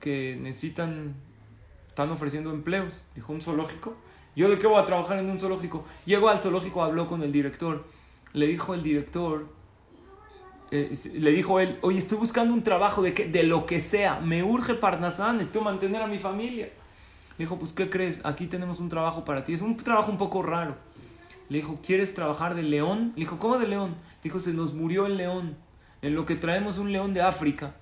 que 0.00 0.38
necesitan, 0.40 1.14
están 1.88 2.10
ofreciendo 2.10 2.50
empleos. 2.50 3.02
Dijo, 3.14 3.32
¿un 3.34 3.42
zoológico? 3.42 3.96
¿Yo 4.34 4.48
de 4.48 4.58
qué 4.58 4.66
voy 4.66 4.80
a 4.80 4.86
trabajar 4.86 5.18
en 5.18 5.28
un 5.28 5.38
zoológico? 5.38 5.84
Llegó 6.06 6.30
al 6.30 6.40
zoológico, 6.40 6.82
habló 6.82 7.06
con 7.06 7.22
el 7.22 7.32
director 7.32 7.84
le 8.36 8.46
dijo 8.46 8.74
el 8.74 8.82
director, 8.82 9.46
eh, 10.70 10.96
le 11.14 11.30
dijo 11.30 11.60
él, 11.60 11.78
oye, 11.82 11.98
estoy 11.98 12.18
buscando 12.18 12.52
un 12.52 12.62
trabajo 12.62 13.02
de, 13.02 13.14
que, 13.14 13.26
de 13.26 13.44
lo 13.44 13.66
que 13.66 13.80
sea, 13.80 14.20
me 14.20 14.42
urge 14.42 14.74
Parnasán, 14.74 15.36
necesito 15.36 15.62
mantener 15.62 16.02
a 16.02 16.06
mi 16.06 16.18
familia. 16.18 16.70
Le 17.38 17.44
dijo, 17.44 17.58
pues, 17.58 17.72
¿qué 17.72 17.90
crees? 17.90 18.20
Aquí 18.24 18.46
tenemos 18.46 18.80
un 18.80 18.88
trabajo 18.88 19.24
para 19.24 19.44
ti. 19.44 19.52
Es 19.52 19.60
un 19.60 19.76
trabajo 19.76 20.10
un 20.10 20.16
poco 20.16 20.42
raro. 20.42 20.76
Le 21.48 21.58
dijo, 21.58 21.78
¿quieres 21.84 22.14
trabajar 22.14 22.54
de 22.54 22.62
león? 22.62 23.12
Le 23.14 23.20
dijo, 23.20 23.38
¿cómo 23.38 23.58
de 23.58 23.68
león? 23.68 23.90
Le 23.90 24.24
dijo, 24.24 24.40
se 24.40 24.52
nos 24.52 24.74
murió 24.74 25.06
el 25.06 25.16
león. 25.16 25.56
En 26.02 26.14
lo 26.14 26.26
que 26.26 26.34
traemos 26.34 26.78
un 26.78 26.92
león 26.92 27.14
de 27.14 27.22
África, 27.22 27.74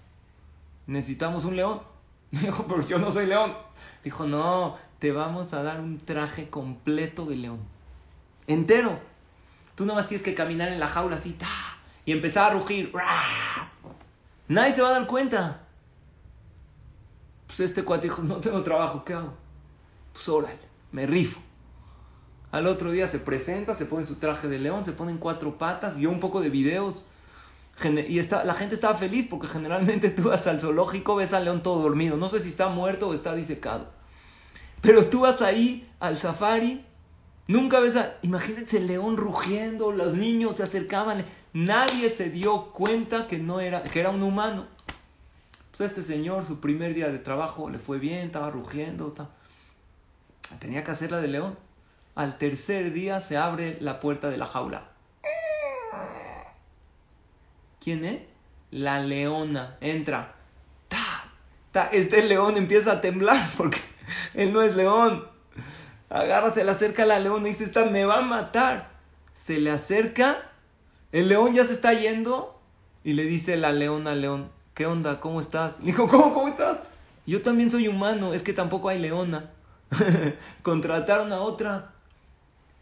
necesitamos 0.87 1.45
un 1.45 1.57
león. 1.57 1.81
Le 2.33 2.41
dijo, 2.41 2.67
pero 2.69 2.87
yo 2.87 2.99
no 2.99 3.11
soy 3.11 3.27
león. 3.27 3.55
Dijo, 4.03 4.27
no, 4.27 4.77
te 4.99 5.13
vamos 5.13 5.53
a 5.55 5.63
dar 5.63 5.81
un 5.81 5.99
traje 5.99 6.51
completo 6.51 7.27
de 7.27 7.37
león. 7.37 7.61
Entero. 8.47 8.99
Tú 9.77 9.85
nada 9.85 10.01
más 10.01 10.09
tienes 10.09 10.25
que 10.25 10.35
caminar 10.35 10.69
en 10.69 10.79
la 10.79 10.87
jaula 10.87 11.17
así, 11.17 11.33
y 12.05 12.13
empezar 12.13 12.51
a 12.51 12.55
rugir. 12.55 12.93
Nadie 14.49 14.73
se 14.73 14.83
va 14.83 14.89
a 14.89 14.93
dar 14.93 15.07
cuenta. 15.07 15.67
Pues 17.47 17.61
este 17.61 17.85
cuate 17.85 18.09
dijo, 18.09 18.23
no 18.23 18.37
tengo 18.37 18.63
trabajo, 18.63 19.05
¿qué 19.05 19.15
hago? 19.15 19.35
Pues 20.13 20.29
órale, 20.29 20.59
me 20.93 21.07
rifo. 21.07 21.41
Al 22.51 22.67
otro 22.67 22.93
día 22.93 23.07
se 23.07 23.19
presenta, 23.19 23.75
se 23.75 23.87
pone 23.87 24.07
su 24.07 24.17
traje 24.17 24.49
de 24.49 24.59
león, 24.59 24.85
se 24.85 24.93
pone 24.93 25.11
en 25.11 25.19
cuatro 25.19 25.59
patas, 25.59 25.97
vio 25.97 26.11
un 26.11 26.21
poco 26.21 26.41
de 26.41 26.51
videos. 26.51 27.07
Y 28.09 28.21
está, 28.21 28.45
la 28.45 28.55
gente 28.55 28.77
estaba 28.77 28.97
feliz 28.97 29.27
porque 29.29 29.49
generalmente 29.49 30.11
tú 30.11 30.25
vas 30.25 30.47
al 30.47 30.61
zoológico, 30.61 31.17
ves 31.17 31.33
al 31.33 31.45
león 31.45 31.63
todo 31.63 31.83
dormido. 31.83 32.17
No 32.17 32.29
sé 32.29 32.39
si 32.39 32.49
está 32.49 32.69
muerto 32.69 33.09
o 33.09 33.15
está 33.15 33.35
disecado. 33.35 33.89
Pero 34.81 35.07
tú 35.07 35.21
vas 35.21 35.43
ahí 35.43 35.91
al 35.99 36.17
safari 36.19 36.85
Nunca 37.47 37.79
ves 37.79 37.97
a, 37.97 38.17
imagínense 38.23 38.79
el 38.79 38.87
león 38.87 39.17
rugiendo, 39.19 39.93
los 39.93 40.15
niños 40.15 40.57
se 40.57 40.63
acercaban, 40.63 41.25
nadie 41.55 42.11
se 42.11 42.29
dio 42.29 42.73
cuenta 42.73 43.27
que 43.27 43.39
no 43.39 43.61
era, 43.61 43.83
que 43.83 44.01
era 44.01 44.11
un 44.11 44.23
humano. 44.23 44.67
Pues 45.71 45.91
este 45.91 46.03
señor, 46.03 46.45
su 46.45 46.61
primer 46.61 46.93
día 46.93 47.09
de 47.09 47.19
trabajo 47.19 47.71
le 47.71 47.79
fue 47.79 47.99
bien, 47.99 48.27
estaba 48.27 48.51
rugiendo, 48.51 49.15
tenía 50.59 50.85
que 50.85 50.91
hacer 50.91 51.11
la 51.11 51.23
de 51.23 51.29
león. 51.29 51.57
Al 52.15 52.37
tercer 52.37 52.93
día 52.93 53.23
se 53.23 53.39
abre 53.39 53.79
la 53.81 53.99
puerta 53.99 54.29
de 54.29 54.37
la 54.37 54.47
jaula. 54.47 54.91
¿Quién 57.81 58.05
es? 58.05 58.21
La 58.71 59.01
leona. 59.01 59.79
Entra. 59.81 60.35
Este 61.91 62.23
león 62.23 62.59
empieza 62.59 62.93
a 62.93 63.01
temblar 63.01 63.51
porque 63.57 63.81
él 64.35 64.53
no 64.53 64.61
es 64.61 64.77
león 64.77 65.35
agarra, 66.15 66.53
se 66.53 66.65
le 66.65 66.71
acerca 66.71 67.03
a 67.03 67.07
la 67.07 67.19
leona 67.19 67.47
y 67.47 67.51
dice, 67.51 67.65
esta 67.65 67.85
me 67.87 68.05
va 68.05 68.19
a 68.19 68.23
matar. 68.23 68.91
Se 69.33 69.59
le 69.59 69.71
acerca, 69.71 70.53
el 71.15 71.29
león 71.29 71.55
ya 71.55 71.65
se 71.65 71.73
está 71.73 71.95
yendo 71.95 72.61
y 73.05 73.15
le 73.15 73.25
dice 73.25 73.57
la 73.57 73.73
leona 73.73 74.11
al 74.11 74.21
león, 74.21 74.51
¿qué 74.75 74.87
onda? 74.87 75.21
¿Cómo 75.21 75.41
estás? 75.41 75.79
Le 75.79 75.87
dijo, 75.87 76.09
¿cómo? 76.09 76.35
¿Cómo 76.35 76.49
estás? 76.49 76.81
Yo 77.27 77.41
también 77.41 77.71
soy 77.71 77.89
humano, 77.89 78.35
es 78.35 78.43
que 78.43 78.53
tampoco 78.53 78.89
hay 78.89 78.99
leona. 78.99 79.51
Contrataron 80.63 81.33
a 81.33 81.41
otra. 81.41 81.93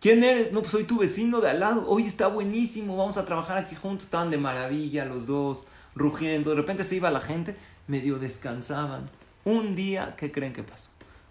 ¿Quién 0.00 0.24
eres? 0.24 0.52
No, 0.52 0.60
pues 0.60 0.72
soy 0.72 0.84
tu 0.84 0.98
vecino 0.98 1.40
de 1.40 1.50
al 1.50 1.60
lado. 1.60 1.84
Hoy 1.86 2.06
está 2.06 2.26
buenísimo, 2.26 2.96
vamos 2.96 3.18
a 3.18 3.24
trabajar 3.24 3.58
aquí 3.58 3.76
juntos. 3.76 4.06
Estaban 4.06 4.30
de 4.30 4.38
maravilla 4.38 5.04
los 5.04 5.26
dos, 5.26 5.66
rugiendo. 5.94 6.50
De 6.50 6.56
repente 6.56 6.82
se 6.82 6.96
iba 6.96 7.10
la 7.10 7.20
gente, 7.20 7.54
medio 7.86 8.18
descansaban. 8.18 9.10
Un 9.44 9.76
día, 9.76 10.16
¿qué 10.16 10.32
creen 10.32 10.52
que 10.52 10.64
pasó? 10.64 10.88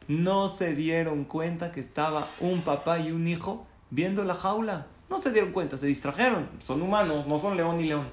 no 0.08 0.50
se 0.50 0.76
dieron 0.76 1.24
cuenta 1.24 1.72
que 1.72 1.80
estaba 1.80 2.28
un 2.40 2.62
papá 2.62 3.00
y 3.00 3.12
un 3.12 3.28
hijo 3.28 3.66
viendo 3.90 4.24
la 4.24 4.36
jaula. 4.36 4.88
No 5.12 5.22
se 5.22 5.32
dieron 5.32 5.52
cuenta, 5.52 5.78
se 5.78 5.88
distrajeron. 5.88 6.48
Son 6.64 6.82
humanos, 6.82 7.28
no 7.28 7.38
son 7.38 7.58
león 7.58 7.82
y 7.82 7.84
león. 7.84 8.08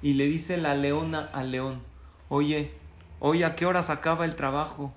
Y 0.00 0.14
le 0.14 0.24
dice 0.24 0.56
la 0.56 0.74
leona 0.74 1.28
al 1.34 1.52
león, 1.52 1.82
oye, 2.30 2.70
oye, 3.20 3.44
¿a 3.44 3.54
qué 3.54 3.66
horas 3.66 3.90
acaba 3.90 4.24
el 4.24 4.34
trabajo? 4.34 4.94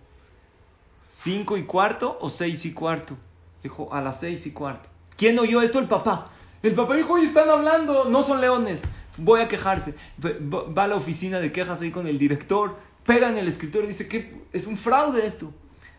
¿Cinco 1.10 1.58
y 1.58 1.64
cuarto 1.64 2.18
o 2.22 2.30
seis 2.30 2.66
y 2.66 2.74
cuarto? 2.74 3.18
Dijo, 3.62 3.94
a 3.94 4.00
las 4.00 4.22
seis 4.22 4.46
y 4.46 4.52
cuarto. 4.52 4.90
¿Quién 5.18 5.38
oyó 5.40 5.62
esto? 5.62 5.80
El 5.80 5.90
papá. 5.90 6.32
El 6.64 6.74
papá 6.74 6.96
dijo, 6.96 7.14
oye, 7.14 7.26
están 7.26 7.50
hablando, 7.50 8.06
no 8.06 8.24
son 8.24 8.40
leones. 8.40 8.80
Voy 9.18 9.42
a 9.42 9.50
quejarse. 9.50 9.96
Va 10.24 10.86
a 10.86 10.88
la 10.88 10.96
oficina 10.96 11.40
de 11.40 11.52
quejas 11.52 11.82
ahí 11.82 11.92
con 11.92 12.08
el 12.08 12.18
director, 12.18 12.78
pega 13.06 13.28
en 13.28 13.38
el 13.38 13.50
escritorio 13.50 13.84
y 13.86 13.90
dice 13.90 14.08
que 14.08 14.42
es 14.54 14.66
un 14.66 14.78
fraude 14.78 15.28
esto. 15.28 15.52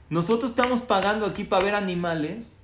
Nosotros 0.08 0.52
estamos 0.52 0.80
pagando 0.80 1.26
aquí 1.26 1.44
para 1.44 1.62
ver 1.62 1.74
animales. 1.74 2.56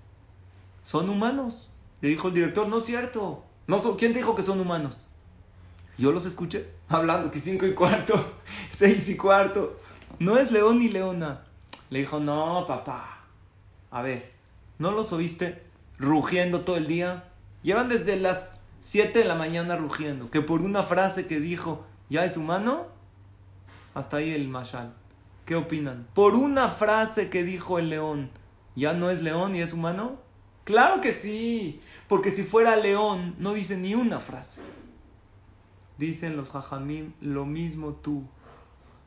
Son 0.83 1.11
humanos. 1.11 1.66
Le 2.01 2.09
dijo 2.09 2.29
el 2.29 2.35
director, 2.35 2.69
no 2.69 2.79
es 2.79 2.85
cierto. 2.85 3.45
No 3.67 3.81
¿Quién 3.97 4.15
dijo 4.15 4.35
que 4.35 4.43
son 4.43 4.61
humanos? 4.61 4.97
Yo 5.99 6.13
los 6.13 6.27
escuché 6.27 6.71
hablando 6.89 7.31
que 7.31 7.41
cinco 7.41 7.67
y 7.67 7.75
cuarto, 7.75 8.15
seis 8.69 9.09
y 9.09 9.17
cuarto. 9.17 9.81
No 10.19 10.37
es 10.37 10.51
león 10.51 10.79
ni 10.79 10.89
leona. 10.89 11.45
Le 11.91 12.01
dijo, 12.01 12.21
no, 12.21 12.65
papá. 12.67 13.25
A 13.91 14.03
ver, 14.03 14.33
¿no 14.79 14.93
los 14.93 15.13
oíste 15.13 15.63
rugiendo 15.99 16.61
todo 16.61 16.77
el 16.77 16.87
día? 16.87 17.33
Llevan 17.63 17.89
desde 17.89 18.17
las 18.17 18.57
7 18.81 19.19
de 19.19 19.25
la 19.25 19.35
mañana 19.35 19.77
rugiendo. 19.77 20.31
Que 20.31 20.41
por 20.41 20.63
una 20.63 20.83
frase 20.83 21.27
que 21.27 21.41
dijo, 21.41 21.85
¿ya 22.09 22.25
es 22.25 22.37
humano? 22.37 22.87
Hasta 23.95 24.19
ahí 24.19 24.31
el 24.31 24.49
mashal. 24.49 24.95
¿Qué 25.45 25.57
opinan? 25.57 26.07
Por 26.15 26.35
una 26.35 26.69
frase 26.69 27.31
que 27.31 27.45
dijo 27.45 27.79
el 27.79 27.91
león, 27.91 28.31
¿ya 28.75 28.93
no 28.93 29.11
es 29.11 29.23
león 29.23 29.55
y 29.55 29.61
es 29.61 29.73
humano? 29.73 30.19
Claro 30.67 31.01
que 31.01 31.15
sí, 31.15 31.81
porque 32.09 32.33
si 32.33 32.43
fuera 32.43 32.75
león 32.75 33.37
no 33.39 33.53
dice 33.53 33.77
ni 33.77 33.95
una 33.95 34.19
frase. 34.19 34.61
Dicen 35.97 36.37
los 36.37 36.51
jajamim, 36.51 37.13
lo 37.21 37.47
mismo 37.47 37.93
tú. 37.93 38.25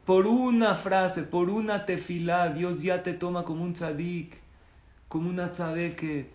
Por 0.06 0.26
una 0.26 0.74
frase, 0.74 1.24
por 1.24 1.50
una 1.50 1.86
tefilá, 1.86 2.48
Dios 2.48 2.82
ya 2.82 3.04
te 3.04 3.12
toma 3.12 3.43
como 3.43 3.65
un 3.65 3.74
tzadik, 3.74 4.38
como 5.10 5.30
una 5.30 5.52
tzadeket. 5.52 6.34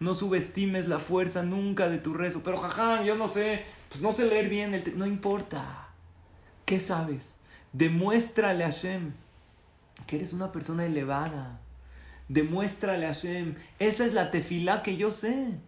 No 0.00 0.12
subestimes 0.12 0.88
la 0.88 0.98
fuerza 0.98 1.44
nunca 1.44 1.88
de 1.88 1.98
tu 1.98 2.12
rezo. 2.12 2.42
Pero 2.42 2.56
jajam, 2.56 3.04
yo 3.04 3.14
no 3.14 3.28
sé, 3.28 3.62
pues 3.90 4.02
no 4.02 4.10
sé 4.10 4.26
leer 4.26 4.48
bien 4.48 4.74
el 4.74 4.98
No 4.98 5.06
importa. 5.06 5.90
¿Qué 6.64 6.80
sabes? 6.80 7.36
Demuéstrale 7.72 8.64
a 8.64 8.72
Hashem 8.72 9.12
que 10.08 10.16
eres 10.16 10.32
una 10.32 10.50
persona 10.50 10.84
elevada. 10.84 11.60
Demuéstrale 12.28 13.06
a 13.06 13.14
Hashem, 13.14 13.54
esa 13.78 14.04
es 14.04 14.14
la 14.14 14.30
tefilá 14.30 14.82
que 14.82 14.96
yo 14.96 15.10
sé. 15.10 15.58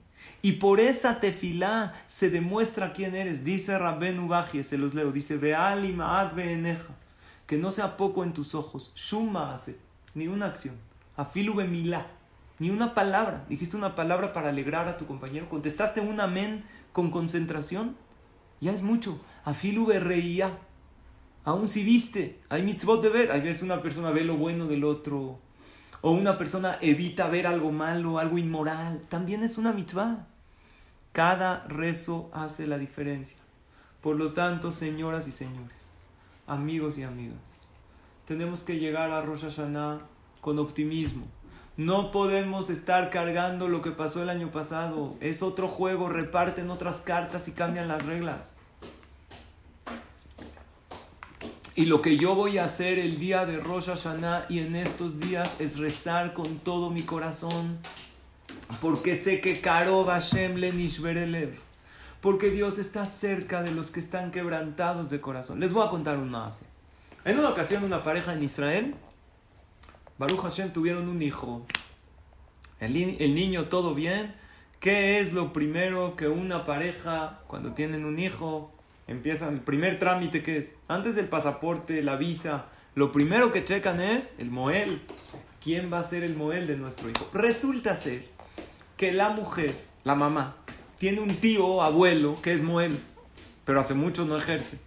Y 0.42 0.52
por 0.52 0.80
esa 0.80 1.20
tefilá 1.20 1.94
se 2.06 2.30
demuestra 2.30 2.92
quién 2.92 3.14
eres. 3.14 3.44
Dice 3.44 3.78
Rabben 3.78 4.18
Ubaji, 4.18 4.64
se 4.64 4.78
los 4.78 4.94
leo, 4.94 5.12
dice, 5.12 5.38
que 7.46 7.58
no 7.58 7.70
sea 7.70 7.96
poco 7.96 8.24
en 8.24 8.32
tus 8.32 8.54
ojos, 8.54 8.92
shuma 8.96 9.54
hace, 9.54 9.78
ni 10.14 10.26
una 10.26 10.46
acción, 10.46 10.74
afilu 11.16 11.54
milá, 11.54 12.08
ni 12.58 12.70
una 12.70 12.92
palabra. 12.94 13.44
Dijiste 13.48 13.76
una 13.76 13.94
palabra 13.94 14.32
para 14.32 14.48
alegrar 14.48 14.88
a 14.88 14.96
tu 14.96 15.06
compañero, 15.06 15.48
contestaste 15.48 16.00
un 16.00 16.20
amén 16.20 16.64
con 16.92 17.10
concentración, 17.10 17.96
ya 18.60 18.72
es 18.72 18.82
mucho. 18.82 19.20
Afilu 19.44 19.86
reía, 19.86 20.58
aún 21.44 21.68
si 21.68 21.84
viste, 21.84 22.40
hay 22.48 22.62
mitzvot 22.62 23.02
de 23.02 23.10
ver, 23.10 23.30
hay 23.30 23.42
veces 23.42 23.62
una 23.62 23.80
persona 23.80 24.10
ve 24.10 24.24
lo 24.24 24.36
bueno 24.36 24.66
del 24.66 24.82
otro, 24.82 25.38
o 26.06 26.12
una 26.12 26.38
persona 26.38 26.78
evita 26.82 27.26
ver 27.26 27.48
algo 27.48 27.72
malo, 27.72 28.20
algo 28.20 28.38
inmoral, 28.38 29.02
también 29.08 29.42
es 29.42 29.58
una 29.58 29.72
mitzvah. 29.72 30.24
Cada 31.10 31.64
rezo 31.66 32.30
hace 32.32 32.68
la 32.68 32.78
diferencia. 32.78 33.38
Por 34.02 34.14
lo 34.14 34.32
tanto, 34.32 34.70
señoras 34.70 35.26
y 35.26 35.32
señores, 35.32 35.98
amigos 36.46 36.96
y 36.98 37.02
amigas, 37.02 37.66
tenemos 38.24 38.62
que 38.62 38.78
llegar 38.78 39.10
a 39.10 39.20
Rosh 39.20 39.46
Hashanah 39.46 39.98
con 40.40 40.60
optimismo. 40.60 41.26
No 41.76 42.12
podemos 42.12 42.70
estar 42.70 43.10
cargando 43.10 43.66
lo 43.66 43.82
que 43.82 43.90
pasó 43.90 44.22
el 44.22 44.30
año 44.30 44.52
pasado. 44.52 45.16
Es 45.18 45.42
otro 45.42 45.66
juego, 45.66 46.08
reparten 46.08 46.70
otras 46.70 47.00
cartas 47.00 47.48
y 47.48 47.50
cambian 47.50 47.88
las 47.88 48.06
reglas. 48.06 48.52
Y 51.76 51.84
lo 51.84 52.00
que 52.00 52.16
yo 52.16 52.34
voy 52.34 52.56
a 52.56 52.64
hacer 52.64 52.98
el 52.98 53.18
día 53.18 53.44
de 53.44 53.58
Rosh 53.58 53.88
Hashanah 53.88 54.46
y 54.48 54.60
en 54.60 54.76
estos 54.76 55.20
días 55.20 55.56
es 55.58 55.76
rezar 55.76 56.32
con 56.32 56.56
todo 56.58 56.88
mi 56.88 57.02
corazón. 57.02 57.76
Porque 58.80 59.14
sé 59.14 59.42
que 59.42 59.60
Karo 59.60 60.02
Hashem 60.06 60.54
le 60.54 60.72
Porque 62.22 62.48
Dios 62.48 62.78
está 62.78 63.04
cerca 63.04 63.62
de 63.62 63.72
los 63.72 63.90
que 63.90 64.00
están 64.00 64.30
quebrantados 64.30 65.10
de 65.10 65.20
corazón. 65.20 65.60
Les 65.60 65.74
voy 65.74 65.86
a 65.86 65.90
contar 65.90 66.16
un 66.16 66.30
más. 66.30 66.62
En 67.26 67.38
una 67.38 67.50
ocasión, 67.50 67.84
una 67.84 68.02
pareja 68.02 68.32
en 68.32 68.42
Israel, 68.42 68.94
Baruch 70.16 70.40
Hashem 70.40 70.72
tuvieron 70.72 71.10
un 71.10 71.20
hijo. 71.20 71.66
El 72.80 72.94
niño 73.34 73.66
todo 73.66 73.94
bien. 73.94 74.34
¿Qué 74.80 75.20
es 75.20 75.34
lo 75.34 75.52
primero 75.52 76.16
que 76.16 76.26
una 76.28 76.64
pareja, 76.64 77.40
cuando 77.48 77.72
tienen 77.72 78.06
un 78.06 78.18
hijo, 78.18 78.72
empiezan, 79.06 79.54
el 79.54 79.60
primer 79.60 79.98
trámite 79.98 80.42
que 80.42 80.58
es, 80.58 80.74
antes 80.88 81.14
del 81.14 81.28
pasaporte, 81.28 82.02
la 82.02 82.16
visa, 82.16 82.66
lo 82.94 83.12
primero 83.12 83.52
que 83.52 83.64
checan 83.64 84.00
es 84.00 84.34
el 84.38 84.50
Moel. 84.50 85.02
¿Quién 85.62 85.92
va 85.92 85.98
a 85.98 86.02
ser 86.02 86.22
el 86.22 86.36
Moel 86.36 86.66
de 86.66 86.76
nuestro 86.76 87.10
hijo? 87.10 87.28
Resulta 87.32 87.96
ser 87.96 88.24
que 88.96 89.12
la 89.12 89.30
mujer, 89.30 89.74
la 90.04 90.14
mamá, 90.14 90.56
tiene 90.98 91.20
un 91.20 91.36
tío, 91.36 91.82
abuelo, 91.82 92.40
que 92.40 92.52
es 92.52 92.62
Moel, 92.62 92.98
pero 93.64 93.80
hace 93.80 93.94
mucho 93.94 94.24
no 94.24 94.36
ejerce. 94.36 94.78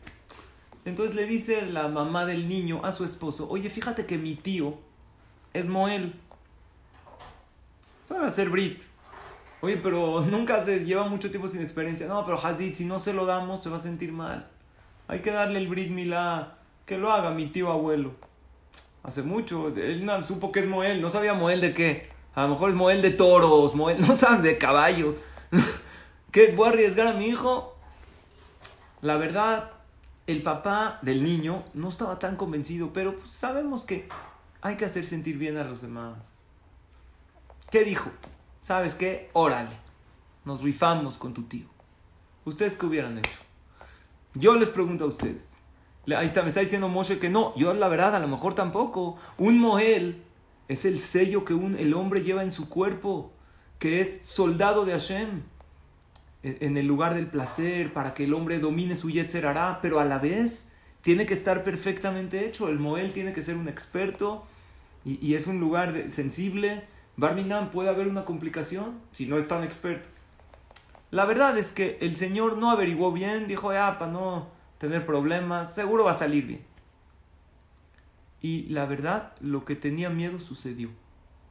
Entonces 0.86 1.15
le 1.15 1.25
dice 1.25 1.65
la 1.65 1.88
mamá 1.88 2.25
del 2.25 2.47
niño 2.47 2.82
a 2.84 2.91
su 2.91 3.03
esposo, 3.03 3.47
oye, 3.49 3.69
fíjate 3.69 4.05
que 4.05 4.17
mi 4.17 4.36
tío 4.36 4.79
es 5.53 5.67
Moel. 5.67 6.13
Sabe 8.03 8.25
hacer 8.25 8.49
Brit. 8.49 8.88
Oye, 9.62 9.78
pero 9.78 10.22
nunca 10.22 10.63
se 10.63 10.86
lleva 10.86 11.06
mucho 11.06 11.32
tiempo 11.32 11.48
sin 11.48 11.62
experiencia. 11.62 12.08
No, 12.08 12.24
pero 12.26 12.39
Hazid, 12.43 12.76
si 12.76 12.86
no 12.86 13.00
se 13.00 13.13
lo 13.13 13.26
damos, 13.26 13.62
se 13.62 13.69
va 13.69 13.76
a 13.76 13.80
sentir 13.80 14.12
mal. 14.12 14.48
Hay 15.08 15.19
que 15.22 15.32
darle 15.32 15.60
el 15.60 15.67
Brit 15.67 15.89
Milá. 15.89 16.56
Que 16.86 16.98
lo 16.98 17.12
haga 17.12 17.32
mi 17.32 17.48
tío 17.48 17.72
abuelo. 17.72 18.13
Hace 19.04 19.22
mucho. 19.22 19.67
Él 19.67 20.06
no, 20.06 20.22
supo 20.24 20.52
que 20.52 20.62
es 20.62 20.67
Moel. 20.67 21.02
No 21.02 21.10
sabía 21.10 21.34
Moel 21.34 21.62
de 21.62 21.74
qué. 21.74 22.10
A 22.36 22.43
lo 22.43 22.50
mejor 22.50 22.69
es 22.69 22.76
Moel 22.76 23.02
de 23.02 23.12
toros. 23.12 23.76
Moel, 23.76 24.00
no 24.08 24.15
saben 24.15 24.41
de 24.41 24.58
caballos. 24.58 25.15
¿Qué? 26.32 26.54
¿Voy 26.56 26.67
a 26.67 26.72
arriesgar 26.72 27.08
a 27.08 27.13
mi 27.13 27.26
hijo? 27.28 27.76
La 29.02 29.17
verdad, 29.17 29.72
el 30.26 30.41
papá 30.41 31.00
del 31.02 31.24
niño 31.24 31.63
no 31.74 31.89
estaba 31.89 32.17
tan 32.17 32.38
convencido. 32.38 32.93
Pero 32.93 33.17
pues, 33.17 33.30
sabemos 33.30 33.84
que 33.84 34.08
hay 34.62 34.78
que 34.78 34.86
hacer 34.86 35.06
sentir 35.06 35.38
bien 35.38 35.58
a 35.58 35.63
los 35.63 35.82
demás. 35.82 36.43
¿Qué 37.69 37.84
dijo? 37.84 38.10
¿Sabes 38.62 38.95
qué? 38.95 39.30
Órale, 39.34 39.76
nos 40.45 40.63
rifamos 40.63 41.17
con 41.17 41.34
tu 41.34 41.43
tío. 41.43 41.67
¿Ustedes 42.45 42.76
qué 42.76 42.86
hubieran 42.86 43.17
hecho? 43.17 43.39
Yo 44.34 44.56
les 44.56 44.69
pregunto 44.69 45.06
a 45.06 45.08
ustedes. 45.08 45.58
Ahí 46.15 46.26
está, 46.26 46.41
me 46.41 46.48
está 46.48 46.62
diciendo 46.62 46.88
Moshe 46.88 47.19
que 47.19 47.30
no. 47.30 47.56
Yo 47.56 47.74
la 47.74 47.88
verdad, 47.88 48.15
a 48.15 48.19
lo 48.19 48.28
mejor 48.28 48.56
tampoco. 48.56 49.17
Un 49.38 49.60
Moel 49.60 50.24
es 50.67 50.86
el 50.86 51.00
sello 51.00 51.45
que 51.45 51.54
un, 51.54 51.78
el 51.78 51.93
hombre 51.93 52.24
lleva 52.24 52.43
en 52.43 52.52
su 52.52 52.69
cuerpo, 52.69 53.32
que 53.80 54.02
es 54.02 54.26
soldado 54.26 54.86
de 54.86 54.93
Hashem, 54.93 55.41
e, 56.43 56.58
en 56.62 56.78
el 56.78 56.88
lugar 56.88 57.15
del 57.15 57.28
placer, 57.28 57.93
para 57.93 58.13
que 58.13 58.24
el 58.24 58.34
hombre 58.34 58.60
domine 58.60 58.95
su 58.95 59.10
Yetzer 59.10 59.45
hará, 59.45 59.80
pero 59.82 60.00
a 60.00 60.06
la 60.06 60.19
vez 60.19 60.67
tiene 61.02 61.26
que 61.26 61.34
estar 61.34 61.63
perfectamente 61.63 62.45
hecho. 62.45 62.69
El 62.69 62.80
Moel 62.80 63.13
tiene 63.13 63.34
que 63.34 63.41
ser 63.41 63.56
un 63.56 63.67
experto 63.67 64.45
y, 65.06 65.34
es 65.34 65.48
un 65.48 65.60
lugar 65.60 66.06
sensible 66.10 66.84
Barminan 67.19 67.69
puede 67.69 67.89
haber 67.89 68.08
una 68.08 68.23
complicación 68.23 68.97
si 69.12 69.25
no 69.25 69.38
es 69.38 69.47
tan 69.47 69.63
experto. 69.63 70.08
La 71.12 71.25
verdad 71.25 71.58
es 71.58 71.73
que 71.73 71.97
el 72.01 72.15
Señor 72.15 72.58
no 72.58 72.71
averiguó 72.71 73.12
bien, 73.12 73.47
dijo, 73.47 73.73
ya, 73.73 73.99
para 73.99 74.12
no 74.12 74.47
tener 74.77 75.05
problemas, 75.05 75.73
seguro 75.73 76.05
va 76.05 76.12
a 76.12 76.17
salir 76.17 76.45
bien. 76.45 76.62
Y 78.41 78.67
la 78.67 78.86
verdad, 78.86 79.34
lo 79.41 79.65
que 79.65 79.75
tenía 79.75 80.10
miedo 80.10 80.39
sucedió. 80.39 80.91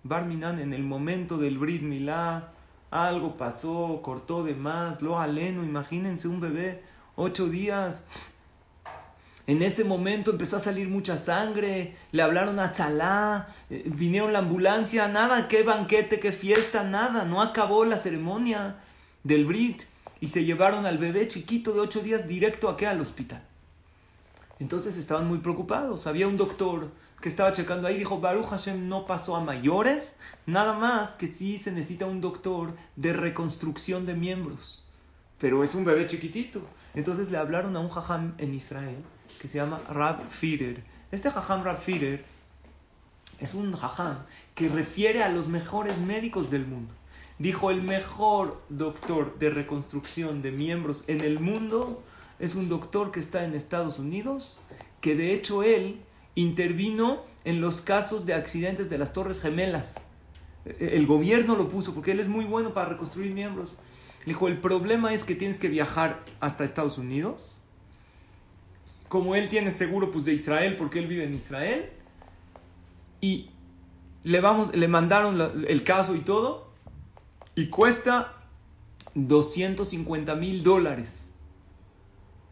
Barminan 0.04 0.59
en 0.59 0.72
el 0.72 0.85
momento 0.85 1.37
del 1.37 1.59
Brit 1.59 1.83
Milá, 1.83 2.52
algo 2.90 3.37
pasó, 3.37 4.00
cortó 4.02 4.44
de 4.44 4.54
más, 4.54 5.02
lo 5.02 5.20
aleno, 5.20 5.64
imagínense 5.64 6.28
un 6.28 6.40
bebé, 6.40 6.83
ocho 7.14 7.46
días, 7.48 8.04
en 9.48 9.62
ese 9.62 9.82
momento 9.82 10.30
empezó 10.30 10.56
a 10.56 10.61
salir 10.61 10.88
mucha 10.88 11.16
sangre, 11.16 11.96
le 12.12 12.22
hablaron 12.22 12.61
a 12.61 12.70
Chalá, 12.70 13.48
eh, 13.70 13.82
vinieron 13.87 14.34
la 14.34 14.40
ambulancia, 14.40 15.08
nada, 15.08 15.48
qué 15.48 15.62
banquete, 15.62 16.20
qué 16.20 16.32
fiesta, 16.32 16.84
nada, 16.84 17.24
no 17.24 17.40
acabó 17.40 17.87
la 17.87 17.96
ceremonia 17.96 18.76
del 19.24 19.46
Brit 19.46 19.84
y 20.20 20.28
se 20.28 20.44
llevaron 20.44 20.84
al 20.84 20.98
bebé 20.98 21.28
chiquito 21.28 21.72
de 21.72 21.80
ocho 21.80 22.00
días 22.00 22.28
directo 22.28 22.68
aquí 22.68 22.84
al 22.84 23.00
hospital. 23.00 23.42
Entonces 24.61 24.98
estaban 24.98 25.26
muy 25.26 25.38
preocupados. 25.38 26.06
Había 26.06 26.28
un 26.28 26.37
doctor 26.37 26.90
que 27.22 27.30
estaba 27.30 27.54
checando 27.54 27.88
ahí, 27.88 27.96
dijo, 27.96 28.20
Baruch 28.20 28.50
Hashem 28.50 28.87
no 28.87 29.06
pasó 29.06 29.34
a 29.34 29.42
mayores, 29.42 30.16
nada 30.44 30.74
más 30.74 31.16
que 31.16 31.32
sí 31.32 31.56
se 31.56 31.72
necesita 31.72 32.04
un 32.04 32.20
doctor 32.20 32.74
de 32.96 33.14
reconstrucción 33.14 34.04
de 34.04 34.12
miembros. 34.12 34.84
Pero 35.38 35.64
es 35.64 35.74
un 35.74 35.87
bebé 35.87 36.06
chiquitito. 36.06 36.61
Entonces 36.94 37.30
le 37.30 37.38
hablaron 37.38 37.74
a 37.76 37.80
un 37.80 37.88
jajam 37.88 38.34
en 38.37 38.52
Israel 38.52 39.02
que 39.38 39.48
se 39.48 39.59
llama 39.59 39.81
Rab 39.88 40.29
Firer. 40.31 40.83
Este 41.11 41.31
jajam 41.31 41.62
Rab 41.62 41.79
Firer 41.79 42.24
es 43.40 43.55
un 43.55 43.72
jajam 43.72 44.18
que 44.55 44.68
refiere 44.68 45.22
a 45.22 45.29
los 45.29 45.48
mejores 45.48 45.98
médicos 46.01 46.51
del 46.51 46.66
mundo. 46.66 46.92
Dijo, 47.38 47.70
el 47.70 47.83
mejor 47.83 48.61
doctor 48.68 49.38
de 49.38 49.51
reconstrucción 49.51 50.42
de 50.42 50.51
miembros 50.51 51.05
en 51.07 51.20
el 51.20 51.38
mundo 51.38 52.03
es 52.40 52.57
un 52.57 52.68
doctor 52.68 53.12
que 53.12 53.20
está 53.20 53.44
en 53.44 53.55
Estados 53.55 54.01
Unidos, 54.01 54.59
que 55.01 55.14
de 55.14 55.33
hecho 55.35 55.62
él 55.62 56.01
intervino 56.35 57.22
en 57.44 57.61
los 57.61 57.81
casos 57.81 58.27
de 58.27 58.35
accidentes 58.35 58.90
de 58.90 58.98
las 58.98 59.12
Torres 59.12 59.40
Gemelas. 59.40 59.94
El 60.64 61.07
gobierno 61.07 61.55
lo 61.55 61.68
puso 61.68 61.94
porque 61.94 62.11
él 62.11 62.20
es 62.20 62.29
muy 62.29 62.44
bueno 62.44 62.74
para 62.74 62.88
reconstruir 62.88 63.33
miembros. 63.33 63.74
Dijo, 64.27 64.48
el 64.48 64.59
problema 64.59 65.14
es 65.14 65.24
que 65.24 65.35
tienes 65.35 65.59
que 65.59 65.68
viajar 65.68 66.24
hasta 66.40 66.64
Estados 66.64 66.98
Unidos 66.98 67.58
como 69.09 69.35
él 69.35 69.49
tiene 69.49 69.71
seguro 69.71 70.11
pues 70.11 70.25
de 70.25 70.33
Israel 70.33 70.77
porque 70.77 70.99
él 70.99 71.07
vive 71.07 71.25
en 71.25 71.35
Israel 71.35 71.90
y 73.21 73.51
le 74.25 74.40
vamos 74.40 74.75
le 74.75 74.88
mandaron 74.88 75.64
el 75.66 75.83
caso 75.83 76.14
y 76.14 76.21
todo 76.21 76.68
y 77.55 77.68
cuesta 77.68 78.35
250 79.14 80.35
mil 80.37 80.62
dólares. 80.62 81.31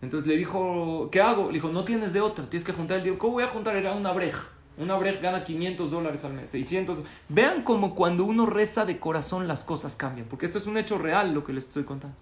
Entonces 0.02 0.26
le 0.26 0.36
dijo 0.36 1.08
¿qué 1.12 1.20
hago? 1.20 1.48
le 1.48 1.54
dijo 1.54 1.68
no 1.68 1.84
tienes 1.84 2.12
de 2.12 2.20
otra 2.20 2.48
tienes 2.48 2.66
que 2.66 2.72
juntar 2.72 2.98
el 2.98 3.04
dinero 3.04 3.18
¿cómo 3.18 3.34
voy 3.34 3.44
a 3.44 3.48
juntar? 3.48 3.76
era 3.76 3.92
una 3.92 4.12
breja. 4.12 4.48
Una 4.78 4.94
breja 4.96 5.20
gana 5.20 5.42
500 5.42 5.90
dólares 5.90 6.24
al 6.24 6.34
mes 6.34 6.50
600 6.50 7.02
vean 7.28 7.62
como 7.62 7.94
cuando 7.94 8.24
uno 8.24 8.46
reza 8.46 8.84
de 8.84 8.98
corazón 8.98 9.46
las 9.46 9.64
cosas 9.64 9.94
cambian 9.96 10.26
porque 10.26 10.46
esto 10.46 10.58
es 10.58 10.66
un 10.66 10.78
hecho 10.78 10.98
real 10.98 11.34
lo 11.34 11.44
que 11.44 11.52
les 11.52 11.64
estoy 11.64 11.84
contando. 11.84 12.16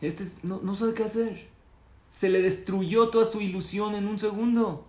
Este 0.00 0.24
no, 0.42 0.60
no 0.62 0.74
sabe 0.74 0.94
qué 0.94 1.04
hacer 1.04 1.57
se 2.10 2.28
le 2.28 2.42
destruyó 2.42 3.08
toda 3.08 3.24
su 3.24 3.40
ilusión 3.40 3.94
en 3.94 4.06
un 4.06 4.18
segundo. 4.18 4.86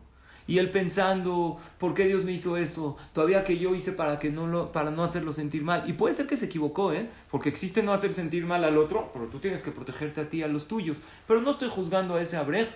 Y 0.47 0.57
él 0.57 0.71
pensando, 0.71 1.57
¿por 1.77 1.93
qué 1.93 2.05
Dios 2.05 2.23
me 2.23 2.31
hizo 2.31 2.57
eso? 2.57 2.97
Todavía 3.13 3.43
que 3.43 3.59
yo 3.59 3.75
hice 3.75 3.91
para, 3.91 4.17
que 4.17 4.31
no 4.31 4.47
lo, 4.47 4.71
para 4.71 4.89
no 4.89 5.03
hacerlo 5.03 5.31
sentir 5.31 5.63
mal. 5.63 5.87
Y 5.87 5.93
puede 5.93 6.15
ser 6.15 6.25
que 6.25 6.37
se 6.37 6.45
equivocó, 6.45 6.91
¿eh? 6.91 7.07
Porque 7.29 7.49
existe 7.49 7.83
no 7.83 7.93
hacer 7.93 8.13
sentir 8.13 8.45
mal 8.45 8.63
al 8.63 8.77
otro, 8.79 9.11
pero 9.13 9.27
tú 9.27 9.37
tienes 9.37 9.61
que 9.61 9.71
protegerte 9.71 10.21
a 10.21 10.29
ti, 10.29 10.41
a 10.41 10.47
los 10.47 10.67
tuyos. 10.67 10.97
Pero 11.27 11.41
no 11.41 11.51
estoy 11.51 11.69
juzgando 11.69 12.15
a 12.15 12.21
ese 12.21 12.37
abrej. 12.37 12.67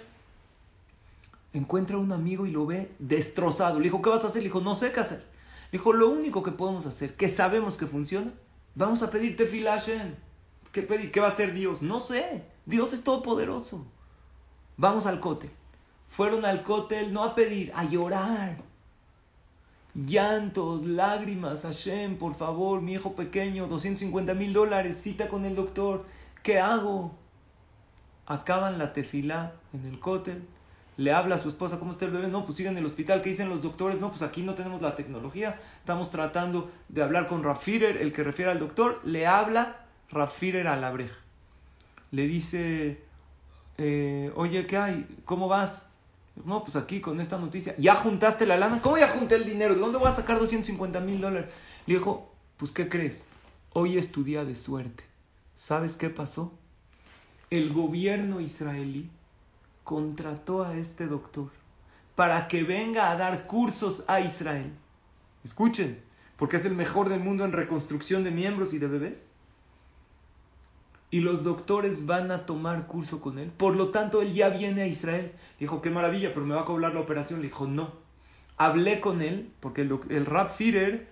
Encuentra 1.52 1.96
a 1.96 2.00
un 2.00 2.12
amigo 2.12 2.46
y 2.46 2.52
lo 2.52 2.68
ve 2.68 2.92
destrozado. 3.00 3.80
Le 3.80 3.86
dijo, 3.86 4.04
¿qué 4.04 4.10
vas 4.12 4.24
a 4.24 4.28
hacer? 4.28 4.44
Le 4.44 4.50
dijo, 4.50 4.62
no 4.62 4.76
sé 4.76 4.92
qué 4.92 5.00
hacer. 5.00 5.20
Le 5.72 5.80
dijo, 5.80 5.94
lo 5.94 6.10
único 6.10 6.44
que 6.44 6.52
podemos 6.52 6.86
hacer, 6.86 7.16
que 7.16 7.28
sabemos 7.28 7.78
que 7.78 7.88
funciona, 7.88 8.32
Vamos 8.76 9.04
a 9.04 9.10
pedir 9.10 9.36
tefilá 9.36 9.74
Hashem. 9.74 10.16
¿Qué? 10.72 10.86
¿Qué 11.12 11.20
va 11.20 11.28
a 11.28 11.30
hacer 11.30 11.54
Dios? 11.54 11.82
No 11.82 12.00
sé. 12.00 12.44
Dios 12.66 12.94
es 12.94 13.04
todopoderoso. 13.04 13.86
Vamos 14.78 15.06
al 15.06 15.20
cótel. 15.20 15.52
Fueron 16.10 16.46
al 16.46 16.64
cótel 16.64 17.14
no 17.14 17.24
a 17.24 17.36
pedir, 17.36 17.72
a 17.76 17.84
llorar. 17.86 18.58
Llantos, 19.96 20.86
lágrimas, 20.86 21.62
Hashem, 21.62 22.18
por 22.18 22.36
favor, 22.36 22.82
mi 22.82 22.94
hijo 22.94 23.14
pequeño, 23.14 23.68
250 23.68 24.34
mil 24.34 24.54
dólares, 24.54 25.00
cita 25.02 25.28
con 25.28 25.46
el 25.46 25.56
doctor. 25.56 26.06
¿Qué 26.42 26.60
hago? 26.60 27.16
Acaban 28.26 28.78
la 28.78 28.94
tefilá 28.94 29.54
en 29.74 29.86
el 29.86 30.00
cótel 30.00 30.48
le 30.98 31.12
habla 31.12 31.36
a 31.36 31.38
su 31.38 31.48
esposa, 31.48 31.80
¿cómo 31.80 31.92
está 31.92 32.06
el 32.06 32.12
bebé? 32.12 32.28
No, 32.28 32.46
pues 32.46 32.58
sigue 32.58 32.70
en 32.70 32.78
el 32.78 32.86
hospital. 32.86 33.22
¿Qué 33.22 33.30
dicen 33.30 33.50
los 33.50 33.62
doctores? 33.62 34.00
No, 34.00 34.10
pues 34.10 34.22
aquí 34.22 34.44
no 34.44 34.54
tenemos 34.54 34.82
la 34.82 34.96
tecnología. 34.96 35.60
Estamos 35.80 36.10
tratando 36.12 36.72
de 36.90 37.02
hablar 37.02 37.26
con 37.26 37.44
Rafirer, 37.44 37.98
el 37.98 38.12
que 38.12 38.24
refiere 38.24 38.52
al 38.52 38.60
doctor. 38.60 39.02
Le 39.04 39.26
habla 39.26 39.88
Rafirer 40.12 40.68
a 40.68 40.76
la 40.76 40.92
breja. 40.92 41.18
Le 42.12 42.28
dice, 42.28 43.04
eh, 43.78 44.32
oye, 44.36 44.66
¿qué 44.68 44.78
hay? 44.78 45.08
¿Cómo 45.26 45.48
vas? 45.48 45.86
No, 46.46 46.64
pues 46.64 46.76
aquí 46.76 47.00
con 47.00 47.20
esta 47.20 47.38
noticia. 47.38 47.76
¿Ya 47.78 47.96
juntaste 47.96 48.46
la 48.46 48.58
lana? 48.58 48.82
¿Cómo 48.82 48.98
ya 48.98 49.08
junté 49.08 49.36
el 49.36 49.46
dinero? 49.46 49.76
¿De 49.76 49.80
dónde 49.80 49.98
voy 49.98 50.08
a 50.08 50.12
sacar 50.12 50.40
250 50.40 51.00
mil 51.00 51.22
dólares? 51.22 51.54
Le 51.86 51.96
dijo, 51.96 52.32
pues 52.58 52.72
¿qué 52.72 52.90
crees? 52.90 53.26
Hoy 53.74 53.98
es 53.98 54.12
tu 54.12 54.24
día 54.24 54.46
de 54.46 54.56
suerte. 54.56 55.04
¿Sabes 55.58 55.96
qué 55.96 56.10
pasó? 56.10 56.52
El 57.50 57.72
gobierno 57.72 58.40
israelí 58.40 59.10
contrató 59.84 60.64
a 60.64 60.76
este 60.76 61.08
doctor 61.08 61.50
para 62.16 62.48
que 62.48 62.64
venga 62.64 63.12
a 63.12 63.16
dar 63.16 63.48
cursos 63.48 64.04
a 64.08 64.20
Israel. 64.20 64.72
Escuchen, 65.44 66.02
porque 66.38 66.58
es 66.58 66.66
el 66.66 66.76
mejor 66.76 67.10
del 67.10 67.20
mundo 67.20 67.46
en 67.46 67.52
reconstrucción 67.52 68.24
de 68.24 68.32
miembros 68.32 68.74
y 68.74 68.80
de 68.80 68.88
bebés. 68.88 69.24
Y 71.14 71.20
los 71.20 71.44
doctores 71.44 72.08
van 72.08 72.32
a 72.32 72.48
tomar 72.48 72.88
curso 72.88 73.22
con 73.22 73.38
él. 73.38 73.52
Por 73.56 73.76
lo 73.76 73.90
tanto, 73.90 74.24
él 74.24 74.34
ya 74.34 74.50
viene 74.50 74.82
a 74.82 74.88
Israel. 74.88 75.32
Dijo, 75.60 75.80
qué 75.80 75.92
maravilla, 75.92 76.34
pero 76.34 76.44
me 76.44 76.56
va 76.56 76.62
a 76.62 76.66
cobrar 76.66 76.96
la 76.96 77.02
operación. 77.02 77.40
Le 77.40 77.50
dijo, 77.50 77.68
no. 77.68 77.92
Hablé 78.58 79.00
con 79.00 79.22
él, 79.22 79.52
porque 79.60 79.82
el, 79.82 80.00
el 80.10 80.26
Rap 80.26 80.50
Führer 80.50 81.08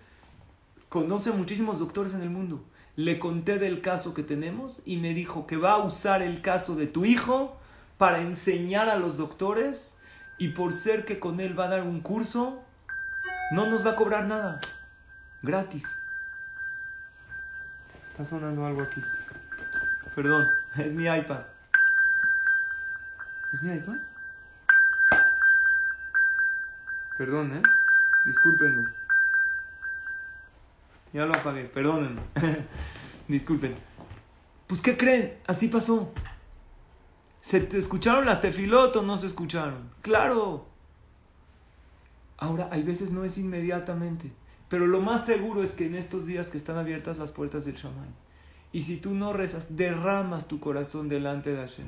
conoce 0.89 1.29
muchísimos 1.29 1.77
doctores 1.77 2.15
en 2.15 2.23
el 2.23 2.31
mundo. 2.31 2.65
Le 2.95 3.19
conté 3.19 3.59
del 3.59 3.81
caso 3.81 4.15
que 4.15 4.23
tenemos 4.23 4.81
y 4.85 4.97
me 4.97 5.13
dijo 5.13 5.45
que 5.45 5.57
va 5.57 5.73
a 5.73 5.83
usar 5.83 6.23
el 6.23 6.41
caso 6.41 6.75
de 6.75 6.87
tu 6.87 7.05
hijo 7.05 7.55
para 7.99 8.21
enseñar 8.21 8.89
a 8.89 8.97
los 8.97 9.17
doctores 9.17 9.97
y 10.39 10.47
por 10.47 10.73
ser 10.73 11.05
que 11.05 11.19
con 11.19 11.39
él 11.39 11.59
va 11.59 11.65
a 11.65 11.69
dar 11.69 11.83
un 11.83 12.01
curso, 12.01 12.63
no 13.51 13.69
nos 13.69 13.85
va 13.85 13.91
a 13.91 13.95
cobrar 13.95 14.25
nada. 14.25 14.61
Gratis. 15.43 15.85
Está 18.09 18.25
sonando 18.25 18.65
algo 18.65 18.81
aquí. 18.81 18.99
Perdón, 20.15 20.49
es 20.77 20.93
mi 20.93 21.05
iPad. 21.05 21.41
¿Es 23.53 23.61
mi 23.61 23.73
iPad? 23.73 23.97
Perdón, 27.17 27.55
¿eh? 27.57 27.61
Discúlpenme. 28.25 28.83
Ya 31.13 31.25
lo 31.25 31.33
apagué, 31.33 31.65
perdónenme. 31.65 32.21
Disculpen. 33.27 33.75
Pues, 34.67 34.81
¿qué 34.81 34.95
creen? 34.95 35.37
Así 35.45 35.67
pasó. 35.67 36.13
¿Se 37.41 37.59
te 37.59 37.77
escucharon 37.77 38.25
las 38.25 38.39
tefilot 38.39 38.95
o 38.95 39.01
no 39.01 39.19
se 39.19 39.27
escucharon? 39.27 39.91
Claro. 40.01 40.65
Ahora, 42.37 42.69
hay 42.71 42.83
veces 42.83 43.11
no 43.11 43.23
es 43.23 43.37
inmediatamente, 43.37 44.31
pero 44.67 44.87
lo 44.87 44.99
más 44.99 45.25
seguro 45.25 45.61
es 45.61 45.73
que 45.73 45.85
en 45.85 45.95
estos 45.95 46.25
días 46.25 46.49
que 46.49 46.57
están 46.57 46.77
abiertas 46.77 47.17
las 47.17 47.31
puertas 47.31 47.65
del 47.65 47.75
Shammai, 47.75 48.09
y 48.73 48.83
si 48.83 48.97
tú 48.97 49.13
no 49.13 49.33
rezas, 49.33 49.75
derramas 49.75 50.47
tu 50.47 50.59
corazón 50.59 51.09
delante 51.09 51.51
de 51.51 51.57
Hashem. 51.57 51.87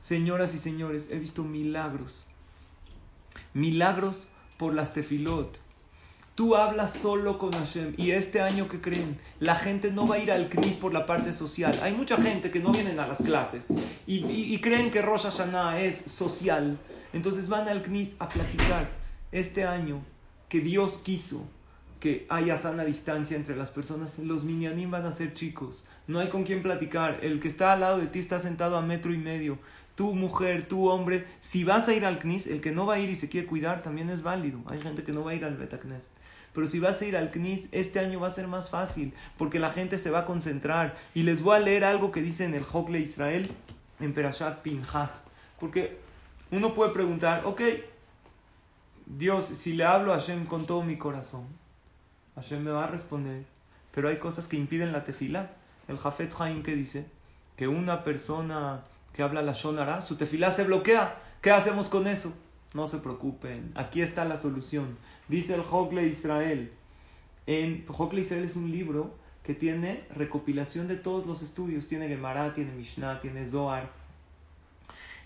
Señoras 0.00 0.54
y 0.54 0.58
señores, 0.58 1.08
he 1.10 1.18
visto 1.18 1.44
milagros. 1.44 2.24
Milagros 3.54 4.28
por 4.56 4.74
las 4.74 4.92
tefilot. 4.92 5.60
Tú 6.34 6.56
hablas 6.56 6.94
solo 6.94 7.36
con 7.36 7.52
Hashem. 7.52 7.94
Y 7.98 8.12
este 8.12 8.40
año 8.40 8.68
que 8.68 8.80
creen, 8.80 9.20
la 9.38 9.54
gente 9.54 9.90
no 9.90 10.06
va 10.06 10.14
a 10.16 10.18
ir 10.18 10.32
al 10.32 10.48
CNIS 10.48 10.76
por 10.76 10.94
la 10.94 11.04
parte 11.04 11.32
social. 11.32 11.78
Hay 11.82 11.92
mucha 11.92 12.16
gente 12.16 12.50
que 12.50 12.60
no 12.60 12.72
vienen 12.72 12.98
a 13.00 13.06
las 13.06 13.18
clases 13.18 13.72
y, 14.06 14.58
creen 14.58 14.90
que 14.90 15.02
Rosh 15.02 15.24
Hashanah 15.24 15.80
es 15.80 15.96
social. 15.96 16.78
Entonces 17.12 17.48
van 17.48 17.68
al 17.68 17.82
CNIS 17.82 18.16
a 18.18 18.28
platicar. 18.28 18.88
Este 19.30 19.64
año 19.64 20.02
que 20.48 20.60
Dios 20.60 20.98
quiso 20.98 21.48
que 22.02 22.26
haya 22.30 22.56
sana 22.56 22.84
distancia 22.84 23.36
entre 23.36 23.54
las 23.54 23.70
personas, 23.70 24.18
los 24.18 24.44
minyanim 24.44 24.90
van 24.90 25.06
a 25.06 25.12
ser 25.12 25.34
chicos. 25.34 25.84
No 26.08 26.18
hay 26.18 26.30
con 26.30 26.42
quién 26.42 26.60
platicar. 26.60 27.20
El 27.22 27.38
que 27.38 27.46
está 27.46 27.72
al 27.72 27.78
lado 27.78 27.98
de 27.98 28.08
ti 28.08 28.18
está 28.18 28.40
sentado 28.40 28.76
a 28.76 28.82
metro 28.82 29.14
y 29.14 29.18
medio. 29.18 29.56
Tu 29.94 30.12
mujer, 30.12 30.66
tu 30.66 30.88
hombre, 30.88 31.24
si 31.38 31.62
vas 31.62 31.86
a 31.86 31.94
ir 31.94 32.04
al 32.04 32.18
CNIS, 32.18 32.48
el 32.48 32.60
que 32.60 32.72
no 32.72 32.86
va 32.86 32.94
a 32.94 32.98
ir 32.98 33.08
y 33.08 33.14
se 33.14 33.28
quiere 33.28 33.46
cuidar 33.46 33.84
también 33.84 34.10
es 34.10 34.24
válido. 34.24 34.58
Hay 34.66 34.80
gente 34.80 35.04
que 35.04 35.12
no 35.12 35.22
va 35.22 35.30
a 35.30 35.34
ir 35.34 35.44
al 35.44 35.56
Betacnes. 35.56 36.08
Pero 36.52 36.66
si 36.66 36.80
vas 36.80 37.00
a 37.00 37.04
ir 37.04 37.16
al 37.16 37.30
CNIS, 37.30 37.68
este 37.70 38.00
año 38.00 38.18
va 38.18 38.26
a 38.26 38.30
ser 38.30 38.48
más 38.48 38.68
fácil, 38.68 39.14
porque 39.38 39.60
la 39.60 39.70
gente 39.70 39.96
se 39.96 40.10
va 40.10 40.20
a 40.20 40.24
concentrar. 40.24 40.96
Y 41.14 41.22
les 41.22 41.40
voy 41.40 41.54
a 41.54 41.60
leer 41.60 41.84
algo 41.84 42.10
que 42.10 42.20
dice 42.20 42.44
en 42.44 42.54
el 42.54 42.64
Hokle 42.64 42.98
Israel, 42.98 43.48
en 44.00 44.12
Perashat 44.12 44.62
Pinhas. 44.62 45.26
Porque 45.60 45.98
uno 46.50 46.74
puede 46.74 46.90
preguntar, 46.92 47.42
ok, 47.44 47.62
Dios, 49.06 49.46
si 49.46 49.74
le 49.74 49.84
hablo 49.84 50.12
a 50.12 50.18
Hashem 50.18 50.46
con 50.46 50.66
todo 50.66 50.82
mi 50.82 50.98
corazón, 50.98 51.61
Hashem 52.36 52.62
me 52.62 52.70
va 52.70 52.84
a 52.84 52.88
responder. 52.88 53.44
Pero 53.92 54.08
hay 54.08 54.16
cosas 54.16 54.48
que 54.48 54.56
impiden 54.56 54.92
la 54.92 55.04
tefila. 55.04 55.50
El 55.88 55.98
Jafet 55.98 56.34
Haim 56.38 56.62
que 56.62 56.74
dice 56.74 57.06
que 57.56 57.68
una 57.68 58.04
persona 58.04 58.84
que 59.12 59.22
habla 59.22 59.42
la 59.42 59.52
Shonara, 59.52 60.00
su 60.00 60.16
tefila 60.16 60.50
se 60.50 60.64
bloquea. 60.64 61.20
¿Qué 61.40 61.50
hacemos 61.50 61.88
con 61.88 62.06
eso? 62.06 62.32
No 62.74 62.86
se 62.86 62.98
preocupen, 62.98 63.72
aquí 63.74 64.00
está 64.00 64.24
la 64.24 64.36
solución. 64.36 64.96
Dice 65.28 65.54
el 65.54 65.62
Hokle 65.68 66.06
Israel. 66.06 66.72
En 67.46 67.84
Israel 68.16 68.44
es 68.44 68.56
un 68.56 68.70
libro 68.70 69.14
que 69.42 69.54
tiene 69.54 70.04
recopilación 70.14 70.88
de 70.88 70.96
todos 70.96 71.26
los 71.26 71.42
estudios. 71.42 71.88
Tiene 71.88 72.08
Gemara, 72.08 72.54
tiene 72.54 72.72
Mishnah, 72.72 73.20
tiene 73.20 73.44
Zohar. 73.44 73.90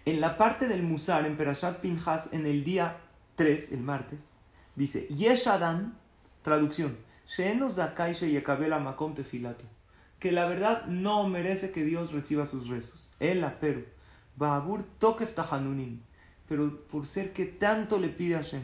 En 0.05 0.21
la 0.21 0.37
parte 0.37 0.67
del 0.67 0.83
Musar, 0.83 1.27
en 1.27 1.37
Perashat 1.37 1.81
Pinhas, 1.81 2.33
en 2.33 2.47
el 2.47 2.65
día 2.65 2.97
3, 3.37 3.73
el 3.73 3.81
martes, 3.81 4.35
dice: 4.75 5.07
Yeshadan, 5.09 5.97
traducción, 6.47 6.97
que 10.21 10.33
la 10.33 10.47
verdad 10.47 10.87
no 10.87 11.29
merece 11.29 11.73
que 11.73 11.85
Dios 11.85 12.13
reciba 12.13 12.47
sus 12.47 12.69
rezos. 12.69 13.17
El 13.19 13.45
pero, 13.61 13.85
Baabur 14.37 14.85
Tokef 15.01 15.35
Tahanunim, 15.35 15.99
pero 16.49 16.83
por 16.83 17.07
ser 17.07 17.33
que 17.33 17.47
tanto 17.47 17.99
le 17.99 18.11
pide 18.11 18.37
a 18.37 18.45
Hashem 18.45 18.63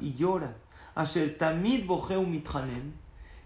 y 0.00 0.14
llora, 0.14 0.56
Asher 0.94 1.36
Tamid 1.36 1.84
Boheu 1.84 2.26
Mithanen, 2.26 2.94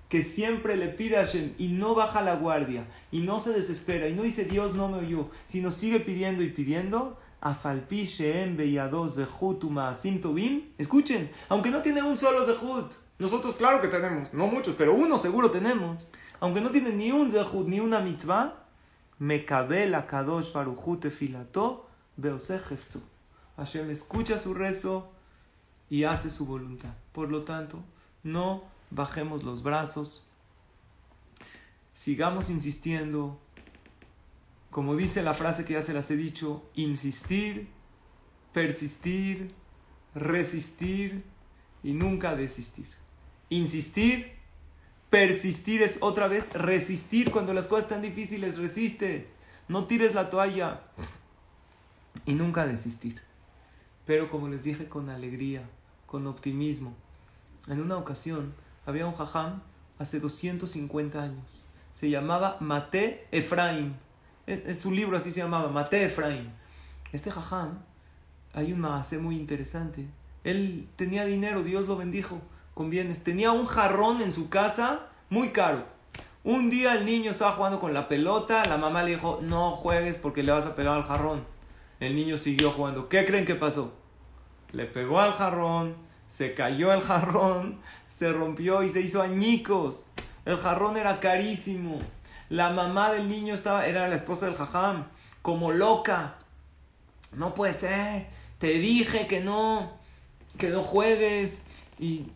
que 0.08 0.22
siempre 0.22 0.76
le 0.76 0.86
pide 0.86 1.16
a 1.16 1.26
Hashem 1.26 1.54
y 1.58 1.66
no 1.66 1.96
baja 1.96 2.22
la 2.22 2.36
guardia 2.36 2.86
y 3.10 3.22
no 3.22 3.40
se 3.40 3.50
desespera 3.50 4.06
y 4.06 4.14
no 4.14 4.22
dice 4.22 4.44
Dios 4.44 4.76
no 4.76 4.88
me 4.88 4.98
oyó, 4.98 5.30
sino 5.46 5.72
sigue 5.72 5.98
pidiendo 5.98 6.44
y 6.44 6.50
pidiendo, 6.50 7.18
Escuchen, 10.79 11.31
aunque 11.48 11.70
no 11.70 11.83
tiene 11.83 12.03
un 12.03 12.16
solo 12.16 12.44
Zehut, 12.44 12.92
nosotros 13.18 13.55
claro 13.55 13.81
que 13.81 13.88
tenemos, 13.88 14.33
no 14.33 14.46
muchos, 14.46 14.74
pero 14.77 14.94
uno 14.94 15.18
seguro 15.18 15.51
tenemos, 15.51 16.09
aunque 16.40 16.61
no 16.61 16.70
tiene 16.70 16.90
ni 16.90 17.12
un 17.12 17.31
Zehut 17.31 17.68
ni 17.68 17.81
una 17.81 18.01
mitzvah, 18.01 18.64
Mekabel 19.18 19.94
Akadosh 19.94 20.53
Baruchu 20.53 20.96
Tefilato 20.98 21.87
Beoseh 22.16 22.61
Hashem 23.57 23.90
escucha 23.90 24.38
su 24.38 24.55
rezo 24.55 25.11
y 25.90 26.04
hace 26.04 26.31
su 26.31 26.46
voluntad. 26.46 26.94
Por 27.12 27.31
lo 27.31 27.42
tanto, 27.42 27.83
no 28.23 28.65
bajemos 28.90 29.42
los 29.42 29.62
brazos, 29.62 30.27
sigamos 31.92 32.50
insistiendo, 32.50 33.40
como 34.71 34.96
dice 34.96 35.23
la 35.23 35.35
frase 35.35 35.64
que 35.64 35.75
ya 35.75 35.83
se 35.83 35.94
las 35.94 36.10
he 36.10 36.16
dicho, 36.16 36.62
insistir, 36.75 37.69
persistir, 38.52 39.54
resistir 40.14 41.25
y 41.83 41.92
nunca 41.92 42.37
desistir. 42.37 42.87
Insistir, 43.48 44.33
persistir 45.10 45.83
es 45.83 45.98
otra 46.00 46.29
vez 46.29 46.52
resistir 46.52 47.31
cuando 47.31 47.54
las 47.54 47.66
cosas 47.66 47.85
están 47.85 48.02
difíciles, 48.02 48.58
resiste, 48.58 49.29
no 49.69 49.87
tires 49.87 50.14
la 50.14 50.31
toalla 50.31 50.83
y 52.27 52.35
nunca 52.35 52.66
desistir. 52.66 53.21
Pero 54.06 54.31
como 54.31 54.48
les 54.48 54.64
dije 54.64 54.88
con 54.88 55.10
alegría, 55.10 55.62
con 56.06 56.27
optimismo. 56.27 56.94
En 57.69 57.81
una 57.81 57.96
ocasión 57.96 58.54
había 58.87 59.06
un 59.06 59.14
jajam 59.14 59.62
hace 59.98 60.21
250 60.21 61.23
años. 61.23 61.64
Se 61.92 62.08
llamaba 62.08 62.56
Mate 62.60 63.27
Efraim. 63.31 63.94
Es 64.49 64.81
su 64.81 64.90
libro 64.90 65.19
así 65.19 65.31
se 65.31 65.40
llamaba, 65.40 65.69
Mate 65.69 66.07
Efraim. 66.07 66.49
Este 67.13 67.31
jajam, 67.31 67.81
hay 68.55 68.73
un 68.73 68.81
maase 68.81 69.19
muy 69.19 69.37
interesante. 69.37 70.07
Él 70.42 70.88
tenía 70.96 71.27
dinero, 71.27 71.63
Dios 71.63 71.87
lo 71.87 71.99
bendijo 71.99 72.40
con 72.73 72.88
bienes. 72.88 73.23
Tenía 73.23 73.53
un 73.53 73.67
jarrón 73.67 74.23
en 74.23 74.33
su 74.33 74.49
casa 74.49 75.01
muy 75.29 75.51
caro. 75.51 75.85
Un 76.44 76.71
día 76.71 76.94
el 76.94 77.05
niño 77.05 77.31
estaba 77.31 77.53
jugando 77.53 77.79
con 77.79 77.92
la 77.92 78.09
pelota, 78.09 78.65
la 78.65 78.79
mamá 78.79 79.03
le 79.03 79.17
dijo, 79.17 79.40
no 79.42 79.73
juegues 79.73 80.17
porque 80.17 80.42
le 80.42 80.53
vas 80.53 80.65
a 80.65 80.75
pegar 80.75 80.96
al 80.96 81.03
jarrón. 81.03 81.44
El 82.01 82.15
niño 82.15 82.38
siguió 82.38 82.71
jugando. 82.71 83.11
¿Qué 83.11 83.27
creen 83.27 83.44
que 83.44 83.55
pasó? 83.55 83.92
Le 84.73 84.87
pegó 84.87 85.21
al 85.21 85.35
jarrón, 85.35 85.94
se 86.27 86.55
cayó 86.55 86.90
el 86.94 87.03
jarrón, 87.03 87.81
se 88.09 88.33
rompió 88.33 88.83
y 88.83 88.88
se 88.88 89.03
hizo 89.03 89.21
añicos. 89.21 90.07
El 90.46 90.57
jarrón 90.57 90.96
era 90.96 91.21
carísimo. 91.21 91.99
La 92.49 92.71
mamá 92.71 93.11
del 93.11 93.29
niño 93.29 93.55
estaba, 93.55 93.87
era 93.87 94.09
la 94.09 94.15
esposa 94.15 94.46
del 94.46 94.55
jajam, 94.55 95.07
como 95.42 95.73
loca. 95.73 96.37
No 97.33 97.55
puede 97.55 97.75
ser. 97.75 98.29
Te 98.59 98.79
dije 98.79 99.27
que 99.27 99.40
no, 99.40 99.92
que 100.57 100.71
no 100.71 100.83
juegues. 100.83 101.63
Y 101.99 102.27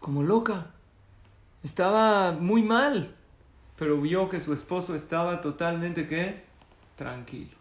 como 0.00 0.22
loca. 0.22 0.66
Estaba 1.62 2.32
muy 2.32 2.62
mal. 2.62 3.14
Pero 3.76 4.00
vio 4.00 4.28
que 4.30 4.40
su 4.40 4.52
esposo 4.52 4.94
estaba 4.94 5.40
totalmente, 5.40 6.08
¿qué? 6.08 6.44
Tranquilo. 6.96 7.56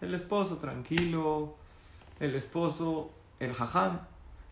El 0.00 0.14
esposo 0.14 0.58
tranquilo. 0.58 1.56
El 2.20 2.34
esposo, 2.34 3.10
el 3.38 3.54
jajam, 3.54 4.00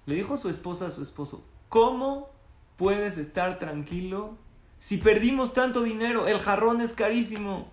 le 0.07 0.14
dijo 0.14 0.35
a 0.35 0.37
su 0.39 0.49
esposa, 0.49 0.87
a 0.87 0.91
su 0.91 1.03
esposo, 1.03 1.45
¿cómo 1.69 2.31
puedes 2.79 3.19
estar 3.19 3.59
tranquilo 3.59 4.39
si 4.79 4.99
perdimos 4.99 5.53
tanto 5.53 5.83
dinero? 5.83 6.29
El 6.29 6.39
jarrón 6.39 6.81
es 6.81 6.93
carísimo. 6.93 7.70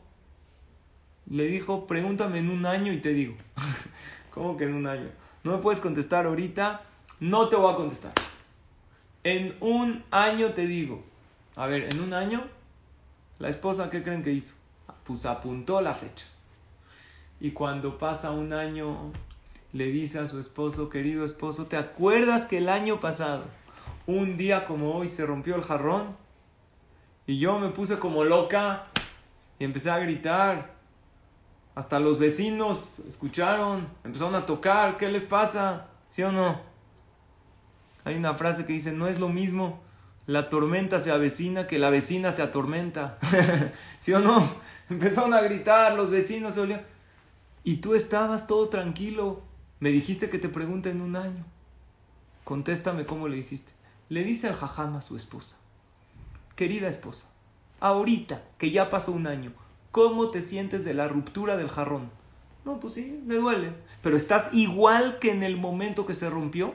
Le 1.27 1.45
dijo, 1.45 1.87
pregúntame 1.87 2.39
en 2.39 2.49
un 2.49 2.65
año 2.65 2.91
y 2.93 2.97
te 2.97 3.13
digo. 3.13 3.35
¿Cómo 4.31 4.57
que 4.57 4.65
en 4.65 4.73
un 4.73 4.87
año? 4.87 5.09
No 5.43 5.53
me 5.53 5.57
puedes 5.59 5.79
contestar 5.79 6.25
ahorita, 6.25 6.81
no 7.19 7.47
te 7.49 7.55
voy 7.55 7.73
a 7.73 7.75
contestar. 7.75 8.13
En 9.23 9.55
un 9.59 10.03
año 10.11 10.53
te 10.53 10.67
digo. 10.67 11.03
A 11.55 11.67
ver, 11.67 11.93
en 11.93 12.01
un 12.01 12.13
año, 12.13 12.43
la 13.39 13.49
esposa, 13.49 13.89
¿qué 13.89 14.03
creen 14.03 14.23
que 14.23 14.31
hizo? 14.31 14.55
Pues 15.03 15.25
apuntó 15.25 15.81
la 15.81 15.93
fecha. 15.93 16.25
Y 17.39 17.51
cuando 17.51 17.97
pasa 17.97 18.31
un 18.31 18.53
año, 18.53 19.11
le 19.71 19.85
dice 19.87 20.19
a 20.19 20.27
su 20.27 20.39
esposo, 20.39 20.89
querido 20.89 21.25
esposo, 21.25 21.67
¿te 21.67 21.77
acuerdas 21.77 22.45
que 22.45 22.57
el 22.57 22.69
año 22.69 22.99
pasado, 22.99 23.45
un 24.05 24.37
día 24.37 24.65
como 24.65 24.95
hoy, 24.95 25.09
se 25.09 25.25
rompió 25.25 25.55
el 25.55 25.61
jarrón? 25.61 26.24
Y 27.27 27.39
yo 27.39 27.59
me 27.59 27.69
puse 27.69 27.99
como 27.99 28.23
loca 28.23 28.87
y 29.59 29.65
empecé 29.65 29.89
a 29.89 29.99
gritar. 29.99 30.75
Hasta 31.73 31.99
los 31.99 32.19
vecinos 32.19 32.99
escucharon, 33.07 33.87
empezaron 34.03 34.35
a 34.35 34.45
tocar, 34.45 34.95
¿qué 34.97 35.09
les 35.09 35.23
pasa? 35.23 35.87
¿Sí 36.09 36.23
o 36.23 36.31
no? 36.31 36.61
Hay 38.05 38.15
una 38.15 38.35
frase 38.35 38.65
que 38.65 38.73
dice, 38.73 38.91
no 38.91 39.07
es 39.07 39.19
lo 39.19 39.29
mismo 39.29 39.81
la 40.27 40.49
tormenta 40.49 40.99
se 40.99 41.11
avecina 41.11 41.67
que 41.67 41.77
la 41.77 41.89
vecina 41.89 42.31
se 42.31 42.41
atormenta. 42.41 43.19
¿Sí 43.99 44.13
o 44.13 44.19
no? 44.19 44.43
Empezaron 44.89 45.33
a 45.33 45.41
gritar, 45.41 45.95
los 45.95 46.09
vecinos 46.09 46.55
se 46.55 46.61
olían. 46.61 46.81
Y 47.63 47.77
tú 47.77 47.93
estabas 47.93 48.47
todo 48.47 48.69
tranquilo. 48.69 49.41
Me 49.79 49.89
dijiste 49.89 50.29
que 50.29 50.39
te 50.39 50.49
pregunte 50.49 50.89
en 50.89 51.01
un 51.01 51.15
año. 51.15 51.45
Contéstame 52.43 53.05
cómo 53.05 53.27
le 53.27 53.37
hiciste. 53.37 53.73
Le 54.09 54.23
dice 54.23 54.47
al 54.47 54.55
jajam 54.55 54.95
a 54.95 55.01
su 55.01 55.15
esposa. 55.15 55.55
Querida 56.55 56.87
esposa, 56.87 57.29
ahorita 57.79 58.41
que 58.57 58.71
ya 58.71 58.89
pasó 58.89 59.11
un 59.11 59.27
año, 59.27 59.51
¿cómo 59.91 60.29
te 60.29 60.41
sientes 60.41 60.85
de 60.85 60.93
la 60.93 61.07
ruptura 61.07 61.57
del 61.57 61.69
jarrón? 61.69 62.09
No, 62.63 62.79
pues 62.79 62.93
sí, 62.93 63.21
me 63.25 63.35
duele. 63.35 63.73
Pero 64.01 64.15
¿estás 64.15 64.53
igual 64.53 65.19
que 65.19 65.31
en 65.31 65.43
el 65.43 65.57
momento 65.57 66.05
que 66.05 66.13
se 66.13 66.29
rompió? 66.29 66.73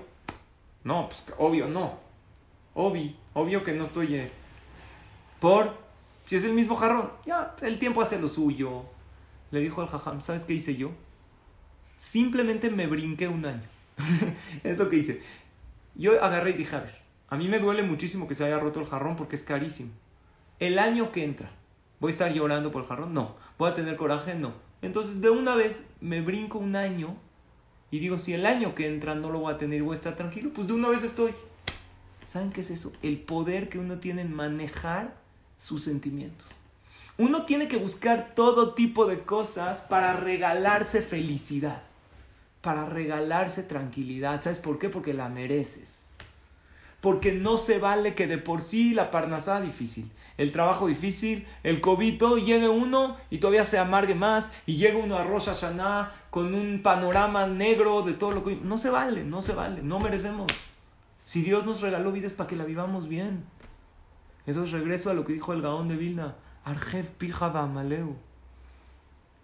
No, 0.85 1.09
pues 1.09 1.24
obvio 1.39 1.66
no. 1.66 1.99
Obvio, 2.74 3.12
obvio 3.35 3.64
que 3.64 3.72
no 3.72 3.85
estoy... 3.85 4.14
Eh, 4.14 4.31
por... 5.41 5.74
Si 6.26 6.37
es 6.37 6.45
el 6.45 6.53
mismo 6.53 6.76
jarrón, 6.76 7.11
ya, 7.26 7.57
el 7.62 7.81
tiempo 7.81 8.03
hace 8.03 8.20
lo 8.20 8.28
suyo. 8.28 8.85
Le 9.51 9.61
dijo 9.61 9.81
al 9.81 9.89
jajam, 9.89 10.22
¿sabes 10.22 10.45
qué 10.45 10.53
hice 10.53 10.76
yo? 10.76 10.93
Simplemente 11.99 12.70
me 12.70 12.87
brinqué 12.87 13.26
un 13.26 13.45
año. 13.45 13.68
es 14.62 14.78
lo 14.78 14.89
que 14.89 14.97
hice. 14.97 15.22
Yo 15.97 16.22
agarré 16.22 16.51
y 16.51 16.55
dije, 16.55 16.76
a 16.76 16.81
ver, 16.81 17.01
a 17.31 17.37
mí 17.37 17.49
me 17.49 17.59
duele 17.59 17.83
muchísimo 17.83 18.28
que 18.28 18.35
se 18.35 18.45
haya 18.45 18.59
roto 18.59 18.81
el 18.81 18.87
jarrón 18.87 19.16
porque 19.16 19.37
es 19.37 19.43
carísimo. 19.43 19.91
El 20.59 20.78
año 20.78 21.12
que 21.12 21.24
entra, 21.24 21.51
¿voy 22.01 22.11
a 22.11 22.12
estar 22.12 22.33
llorando 22.33 22.70
por 22.70 22.83
el 22.83 22.89
jarrón? 22.89 23.14
No. 23.14 23.37
¿Voy 23.59 23.70
a 23.70 23.74
tener 23.74 23.97
coraje? 23.97 24.35
No. 24.35 24.53
Entonces, 24.83 25.20
de 25.20 25.31
una 25.31 25.55
vez 25.55 25.85
me 26.01 26.20
brinco 26.20 26.59
un 26.59 26.76
año 26.76 27.16
y 27.91 28.01
digo, 28.01 28.18
si 28.18 28.35
el 28.35 28.45
año 28.45 28.74
que 28.74 28.87
entra 28.87 29.14
no 29.14 29.31
lo 29.31 29.41
voy 29.41 29.55
a 29.55 29.57
tener 29.57 29.78
y 29.78 29.83
voy 29.83 29.93
a 29.93 29.95
estar 29.95 30.16
tranquilo, 30.16 30.51
pues 30.53 30.66
de 30.66 30.74
una 30.74 30.89
vez 30.89 31.03
estoy. 31.03 31.33
¿Saben 32.26 32.53
qué 32.53 32.61
es 32.61 32.70
eso? 32.70 32.93
El 33.03 33.18
poder 33.18 33.68
que 33.68 33.78
uno 33.78 33.99
tiene 33.99 34.22
en 34.22 34.35
manejar 34.35 35.16
sus 35.59 35.83
sentimientos. 35.83 36.49
Uno 37.16 37.45
tiene 37.45 37.68
que 37.68 37.76
buscar 37.76 38.35
todo 38.35 38.74
tipo 38.74 39.07
de 39.07 39.20
cosas 39.20 39.81
para 39.83 40.14
regalarse 40.14 41.03
felicidad 41.03 41.83
para 42.61 42.87
regalarse 42.87 43.62
tranquilidad. 43.62 44.43
¿Sabes 44.43 44.59
por 44.59 44.78
qué? 44.78 44.89
Porque 44.89 45.14
la 45.14 45.28
mereces. 45.28 45.99
Porque 47.01 47.32
no 47.32 47.57
se 47.57 47.78
vale 47.78 48.14
que 48.14 48.26
de 48.26 48.38
por 48.38 48.61
sí 48.61 48.92
la 48.92 49.11
parnasada 49.11 49.61
difícil, 49.61 50.11
el 50.36 50.53
trabajo 50.53 50.86
difícil, 50.86 51.46
el 51.62 51.80
cobito, 51.80 52.36
llegue 52.36 52.68
uno 52.68 53.16
y 53.30 53.38
todavía 53.38 53.64
se 53.64 53.78
amargue 53.78 54.14
más 54.14 54.53
y 54.66 54.76
llega 54.76 54.98
uno 54.98 55.16
a 55.16 55.24
Rosh 55.24 55.46
Hashanah 55.46 56.12
con 56.30 56.55
un 56.55 56.82
panorama 56.82 57.46
negro 57.46 58.03
de 58.03 58.14
todo 58.14 58.32
lo 58.32 58.44
que... 58.44 58.57
No 58.57 58.78
se 58.78 58.90
vale, 58.90 59.24
no 59.24 59.42
se 59.42 59.53
vale, 59.53 59.82
no 59.82 59.98
merecemos. 59.98 60.46
Si 61.24 61.42
Dios 61.42 61.64
nos 61.64 61.80
regaló 61.80 62.11
vida 62.12 62.26
es 62.26 62.32
para 62.32 62.48
que 62.48 62.57
la 62.57 62.64
vivamos 62.64 63.09
bien. 63.09 63.44
Eso 64.46 64.64
es 64.64 64.72
regreso 64.72 65.11
a 65.11 65.14
lo 65.14 65.24
que 65.24 65.32
dijo 65.32 65.53
el 65.53 65.62
Gaón 65.62 65.88
de 65.88 65.96
Vilna. 65.96 66.34
Arjev 66.64 67.07
pija 67.07 67.51
maleu. 67.66 68.16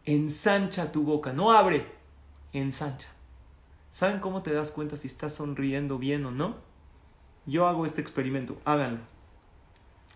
Ensancha 0.04 0.92
tu 0.92 1.02
boca, 1.02 1.32
no 1.32 1.52
abre, 1.52 1.86
ensancha. 2.52 3.08
¿Saben 3.90 4.20
cómo 4.20 4.42
te 4.42 4.52
das 4.52 4.70
cuenta 4.70 4.96
si 4.96 5.06
estás 5.06 5.34
sonriendo 5.34 5.98
bien 5.98 6.24
o 6.24 6.30
no? 6.30 6.65
Yo 7.46 7.68
hago 7.68 7.86
este 7.86 8.00
experimento, 8.00 8.60
háganlo. 8.64 9.00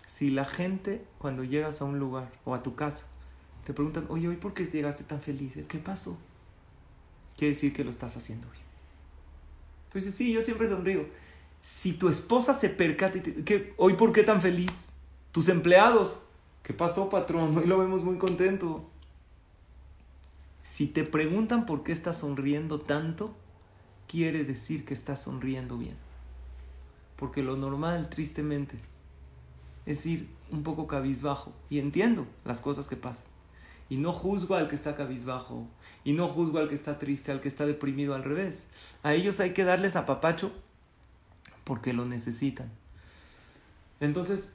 Si 0.07 0.31
la 0.31 0.45
gente 0.45 1.05
cuando 1.19 1.45
llegas 1.45 1.81
a 1.81 1.85
un 1.85 1.99
lugar 1.99 2.31
o 2.45 2.55
a 2.55 2.63
tu 2.63 2.75
casa 2.75 3.07
te 3.65 3.73
preguntan, 3.73 4.07
oye, 4.09 4.29
¿hoy 4.29 4.37
por 4.37 4.53
qué 4.53 4.67
llegaste 4.67 5.05
tan 5.05 5.21
feliz? 5.21 5.57
¿Qué 5.69 5.79
pasó? 5.79 6.17
Quiere 7.37 7.55
decir 7.55 7.73
que 7.73 7.85
lo 7.85 7.91
estás 7.91 8.17
haciendo 8.17 8.49
bien. 8.51 8.65
Entonces, 9.87 10.15
sí, 10.15 10.33
yo 10.33 10.43
siempre 10.43 10.69
sonrío. 10.69 11.07
Si 11.63 11.93
tu 11.93 12.09
esposa 12.09 12.55
se 12.55 12.71
percata 12.71 13.19
y 13.19 13.21
te, 13.21 13.75
¿hoy 13.77 13.95
por 13.95 14.13
qué 14.13 14.23
tan 14.23 14.41
feliz? 14.41 14.89
Tus 15.33 15.49
empleados, 15.49 16.19
¿qué 16.63 16.73
pasó, 16.73 17.09
patrón? 17.09 17.57
Hoy 17.57 17.67
lo 17.67 17.79
vemos 17.79 18.05
muy 18.05 18.19
contento. 18.19 18.89
Si 20.63 20.87
te 20.87 21.05
preguntan 21.05 21.67
por 21.67 21.83
qué 21.83 21.93
estás 21.93 22.19
sonriendo 22.19 22.81
tanto, 22.81 23.35
quiere 24.09 24.45
decir 24.45 24.85
que 24.85 24.95
estás 24.95 25.23
sonriendo 25.23 25.77
bien. 25.79 25.97
Porque 27.21 27.45
lo 27.45 27.57
normal, 27.57 28.09
tristemente, 28.11 28.77
es 29.87 30.05
ir 30.07 30.29
un 30.51 30.65
poco 30.65 30.89
cabizbajo. 30.89 31.53
Y 31.69 31.79
entiendo 31.79 32.27
las 32.45 32.61
cosas 32.61 32.89
que 32.89 32.97
pasan. 32.97 33.27
Y 33.89 33.97
no 33.97 34.13
juzgo 34.13 34.57
al 34.57 34.67
que 34.67 34.75
está 34.75 34.97
cabizbajo. 34.97 35.69
Y 36.03 36.15
no 36.15 36.27
juzgo 36.27 36.59
al 36.59 36.67
que 36.67 36.75
está 36.75 36.99
triste, 36.99 37.31
al 37.31 37.41
que 37.41 37.49
está 37.49 37.65
deprimido 37.65 38.17
al 38.17 38.25
revés. 38.25 38.67
A 39.05 39.15
ellos 39.15 39.39
hay 39.39 39.53
que 39.53 39.63
darles 39.63 39.95
apapacho 39.95 40.51
porque 41.63 41.93
lo 41.93 42.05
necesitan. 42.05 42.69
Entonces, 44.01 44.55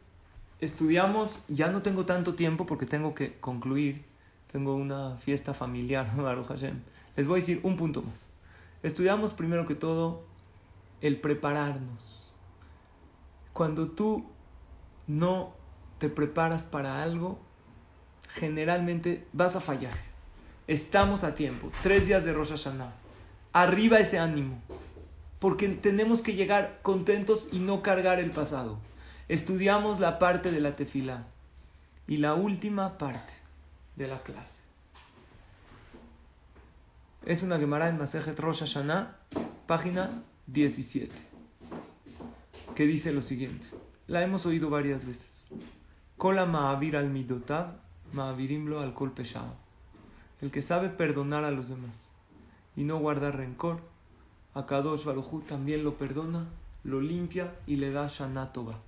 estudiamos, 0.59 1.39
ya 1.47 1.71
no 1.71 1.81
tengo 1.81 2.05
tanto 2.05 2.35
tiempo 2.35 2.65
porque 2.65 2.85
tengo 2.85 3.15
que 3.15 3.39
concluir 3.39 4.03
tengo 4.55 4.73
una 4.73 5.17
fiesta 5.17 5.53
familiar, 5.53 6.15
Baruch 6.15 6.47
Hashem. 6.47 6.79
Les 7.17 7.27
voy 7.27 7.39
a 7.39 7.41
decir 7.41 7.59
un 7.63 7.75
punto 7.75 8.01
más. 8.01 8.15
Estudiamos 8.83 9.33
primero 9.33 9.65
que 9.65 9.75
todo 9.75 10.23
el 11.01 11.19
prepararnos. 11.19 12.14
Cuando 13.55 13.87
tú 13.87 14.25
no 15.07 15.53
te 15.97 16.09
preparas 16.09 16.63
para 16.65 17.01
algo, 17.01 17.39
generalmente 18.27 19.25
vas 19.31 19.55
a 19.55 19.61
fallar. 19.61 19.93
Estamos 20.67 21.23
a 21.23 21.35
tiempo. 21.35 21.71
Tres 21.81 22.05
días 22.05 22.25
de 22.25 22.33
Rosh 22.33 22.49
Hashanah. 22.49 22.91
Arriba 23.53 23.97
ese 23.97 24.19
ánimo. 24.19 24.61
Porque 25.39 25.69
tenemos 25.69 26.21
que 26.21 26.33
llegar 26.33 26.79
contentos 26.81 27.47
y 27.49 27.59
no 27.59 27.81
cargar 27.81 28.19
el 28.19 28.31
pasado. 28.31 28.77
Estudiamos 29.29 30.01
la 30.01 30.19
parte 30.19 30.51
de 30.51 30.59
la 30.59 30.75
tefila. 30.75 31.23
Y 32.07 32.17
la 32.17 32.33
última 32.33 32.97
parte 32.97 33.31
de 33.95 34.07
la 34.07 34.21
clase. 34.21 34.59
Es 37.25 37.41
una 37.41 37.57
Gemara 37.57 37.87
en 37.87 37.97
Masejet 37.97 38.37
Rosh 38.37 38.59
Hashanah, 38.59 39.15
página 39.65 40.09
17, 40.47 41.34
que 42.75 42.85
dice 42.85 43.13
lo 43.13 43.21
siguiente. 43.21 43.67
La 44.05 44.21
hemos 44.21 44.45
oído 44.45 44.69
varias 44.69 45.05
veces. 45.05 45.49
Kola 46.17 46.45
ma'avir 46.45 46.97
al 46.97 47.09
midotav, 47.09 47.77
ma'avirimlo 48.11 48.81
al 48.81 48.93
kol 48.93 49.13
El 50.41 50.51
que 50.51 50.61
sabe 50.61 50.89
perdonar 50.89 51.45
a 51.45 51.51
los 51.51 51.69
demás 51.69 52.11
y 52.75 52.83
no 52.83 52.99
guardar 52.99 53.37
rencor, 53.37 53.79
a 54.53 54.65
Kadosh 54.65 55.05
Baruchu 55.05 55.41
también 55.41 55.83
lo 55.83 55.97
perdona, 55.97 56.47
lo 56.83 56.99
limpia 56.99 57.55
y 57.65 57.75
le 57.75 57.91
da 57.91 58.07
Shanatova. 58.07 58.79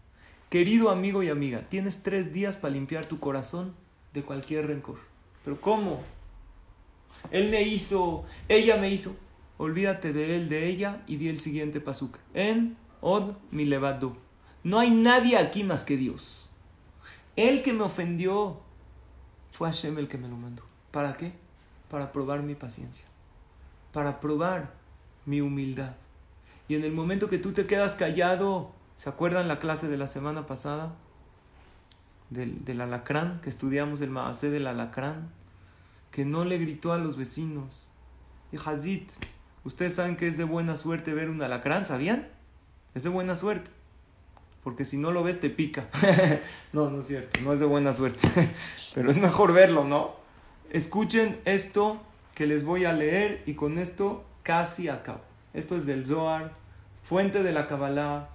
Querido 0.49 0.89
amigo 0.89 1.23
y 1.23 1.29
amiga, 1.29 1.67
tienes 1.69 2.03
tres 2.03 2.33
días 2.33 2.57
para 2.57 2.73
limpiar 2.73 3.05
tu 3.05 3.19
corazón 3.19 3.73
de 4.13 4.23
cualquier 4.23 4.67
rencor. 4.67 4.97
¿Pero 5.43 5.59
cómo? 5.59 6.03
Él 7.31 7.49
me 7.49 7.63
hizo, 7.63 8.25
ella 8.49 8.77
me 8.77 8.91
hizo. 8.91 9.15
Olvídate 9.57 10.13
de 10.13 10.35
él, 10.35 10.49
de 10.49 10.67
ella 10.67 11.03
y 11.07 11.15
di 11.15 11.29
el 11.29 11.39
siguiente 11.39 11.81
pasuk. 11.81 12.17
En 12.33 12.77
od. 13.01 13.35
No 14.63 14.79
hay 14.79 14.91
nadie 14.91 15.37
aquí 15.37 15.63
más 15.63 15.83
que 15.83 15.97
Dios. 15.97 16.49
El 17.35 17.61
que 17.61 17.73
me 17.73 17.83
ofendió 17.83 18.59
fue 19.51 19.67
Hashem 19.67 19.97
el 19.97 20.07
que 20.07 20.17
me 20.17 20.27
lo 20.27 20.35
mandó. 20.35 20.63
¿Para 20.91 21.13
qué? 21.13 21.33
Para 21.89 22.11
probar 22.11 22.41
mi 22.41 22.55
paciencia. 22.55 23.07
Para 23.93 24.19
probar 24.19 24.73
mi 25.25 25.41
humildad. 25.41 25.95
Y 26.67 26.75
en 26.75 26.83
el 26.83 26.91
momento 26.91 27.29
que 27.29 27.37
tú 27.37 27.53
te 27.53 27.65
quedas 27.65 27.95
callado, 27.95 28.71
¿se 28.97 29.09
acuerdan 29.09 29.47
la 29.47 29.59
clase 29.59 29.87
de 29.87 29.97
la 29.97 30.07
semana 30.07 30.45
pasada? 30.45 30.95
Del, 32.29 32.65
del 32.65 32.81
alacrán, 32.81 33.39
que 33.41 33.49
estudiamos 33.49 34.01
el 34.01 34.09
maasé 34.09 34.49
del 34.49 34.67
alacrán, 34.67 35.29
que 36.11 36.25
no 36.25 36.43
le 36.43 36.57
gritó 36.57 36.91
a 36.91 36.97
los 36.97 37.15
vecinos. 37.15 37.89
Y 38.51 38.57
Hazit, 38.57 39.11
ustedes 39.63 39.95
saben 39.95 40.17
que 40.17 40.27
es 40.27 40.37
de 40.37 40.43
buena 40.43 40.75
suerte 40.75 41.13
ver 41.13 41.29
un 41.29 41.41
alacrán, 41.41 41.85
¿sabían? 41.85 42.27
Es 42.97 43.03
de 43.03 43.09
buena 43.09 43.35
suerte. 43.35 43.69
Porque 44.63 44.83
si 44.83 44.97
no 44.97 45.11
lo 45.11 45.21
ves 45.21 45.39
te 45.39 45.51
pica. 45.51 45.87
no, 46.73 46.89
no 46.89 46.97
es 46.97 47.05
cierto, 47.05 47.39
no 47.41 47.53
es 47.53 47.59
de 47.59 47.67
buena 47.67 47.93
suerte. 47.93 48.27
Pero 48.95 49.11
es 49.11 49.17
mejor 49.17 49.53
verlo, 49.53 49.83
¿no? 49.83 50.15
Escuchen 50.71 51.39
esto 51.45 52.01
que 52.33 52.47
les 52.47 52.65
voy 52.65 52.85
a 52.85 52.93
leer 52.93 53.43
y 53.45 53.53
con 53.53 53.77
esto 53.77 54.25
casi 54.41 54.89
acabo. 54.89 55.21
Esto 55.53 55.77
es 55.77 55.85
del 55.85 56.07
Zohar, 56.07 56.53
fuente 57.03 57.43
de 57.43 57.51
la 57.51 57.67
Kabbalah. 57.67 58.29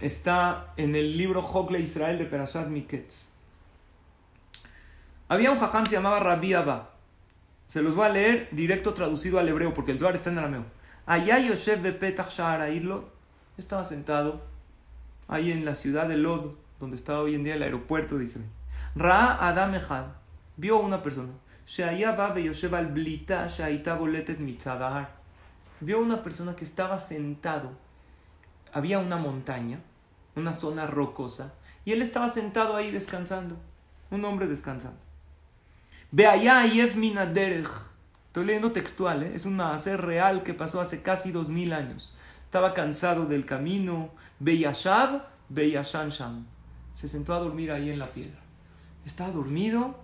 Está 0.00 0.72
en 0.76 0.96
el 0.96 1.16
libro 1.16 1.40
Jogle 1.40 1.78
Israel 1.78 2.18
de 2.18 2.24
Perashat 2.24 2.66
Miketz. 2.66 3.28
Había 5.28 5.52
un 5.52 5.60
jajam 5.60 5.86
se 5.86 5.92
llamaba 5.92 6.18
Rabbi 6.18 6.54
Abba. 6.54 6.90
Se 7.68 7.80
los 7.80 7.94
voy 7.94 8.06
a 8.06 8.08
leer 8.08 8.48
directo 8.50 8.92
traducido 8.92 9.38
al 9.38 9.48
hebreo 9.48 9.72
porque 9.72 9.92
el 9.92 10.00
Zohar 10.00 10.16
está 10.16 10.30
en 10.30 10.38
arameo. 10.38 10.77
Allá 11.08 11.38
Yosef 11.38 11.80
Bepetach 11.80 12.38
estaba 13.56 13.82
sentado 13.82 14.42
ahí 15.26 15.50
en 15.50 15.64
la 15.64 15.74
ciudad 15.74 16.06
de 16.06 16.18
Lod, 16.18 16.50
donde 16.78 16.96
está 16.96 17.18
hoy 17.18 17.34
en 17.34 17.44
día 17.44 17.54
el 17.54 17.62
aeropuerto 17.62 18.18
de 18.18 18.24
Israel. 18.24 18.44
Ra 18.94 19.48
Adam 19.48 19.74
Echad 19.74 20.04
vio 20.58 20.78
una 20.78 21.02
persona. 21.02 21.32
Vio 25.80 25.98
una 25.98 26.22
persona 26.22 26.54
que 26.54 26.64
estaba 26.64 26.98
sentado. 26.98 27.70
Había 28.74 28.98
una 28.98 29.16
montaña, 29.16 29.80
una 30.36 30.52
zona 30.52 30.86
rocosa, 30.86 31.54
y 31.86 31.92
él 31.92 32.02
estaba 32.02 32.28
sentado 32.28 32.76
ahí 32.76 32.90
descansando. 32.90 33.56
Un 34.10 34.26
hombre 34.26 34.46
descansando. 34.46 35.00
Ve 36.10 36.26
allá 36.26 36.66
Yef 36.66 36.96
Minaderech. 36.96 37.87
Estoy 38.28 38.44
leyendo 38.44 38.72
textual, 38.72 39.22
¿eh? 39.22 39.32
es 39.34 39.46
un 39.46 39.60
hacer 39.60 40.02
real 40.02 40.42
que 40.42 40.54
pasó 40.54 40.80
hace 40.80 41.02
casi 41.02 41.32
dos 41.32 41.48
mil 41.48 41.72
años. 41.72 42.14
Estaba 42.44 42.74
cansado 42.74 43.26
del 43.26 43.46
camino. 43.46 44.10
Beyashav, 44.38 45.22
Beyashan 45.48 46.10
Sham. 46.10 46.46
Se 46.92 47.08
sentó 47.08 47.34
a 47.34 47.40
dormir 47.40 47.72
ahí 47.72 47.90
en 47.90 47.98
la 47.98 48.08
piedra. 48.08 48.38
Estaba 49.06 49.32
dormido. 49.32 49.98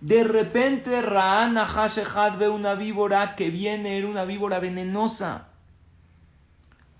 De 0.00 0.22
repente 0.24 1.02
Raana 1.02 1.66
Hashehad 1.66 2.38
ve 2.38 2.48
una 2.48 2.74
víbora 2.74 3.34
que 3.34 3.50
viene, 3.50 3.98
era 3.98 4.06
una 4.06 4.24
víbora 4.24 4.60
venenosa. 4.60 5.48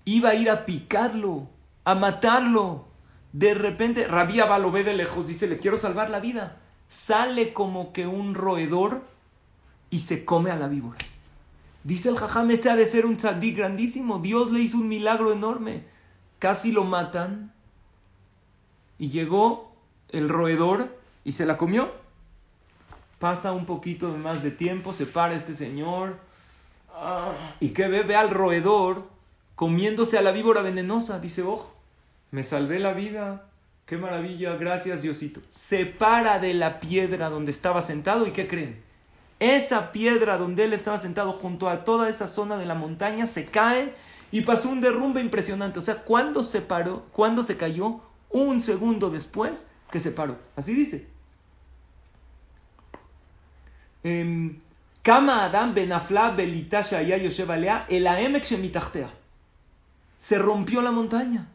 Iba 0.03 0.29
a 0.29 0.35
ir 0.35 0.49
a 0.49 0.65
picarlo, 0.65 1.49
a 1.85 1.95
matarlo. 1.95 2.87
De 3.31 3.53
repente 3.53 4.07
Rabiaba 4.07 4.59
lo 4.59 4.71
ve 4.71 4.83
de 4.83 4.93
lejos, 4.93 5.27
dice, 5.27 5.47
le 5.47 5.59
quiero 5.59 5.77
salvar 5.77 6.09
la 6.09 6.19
vida. 6.19 6.57
Sale 6.89 7.53
como 7.53 7.93
que 7.93 8.07
un 8.07 8.35
roedor 8.35 9.03
y 9.89 9.99
se 9.99 10.25
come 10.25 10.51
a 10.51 10.55
la 10.55 10.67
víbora. 10.67 10.97
Dice 11.83 12.09
el 12.09 12.17
jajam, 12.17 12.51
este 12.51 12.69
ha 12.69 12.75
de 12.75 12.85
ser 12.85 13.05
un 13.05 13.17
tzadik 13.17 13.57
grandísimo. 13.57 14.19
Dios 14.19 14.51
le 14.51 14.59
hizo 14.59 14.77
un 14.77 14.89
milagro 14.89 15.31
enorme. 15.31 15.85
Casi 16.39 16.71
lo 16.71 16.83
matan. 16.83 17.53
Y 18.99 19.09
llegó 19.09 19.73
el 20.09 20.27
roedor 20.27 20.97
y 21.23 21.31
se 21.31 21.45
la 21.45 21.57
comió. 21.57 21.91
Pasa 23.19 23.53
un 23.53 23.65
poquito 23.65 24.09
más 24.17 24.43
de 24.43 24.51
tiempo, 24.51 24.93
se 24.93 25.05
para 25.05 25.33
este 25.33 25.53
señor. 25.53 26.17
Ah, 26.93 27.31
y 27.59 27.69
que 27.69 27.87
ve, 27.87 28.03
ve 28.03 28.15
al 28.15 28.31
roedor 28.31 29.07
comiéndose 29.55 30.17
a 30.17 30.21
la 30.21 30.31
víbora 30.31 30.61
venenosa. 30.61 31.19
Dice, 31.19 31.43
oh, 31.43 31.73
me 32.31 32.43
salvé 32.43 32.79
la 32.79 32.93
vida. 32.93 33.45
Qué 33.85 33.97
maravilla, 33.97 34.55
gracias 34.57 35.01
Diosito. 35.01 35.39
Se 35.49 35.85
para 35.85 36.39
de 36.39 36.53
la 36.53 36.81
piedra 36.81 37.29
donde 37.29 37.51
estaba 37.51 37.81
sentado 37.81 38.27
y 38.27 38.31
¿qué 38.31 38.45
creen? 38.45 38.86
Esa 39.39 39.91
piedra 39.91 40.37
donde 40.37 40.63
él 40.63 40.73
estaba 40.73 40.97
sentado 40.97 41.31
junto 41.31 41.69
a 41.69 41.83
toda 41.83 42.09
esa 42.09 42.25
zona 42.25 42.57
de 42.57 42.65
la 42.65 42.73
montaña 42.73 43.27
se 43.27 43.45
cae 43.45 43.93
y 44.31 44.41
pasó 44.41 44.69
un 44.69 44.81
derrumbe 44.81 45.21
impresionante. 45.21 45.79
O 45.79 45.81
sea, 45.81 46.03
cuando 46.03 46.41
se 46.43 46.61
paró, 46.61 47.05
cuando 47.11 47.43
se 47.43 47.55
cayó, 47.55 48.01
un 48.29 48.61
segundo 48.61 49.09
después 49.09 49.67
que 49.91 49.99
se 49.99 50.11
paró. 50.11 50.37
Así 50.55 50.73
dice. 50.73 51.07
Em, 54.03 54.59
Kama 55.03 55.45
Adam 55.45 55.73
benafla 55.73 56.31
belitasha 56.31 57.01
el 57.01 57.31
Se 60.17 60.37
rompió 60.37 60.81
la 60.81 60.91
montaña. 60.91 61.47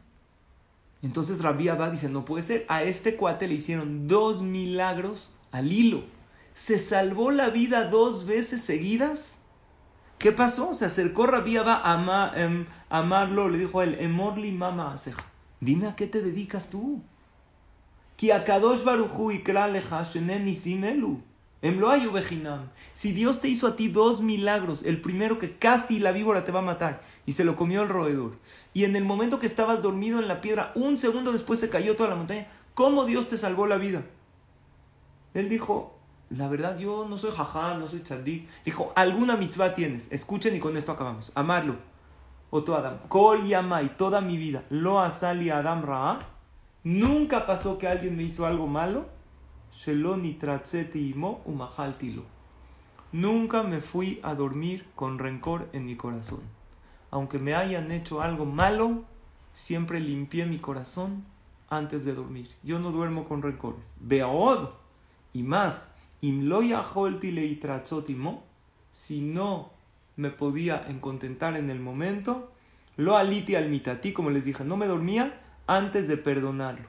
Entonces 1.03 1.43
Rabbi 1.43 1.69
Abba 1.69 1.91
dice, 1.91 2.09
no 2.09 2.25
puede 2.25 2.45
ser. 2.45 2.65
A 2.69 2.85
este 2.85 3.17
cuate 3.17 3.49
le 3.49 3.55
hicieron 3.55 4.07
dos 4.07 4.41
milagros 4.41 5.33
al 5.51 5.73
hilo 5.73 6.05
se 6.55 6.79
salvó 6.79 7.31
la 7.31 7.51
vida 7.51 7.85
dos 7.85 8.27
veces 8.27 8.63
seguidas. 8.63 9.39
¿Qué 10.19 10.33
pasó? 10.33 10.75
Se 10.75 10.85
acercó 10.85 11.27
Rabí 11.27 11.57
a 11.57 12.33
em, 12.37 12.67
amarlo, 12.89 13.49
le 13.49 13.59
dijo 13.59 13.81
a 13.81 13.85
él, 13.85 13.97
Emorli 13.99 14.53
mama 14.53 14.95
Dime 15.61 15.89
a 15.89 15.97
qué 15.97 16.07
te 16.07 16.23
dedicas 16.23 16.71
tú. 16.71 17.03
Em 21.63 21.81
si 22.93 23.13
Dios 23.13 23.41
te 23.41 23.49
hizo 23.49 23.67
a 23.67 23.77
ti 23.77 23.89
dos 23.89 24.21
milagros, 24.21 24.83
el 24.83 25.01
primero 25.01 25.39
que 25.39 25.57
casi 25.57 25.99
la 25.99 26.13
víbora 26.13 26.45
te 26.45 26.53
va 26.53 26.59
a 26.61 26.63
matar 26.63 27.03
y 27.27 27.33
se 27.33 27.45
lo 27.45 27.57
comió 27.57 27.83
el 27.83 27.89
roedor, 27.89 28.39
y 28.75 28.85
en 28.85 28.97
el 28.97 29.05
momento 29.05 29.39
que 29.39 29.47
estabas 29.47 29.83
dormido 29.83 30.19
en 30.19 30.27
la 30.27 30.41
piedra, 30.41 30.73
un 30.75 30.99
segundo 30.99 31.33
después 31.33 31.61
se 31.61 31.69
cayó 31.69 31.97
toda 31.97 32.11
la 32.11 32.17
montaña, 32.17 32.49
¿cómo 32.75 33.05
Dios 33.05 33.29
te 33.29 33.37
salvó 33.37 33.67
la 33.67 33.77
vida? 33.77 34.03
Él 35.35 35.49
dijo, 35.49 35.92
la 36.37 36.49
verdad 36.49 36.79
yo 36.79 37.07
no 37.09 37.17
soy 37.17 37.31
jajam, 37.31 37.81
no 37.81 37.87
soy 37.87 38.01
tzadik. 38.01 38.49
Dijo, 38.65 38.93
alguna 38.97 39.37
mitzvah 39.37 39.75
tienes. 39.75 40.11
Escuchen 40.11 40.57
y 40.57 40.61
con 40.61 40.77
esto 40.77 40.93
acabamos. 40.93 41.33
Amarlo. 41.35 41.77
Oto 42.51 42.77
Adam. 42.77 42.99
Kol 43.09 43.47
yamai, 43.47 43.97
toda 43.97 44.21
mi 44.21 44.37
vida. 44.37 44.65
Lo 44.71 45.01
asali 45.01 45.51
Adam 45.51 45.83
Ra. 45.83 46.21
Nunca 46.85 47.47
pasó 47.47 47.79
que 47.79 47.89
alguien 47.89 48.17
me 48.17 48.23
hizo 48.23 48.47
algo 48.47 48.67
malo. 48.67 49.07
Shelo 49.73 50.19
imo 50.95 51.43
umahaltilo. 51.45 52.25
Nunca 53.13 53.63
me 53.63 53.81
fui 53.81 54.21
a 54.23 54.35
dormir 54.35 54.87
con 54.95 55.19
rencor 55.19 55.69
en 55.73 55.85
mi 55.85 55.97
corazón. 55.97 56.41
Aunque 57.11 57.39
me 57.39 57.55
hayan 57.55 57.91
hecho 57.93 58.23
algo 58.23 58.47
malo, 58.47 59.05
siempre 59.53 60.01
limpié 60.01 60.47
mi 60.47 60.59
corazón 60.59 61.25
antes 61.69 62.07
de 62.07 62.15
dormir. 62.15 62.51
Yo 62.63 62.79
no 62.79 62.91
duermo 62.91 63.29
con 63.29 63.43
rencores. 63.43 63.95
Beaod. 64.01 64.71
Y 65.35 65.43
más, 65.43 65.95
si 68.93 69.21
no 69.21 69.71
me 70.17 70.31
podía 70.31 70.87
contentar 71.01 71.57
en 71.57 71.69
el 71.69 71.81
momento, 71.81 72.53
lo 72.97 73.17
aliti 73.17 73.57
al 73.57 73.69
mitati, 73.69 74.13
como 74.13 74.31
les 74.31 74.45
dije, 74.45 74.65
no 74.65 74.77
me 74.77 74.87
dormía 74.87 75.41
antes 75.67 76.07
de 76.07 76.17
perdonarlo. 76.17 76.87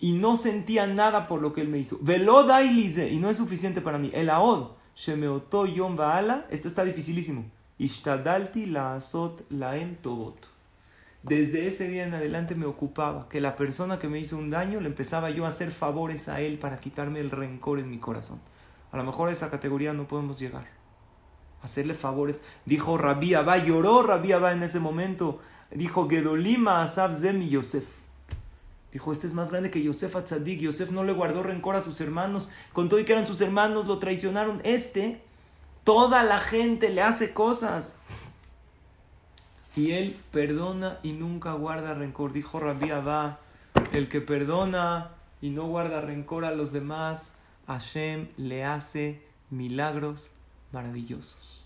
Y 0.00 0.12
no 0.12 0.36
sentía 0.36 0.86
nada 0.86 1.26
por 1.26 1.40
lo 1.40 1.54
que 1.54 1.62
él 1.62 1.68
me 1.68 1.78
hizo. 1.78 1.98
Y 2.02 3.18
no 3.18 3.30
es 3.30 3.36
suficiente 3.36 3.80
para 3.80 3.98
mí. 3.98 4.10
El 4.12 4.28
aod, 4.28 4.72
shemeoto 4.94 5.64
yom 5.64 5.96
baala, 5.96 6.46
esto 6.50 6.68
está 6.68 6.84
dificilísimo. 6.84 7.44
Ishtadalti 7.78 8.66
la 8.66 8.96
asot 8.96 9.44
laem 9.50 9.96
tobot 9.96 10.52
desde 11.22 11.68
ese 11.68 11.88
día 11.88 12.04
en 12.04 12.14
adelante 12.14 12.54
me 12.54 12.66
ocupaba 12.66 13.28
que 13.28 13.40
la 13.40 13.54
persona 13.54 13.98
que 13.98 14.08
me 14.08 14.18
hizo 14.18 14.36
un 14.36 14.50
daño 14.50 14.80
le 14.80 14.88
empezaba 14.88 15.30
yo 15.30 15.44
a 15.44 15.48
hacer 15.48 15.70
favores 15.70 16.28
a 16.28 16.40
él 16.40 16.58
para 16.58 16.80
quitarme 16.80 17.20
el 17.20 17.30
rencor 17.30 17.78
en 17.78 17.90
mi 17.90 17.98
corazón. 17.98 18.40
A 18.90 18.96
lo 18.96 19.04
mejor 19.04 19.28
a 19.28 19.32
esa 19.32 19.50
categoría 19.50 19.92
no 19.92 20.08
podemos 20.08 20.38
llegar. 20.38 20.66
Hacerle 21.62 21.94
favores. 21.94 22.40
Dijo 22.66 22.98
Rabí 22.98 23.34
Abba, 23.34 23.58
lloró 23.58 24.02
Rabí 24.02 24.32
Abba 24.32 24.52
en 24.52 24.64
ese 24.64 24.80
momento. 24.80 25.40
Dijo 25.70 26.08
Gedolima 26.08 26.82
Asaf 26.82 27.20
Zemi 27.20 27.48
Yosef. 27.48 27.84
Dijo, 28.92 29.10
este 29.10 29.26
es 29.26 29.32
más 29.32 29.50
grande 29.50 29.70
que 29.70 29.82
Yosef 29.82 30.14
Atzadik. 30.16 30.60
Yosef 30.60 30.90
no 30.90 31.02
le 31.02 31.14
guardó 31.14 31.42
rencor 31.42 31.76
a 31.76 31.80
sus 31.80 32.00
hermanos. 32.02 32.50
Con 32.74 32.90
todo 32.90 33.00
y 33.00 33.04
que 33.04 33.12
eran 33.12 33.26
sus 33.26 33.40
hermanos, 33.40 33.86
lo 33.86 33.98
traicionaron. 33.98 34.60
Este, 34.64 35.22
toda 35.82 36.22
la 36.24 36.38
gente 36.38 36.90
le 36.90 37.00
hace 37.00 37.32
cosas. 37.32 37.96
Y 39.74 39.92
él 39.92 40.16
perdona 40.30 40.98
y 41.02 41.12
nunca 41.12 41.52
guarda 41.52 41.94
rencor. 41.94 42.32
Dijo 42.32 42.60
Rabbi 42.60 42.90
Abba, 42.90 43.38
el 43.92 44.08
que 44.08 44.20
perdona 44.20 45.10
y 45.40 45.50
no 45.50 45.66
guarda 45.66 46.00
rencor 46.00 46.44
a 46.44 46.52
los 46.52 46.72
demás, 46.72 47.32
Hashem 47.66 48.28
le 48.36 48.64
hace 48.64 49.22
milagros 49.50 50.30
maravillosos. 50.72 51.64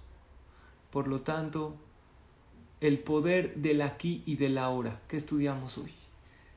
Por 0.91 1.09
lo 1.09 1.21
tanto, 1.21 1.77
el 2.81 2.99
poder 2.99 3.55
del 3.57 3.83
aquí 3.83 4.23
y 4.27 4.37
del 4.37 4.59
ahora 4.59 5.01
que 5.09 5.17
estudiamos 5.17 5.79
hoy. 5.79 5.93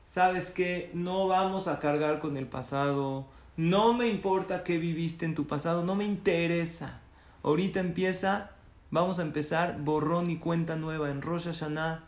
Sabes 0.06 0.50
que 0.50 0.90
no 0.92 1.28
vamos 1.28 1.68
a 1.68 1.78
cargar 1.78 2.18
con 2.18 2.36
el 2.36 2.46
pasado, 2.46 3.26
no 3.56 3.92
me 3.92 4.08
importa 4.08 4.64
qué 4.64 4.78
viviste 4.78 5.24
en 5.24 5.34
tu 5.34 5.46
pasado, 5.46 5.84
no 5.84 5.94
me 5.94 6.04
interesa. 6.04 7.00
Ahorita 7.42 7.80
empieza, 7.80 8.50
vamos 8.90 9.18
a 9.18 9.22
empezar 9.22 9.78
borrón 9.80 10.30
y 10.30 10.38
cuenta 10.38 10.76
nueva 10.76 11.10
en 11.10 11.22
Rosh 11.22 11.44
Hashanah. 11.44 12.04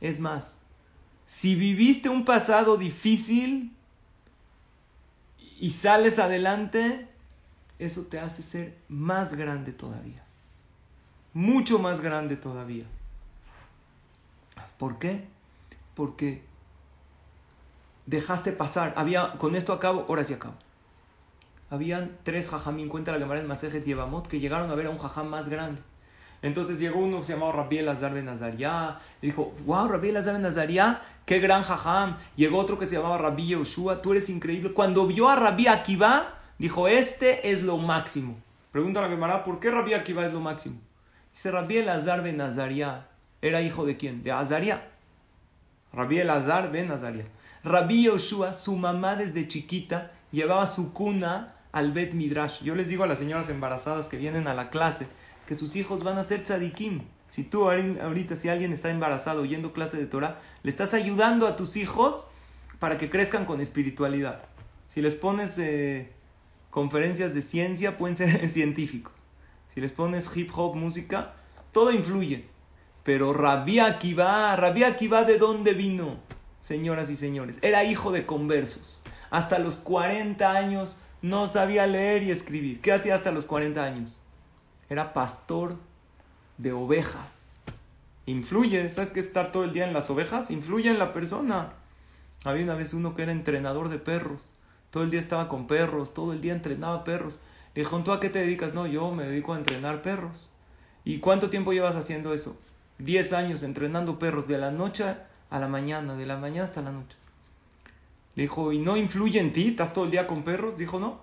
Es 0.00 0.20
más, 0.20 0.62
si 1.26 1.54
viviste 1.54 2.08
un 2.08 2.24
pasado 2.24 2.76
difícil 2.76 3.74
y 5.58 5.70
sales 5.70 6.18
adelante, 6.18 7.08
eso 7.78 8.02
te 8.02 8.18
hace 8.18 8.42
ser 8.42 8.76
más 8.88 9.36
grande 9.36 9.72
todavía. 9.72 10.24
Mucho 11.32 11.78
más 11.78 12.00
grande 12.00 12.36
todavía. 12.36 12.84
¿Por 14.78 14.98
qué? 14.98 15.28
Porque 15.94 16.42
dejaste 18.06 18.52
pasar. 18.52 18.94
Había, 18.96 19.32
con 19.38 19.54
esto 19.54 19.72
acabo, 19.72 20.06
ahora 20.08 20.24
sí 20.24 20.34
acabo. 20.34 20.54
Habían 21.68 22.18
tres 22.24 22.48
jajamín, 22.48 22.88
cuenta 22.88 23.12
la 23.12 23.18
Gemara 23.18 23.40
en 23.40 23.46
Masejet 23.46 23.84
Yevamot, 23.84 24.26
que 24.26 24.40
llegaron 24.40 24.70
a 24.70 24.74
ver 24.74 24.86
a 24.86 24.90
un 24.90 24.98
jajam 24.98 25.28
más 25.28 25.48
grande. 25.48 25.80
Entonces 26.42 26.78
llegó 26.78 27.00
uno 27.00 27.18
que 27.18 27.24
se 27.24 27.32
llamaba 27.34 27.52
Rabbi 27.52 27.78
Elazar 27.78 28.14
ben 28.14 28.28
Azariah, 28.28 28.98
y 29.20 29.26
dijo, 29.26 29.52
wow, 29.66 29.88
Rabbi 29.88 30.08
Elazar 30.08 30.34
ben 30.34 30.46
Azariah, 30.46 31.00
qué 31.26 31.38
gran 31.38 31.62
jajam. 31.62 32.16
Llegó 32.36 32.58
otro 32.58 32.78
que 32.78 32.86
se 32.86 32.96
llamaba 32.96 33.18
Rabbi 33.18 33.48
Yoshua, 33.48 34.00
tú 34.00 34.12
eres 34.12 34.30
increíble. 34.30 34.72
Cuando 34.72 35.06
vio 35.06 35.28
a 35.28 35.36
Rabbi 35.36 35.66
Akiva, 35.66 36.38
dijo, 36.58 36.88
este 36.88 37.50
es 37.50 37.62
lo 37.62 37.76
máximo. 37.76 38.38
Pregunta 38.72 39.00
a 39.00 39.02
la 39.04 39.08
Gemara, 39.08 39.44
¿por 39.44 39.60
qué 39.60 39.70
Rabbi 39.70 39.94
Akiva 39.94 40.24
es 40.24 40.32
lo 40.32 40.40
máximo? 40.40 40.80
Dice, 41.32 41.50
Rabbi 41.50 41.78
Elazar 41.78 42.22
ben 42.22 42.40
Azariah 42.40 43.06
¿Era 43.42 43.62
hijo 43.62 43.86
de 43.86 43.96
quién? 43.96 44.22
De 44.22 44.32
Azaria. 44.32 44.82
Rabbi 45.92 46.18
Elazar 46.18 46.70
ben 46.70 46.90
Azaria. 46.90 47.24
Rabbi 47.64 48.04
Yoshua, 48.04 48.52
su 48.52 48.76
mamá 48.76 49.16
desde 49.16 49.48
chiquita, 49.48 50.12
llevaba 50.30 50.66
su 50.66 50.92
cuna 50.92 51.54
al 51.72 51.92
Bet 51.92 52.12
Midrash. 52.12 52.62
Yo 52.62 52.74
les 52.74 52.88
digo 52.88 53.04
a 53.04 53.06
las 53.06 53.18
señoras 53.18 53.48
embarazadas 53.48 54.08
que 54.08 54.18
vienen 54.18 54.46
a 54.46 54.54
la 54.54 54.70
clase 54.70 55.06
que 55.50 55.58
sus 55.58 55.74
hijos 55.74 56.04
van 56.04 56.16
a 56.16 56.22
ser 56.22 56.44
tzadikim. 56.44 57.00
Si 57.28 57.42
tú 57.42 57.68
ahorita, 57.68 58.36
si 58.36 58.48
alguien 58.48 58.72
está 58.72 58.88
embarazado 58.88 59.42
oyendo 59.42 59.72
clase 59.72 59.96
de 59.96 60.06
Torah, 60.06 60.38
le 60.62 60.70
estás 60.70 60.94
ayudando 60.94 61.48
a 61.48 61.56
tus 61.56 61.76
hijos 61.76 62.28
para 62.78 62.96
que 62.96 63.10
crezcan 63.10 63.46
con 63.46 63.60
espiritualidad. 63.60 64.44
Si 64.86 65.02
les 65.02 65.14
pones 65.14 65.58
eh, 65.58 66.12
conferencias 66.70 67.34
de 67.34 67.42
ciencia, 67.42 67.98
pueden 67.98 68.16
ser 68.16 68.48
científicos. 68.48 69.24
Si 69.74 69.80
les 69.80 69.90
pones 69.90 70.30
hip 70.36 70.52
hop, 70.54 70.76
música, 70.76 71.34
todo 71.72 71.90
influye. 71.90 72.44
Pero 73.02 73.32
Rabbi 73.32 73.80
Akiva, 73.80 74.54
Rabbi 74.54 74.84
Akiva 74.84 75.24
de 75.24 75.38
dónde 75.38 75.72
vino, 75.72 76.20
señoras 76.60 77.10
y 77.10 77.16
señores, 77.16 77.58
era 77.62 77.82
hijo 77.82 78.12
de 78.12 78.24
conversos. 78.24 79.02
Hasta 79.30 79.58
los 79.58 79.78
40 79.78 80.48
años 80.48 80.96
no 81.22 81.48
sabía 81.48 81.88
leer 81.88 82.22
y 82.22 82.30
escribir. 82.30 82.80
¿Qué 82.80 82.92
hacía 82.92 83.16
hasta 83.16 83.32
los 83.32 83.46
40 83.46 83.82
años? 83.82 84.19
Era 84.90 85.12
pastor 85.12 85.76
de 86.58 86.72
ovejas. 86.72 87.58
Influye, 88.26 88.90
¿sabes 88.90 89.12
qué 89.12 89.20
estar 89.20 89.52
todo 89.52 89.62
el 89.62 89.72
día 89.72 89.86
en 89.86 89.94
las 89.94 90.10
ovejas? 90.10 90.50
Influye 90.50 90.90
en 90.90 90.98
la 90.98 91.12
persona. 91.12 91.74
Había 92.44 92.64
una 92.64 92.74
vez 92.74 92.92
uno 92.92 93.14
que 93.14 93.22
era 93.22 93.30
entrenador 93.30 93.88
de 93.88 93.98
perros. 93.98 94.50
Todo 94.90 95.04
el 95.04 95.10
día 95.10 95.20
estaba 95.20 95.48
con 95.48 95.68
perros, 95.68 96.12
todo 96.12 96.32
el 96.32 96.40
día 96.40 96.52
entrenaba 96.52 97.04
perros. 97.04 97.38
Le 97.74 97.82
dijo, 97.82 98.00
¿tú 98.00 98.10
a 98.10 98.18
qué 98.18 98.30
te 98.30 98.40
dedicas? 98.40 98.74
No, 98.74 98.88
yo 98.88 99.12
me 99.12 99.24
dedico 99.24 99.54
a 99.54 99.58
entrenar 99.58 100.02
perros. 100.02 100.48
¿Y 101.04 101.18
cuánto 101.18 101.50
tiempo 101.50 101.72
llevas 101.72 101.94
haciendo 101.94 102.34
eso? 102.34 102.56
10 102.98 103.32
años 103.32 103.62
entrenando 103.62 104.18
perros 104.18 104.48
de 104.48 104.58
la 104.58 104.72
noche 104.72 105.04
a 105.50 105.58
la 105.60 105.68
mañana, 105.68 106.16
de 106.16 106.26
la 106.26 106.36
mañana 106.36 106.64
hasta 106.64 106.82
la 106.82 106.90
noche. 106.90 107.16
Le 108.34 108.42
dijo, 108.42 108.72
¿y 108.72 108.80
no 108.80 108.96
influye 108.96 109.38
en 109.38 109.52
ti? 109.52 109.68
¿Estás 109.68 109.94
todo 109.94 110.04
el 110.04 110.10
día 110.10 110.26
con 110.26 110.42
perros? 110.42 110.76
Dijo, 110.76 110.98
no. 110.98 111.20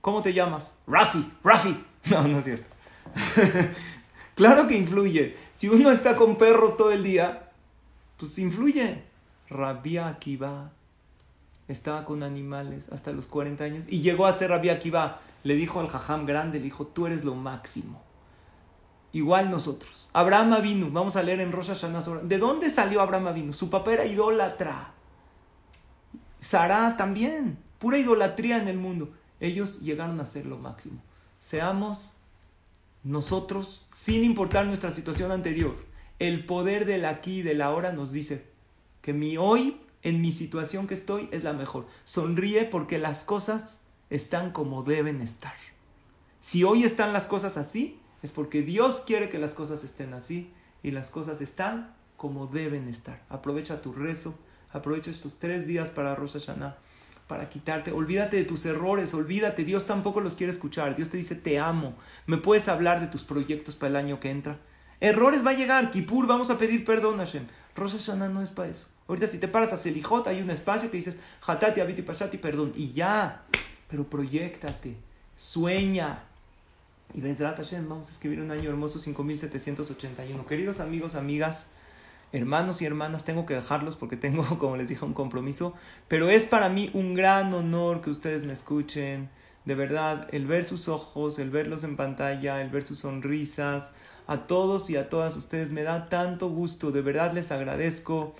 ¿Cómo 0.00 0.22
te 0.22 0.32
llamas? 0.32 0.74
Rafi, 0.86 1.32
Rafi. 1.42 1.84
No, 2.10 2.22
no 2.22 2.38
es 2.38 2.44
cierto. 2.44 2.71
claro 4.34 4.66
que 4.68 4.76
influye. 4.76 5.36
Si 5.52 5.68
uno 5.68 5.90
está 5.90 6.16
con 6.16 6.36
perros 6.36 6.76
todo 6.76 6.92
el 6.92 7.02
día, 7.02 7.50
pues 8.16 8.38
influye. 8.38 9.02
Rabia 9.48 10.08
Akiva 10.08 10.72
estaba 11.68 12.04
con 12.04 12.22
animales 12.22 12.88
hasta 12.90 13.12
los 13.12 13.26
40 13.26 13.64
años 13.64 13.84
y 13.88 14.00
llegó 14.00 14.26
a 14.26 14.32
ser 14.32 14.50
Rabia 14.50 14.74
Akiva. 14.74 15.20
Le 15.44 15.54
dijo 15.54 15.80
al 15.80 15.88
jajam 15.88 16.24
grande, 16.24 16.58
le 16.58 16.64
dijo, 16.64 16.86
tú 16.86 17.06
eres 17.06 17.24
lo 17.24 17.34
máximo. 17.34 18.00
Igual 19.12 19.50
nosotros. 19.50 20.08
Abraham 20.12 20.62
vino, 20.62 20.90
vamos 20.90 21.16
a 21.16 21.22
leer 21.22 21.40
en 21.40 21.52
Rosh 21.52 21.68
Hashanah. 21.68 22.00
¿De 22.22 22.38
dónde 22.38 22.70
salió 22.70 23.00
Abraham 23.00 23.34
vino? 23.34 23.52
Su 23.52 23.68
papá 23.68 23.92
era 23.92 24.06
idólatra. 24.06 24.92
Sara 26.40 26.96
también. 26.96 27.58
Pura 27.78 27.98
idolatría 27.98 28.58
en 28.58 28.68
el 28.68 28.78
mundo. 28.78 29.10
Ellos 29.40 29.80
llegaron 29.80 30.20
a 30.20 30.24
ser 30.24 30.46
lo 30.46 30.56
máximo. 30.56 31.02
Seamos 31.40 32.11
nosotros, 33.04 33.86
sin 33.88 34.24
importar 34.24 34.66
nuestra 34.66 34.90
situación 34.90 35.32
anterior, 35.32 35.74
el 36.18 36.44
poder 36.44 36.84
del 36.86 37.04
aquí 37.04 37.38
y 37.38 37.42
del 37.42 37.60
ahora 37.60 37.92
nos 37.92 38.12
dice 38.12 38.44
que 39.00 39.12
mi 39.12 39.36
hoy, 39.36 39.80
en 40.02 40.20
mi 40.20 40.32
situación 40.32 40.86
que 40.86 40.94
estoy, 40.94 41.28
es 41.32 41.42
la 41.42 41.52
mejor. 41.52 41.86
Sonríe 42.04 42.64
porque 42.64 42.98
las 42.98 43.24
cosas 43.24 43.80
están 44.10 44.52
como 44.52 44.82
deben 44.82 45.20
estar. 45.20 45.54
Si 46.40 46.64
hoy 46.64 46.84
están 46.84 47.12
las 47.12 47.26
cosas 47.26 47.56
así, 47.56 48.00
es 48.22 48.30
porque 48.30 48.62
Dios 48.62 49.02
quiere 49.06 49.28
que 49.28 49.38
las 49.38 49.54
cosas 49.54 49.82
estén 49.84 50.14
así 50.14 50.52
y 50.82 50.92
las 50.92 51.10
cosas 51.10 51.40
están 51.40 51.94
como 52.16 52.46
deben 52.46 52.88
estar. 52.88 53.24
Aprovecha 53.28 53.80
tu 53.80 53.92
rezo, 53.92 54.38
aprovecha 54.70 55.10
estos 55.10 55.38
tres 55.38 55.66
días 55.66 55.90
para 55.90 56.14
Rosh 56.14 56.34
Hashanah, 56.34 56.78
para 57.32 57.48
quitarte. 57.48 57.92
Olvídate 57.92 58.36
de 58.36 58.44
tus 58.44 58.66
errores, 58.66 59.14
olvídate. 59.14 59.64
Dios 59.64 59.86
tampoco 59.86 60.20
los 60.20 60.34
quiere 60.34 60.52
escuchar. 60.52 60.94
Dios 60.94 61.08
te 61.08 61.16
dice, 61.16 61.34
te 61.34 61.58
amo. 61.58 61.94
¿Me 62.26 62.36
puedes 62.36 62.68
hablar 62.68 63.00
de 63.00 63.06
tus 63.06 63.24
proyectos 63.24 63.74
para 63.74 63.88
el 63.88 63.96
año 63.96 64.20
que 64.20 64.30
entra? 64.30 64.58
Errores 65.00 65.42
va 65.44 65.52
a 65.52 65.54
llegar. 65.54 65.90
Kipur, 65.90 66.26
vamos 66.26 66.50
a 66.50 66.58
pedir 66.58 66.84
perdón 66.84 67.16
Hashem. 67.16 67.46
Rosh 67.74 67.92
Hashanah 67.92 68.28
no 68.28 68.42
es 68.42 68.50
para 68.50 68.68
eso. 68.68 68.86
Ahorita 69.08 69.26
si 69.28 69.38
te 69.38 69.48
paras 69.48 69.72
a 69.72 69.78
Selijot, 69.78 70.26
hay 70.26 70.42
un 70.42 70.50
espacio 70.50 70.90
que 70.90 70.98
dices, 70.98 71.16
Hatati, 71.46 71.80
Abiti, 71.80 72.02
Pashati, 72.02 72.36
perdón. 72.36 72.74
Y 72.76 72.92
ya. 72.92 73.44
Pero 73.88 74.04
proyectate. 74.04 74.94
Sueña. 75.34 76.24
Y 77.14 77.22
Bezrat 77.22 77.56
Hashem, 77.56 77.88
vamos 77.88 78.10
a 78.10 78.12
escribir 78.12 78.42
un 78.42 78.50
año 78.50 78.68
hermoso 78.68 78.98
5781. 78.98 80.46
Queridos 80.46 80.80
amigos, 80.80 81.14
amigas, 81.14 81.68
hermanos 82.32 82.82
y 82.82 82.86
hermanas, 82.86 83.24
tengo 83.24 83.46
que 83.46 83.54
dejarlos 83.54 83.96
porque 83.96 84.16
tengo, 84.16 84.44
como 84.58 84.76
les 84.76 84.88
dije, 84.88 85.04
un 85.04 85.14
compromiso. 85.14 85.74
Pero 86.08 86.28
es 86.28 86.46
para 86.46 86.68
mí 86.68 86.90
un 86.94 87.14
gran 87.14 87.52
honor 87.54 88.00
que 88.00 88.10
ustedes 88.10 88.44
me 88.44 88.52
escuchen. 88.52 89.30
De 89.64 89.74
verdad, 89.74 90.28
el 90.32 90.46
ver 90.46 90.64
sus 90.64 90.88
ojos, 90.88 91.38
el 91.38 91.50
verlos 91.50 91.84
en 91.84 91.96
pantalla, 91.96 92.60
el 92.60 92.70
ver 92.70 92.82
sus 92.82 92.98
sonrisas, 92.98 93.90
a 94.26 94.46
todos 94.46 94.90
y 94.90 94.96
a 94.96 95.08
todas 95.08 95.36
ustedes 95.36 95.70
me 95.70 95.82
da 95.82 96.08
tanto 96.08 96.48
gusto. 96.48 96.90
De 96.90 97.02
verdad 97.02 97.32
les 97.32 97.52
agradezco. 97.52 98.34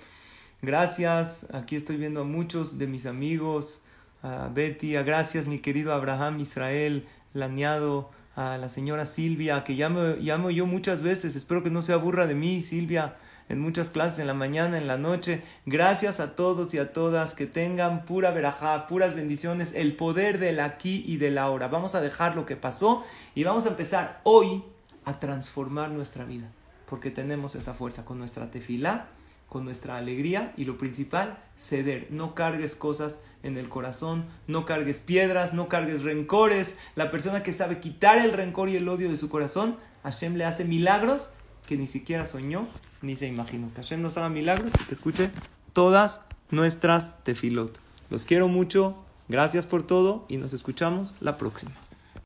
Gracias. 0.61 1.47
Aquí 1.53 1.75
estoy 1.75 1.97
viendo 1.97 2.21
a 2.21 2.25
muchos 2.25 2.77
de 2.77 2.87
mis 2.87 3.05
amigos. 3.05 3.79
A 4.21 4.49
Betty, 4.53 4.95
a 4.95 5.03
gracias 5.03 5.47
mi 5.47 5.59
querido 5.59 5.93
Abraham 5.93 6.39
Israel, 6.39 7.07
Lañado 7.33 8.11
a 8.35 8.57
la 8.57 8.69
señora 8.69 9.05
Silvia, 9.05 9.63
que 9.63 9.73
llamo, 9.73 10.15
llamo 10.19 10.49
yo 10.49 10.65
muchas 10.65 11.03
veces, 11.03 11.35
espero 11.35 11.61
que 11.61 11.69
no 11.69 11.81
se 11.81 11.93
aburra 11.93 12.25
de 12.25 12.35
mí, 12.35 12.61
Silvia, 12.61 13.15
en 13.49 13.59
muchas 13.59 13.89
clases, 13.89 14.19
en 14.19 14.27
la 14.27 14.33
mañana, 14.33 14.77
en 14.77 14.87
la 14.87 14.97
noche. 14.97 15.43
Gracias 15.65 16.19
a 16.19 16.35
todos 16.35 16.73
y 16.73 16.77
a 16.77 16.93
todas, 16.93 17.33
que 17.33 17.45
tengan 17.45 18.05
pura 18.05 18.31
verajá, 18.31 18.87
puras 18.87 19.15
bendiciones, 19.15 19.73
el 19.75 19.95
poder 19.95 20.39
del 20.39 20.59
aquí 20.59 21.03
y 21.07 21.17
del 21.17 21.37
ahora. 21.37 21.67
Vamos 21.67 21.95
a 21.95 22.01
dejar 22.01 22.35
lo 22.35 22.45
que 22.45 22.55
pasó 22.55 23.03
y 23.35 23.43
vamos 23.43 23.65
a 23.65 23.69
empezar 23.69 24.21
hoy 24.23 24.63
a 25.05 25.19
transformar 25.19 25.89
nuestra 25.91 26.25
vida, 26.25 26.49
porque 26.89 27.11
tenemos 27.11 27.55
esa 27.55 27.73
fuerza 27.73 28.05
con 28.05 28.17
nuestra 28.19 28.49
tefilá, 28.51 29.07
con 29.49 29.65
nuestra 29.65 29.97
alegría 29.97 30.53
y 30.57 30.63
lo 30.63 30.77
principal, 30.77 31.37
ceder, 31.57 32.07
no 32.09 32.33
cargues 32.33 32.75
cosas 32.75 33.19
en 33.43 33.57
el 33.57 33.69
corazón, 33.69 34.25
no 34.47 34.65
cargues 34.65 34.99
piedras, 34.99 35.53
no 35.53 35.67
cargues 35.67 36.01
rencores. 36.01 36.75
La 36.95 37.11
persona 37.11 37.43
que 37.43 37.53
sabe 37.53 37.79
quitar 37.79 38.17
el 38.17 38.31
rencor 38.31 38.69
y 38.69 38.77
el 38.77 38.87
odio 38.87 39.09
de 39.11 39.17
su 39.17 39.29
corazón, 39.29 39.77
Hashem 40.03 40.35
le 40.35 40.45
hace 40.45 40.65
milagros 40.65 41.29
que 41.67 41.77
ni 41.77 41.85
siquiera 41.85 42.25
soñó 42.25 42.67
ni 43.03 43.15
se 43.15 43.27
imaginó. 43.27 43.69
Que 43.69 43.81
Hashem 43.81 44.01
nos 44.01 44.17
haga 44.17 44.29
milagros 44.29 44.71
y 44.81 44.85
que 44.85 44.93
escuche 44.93 45.29
todas 45.73 46.21
nuestras 46.49 47.23
tefilot. 47.23 47.79
Los 48.09 48.25
quiero 48.25 48.47
mucho, 48.47 48.95
gracias 49.27 49.65
por 49.65 49.83
todo 49.83 50.25
y 50.29 50.37
nos 50.37 50.53
escuchamos 50.53 51.13
la 51.19 51.37
próxima. 51.37 51.73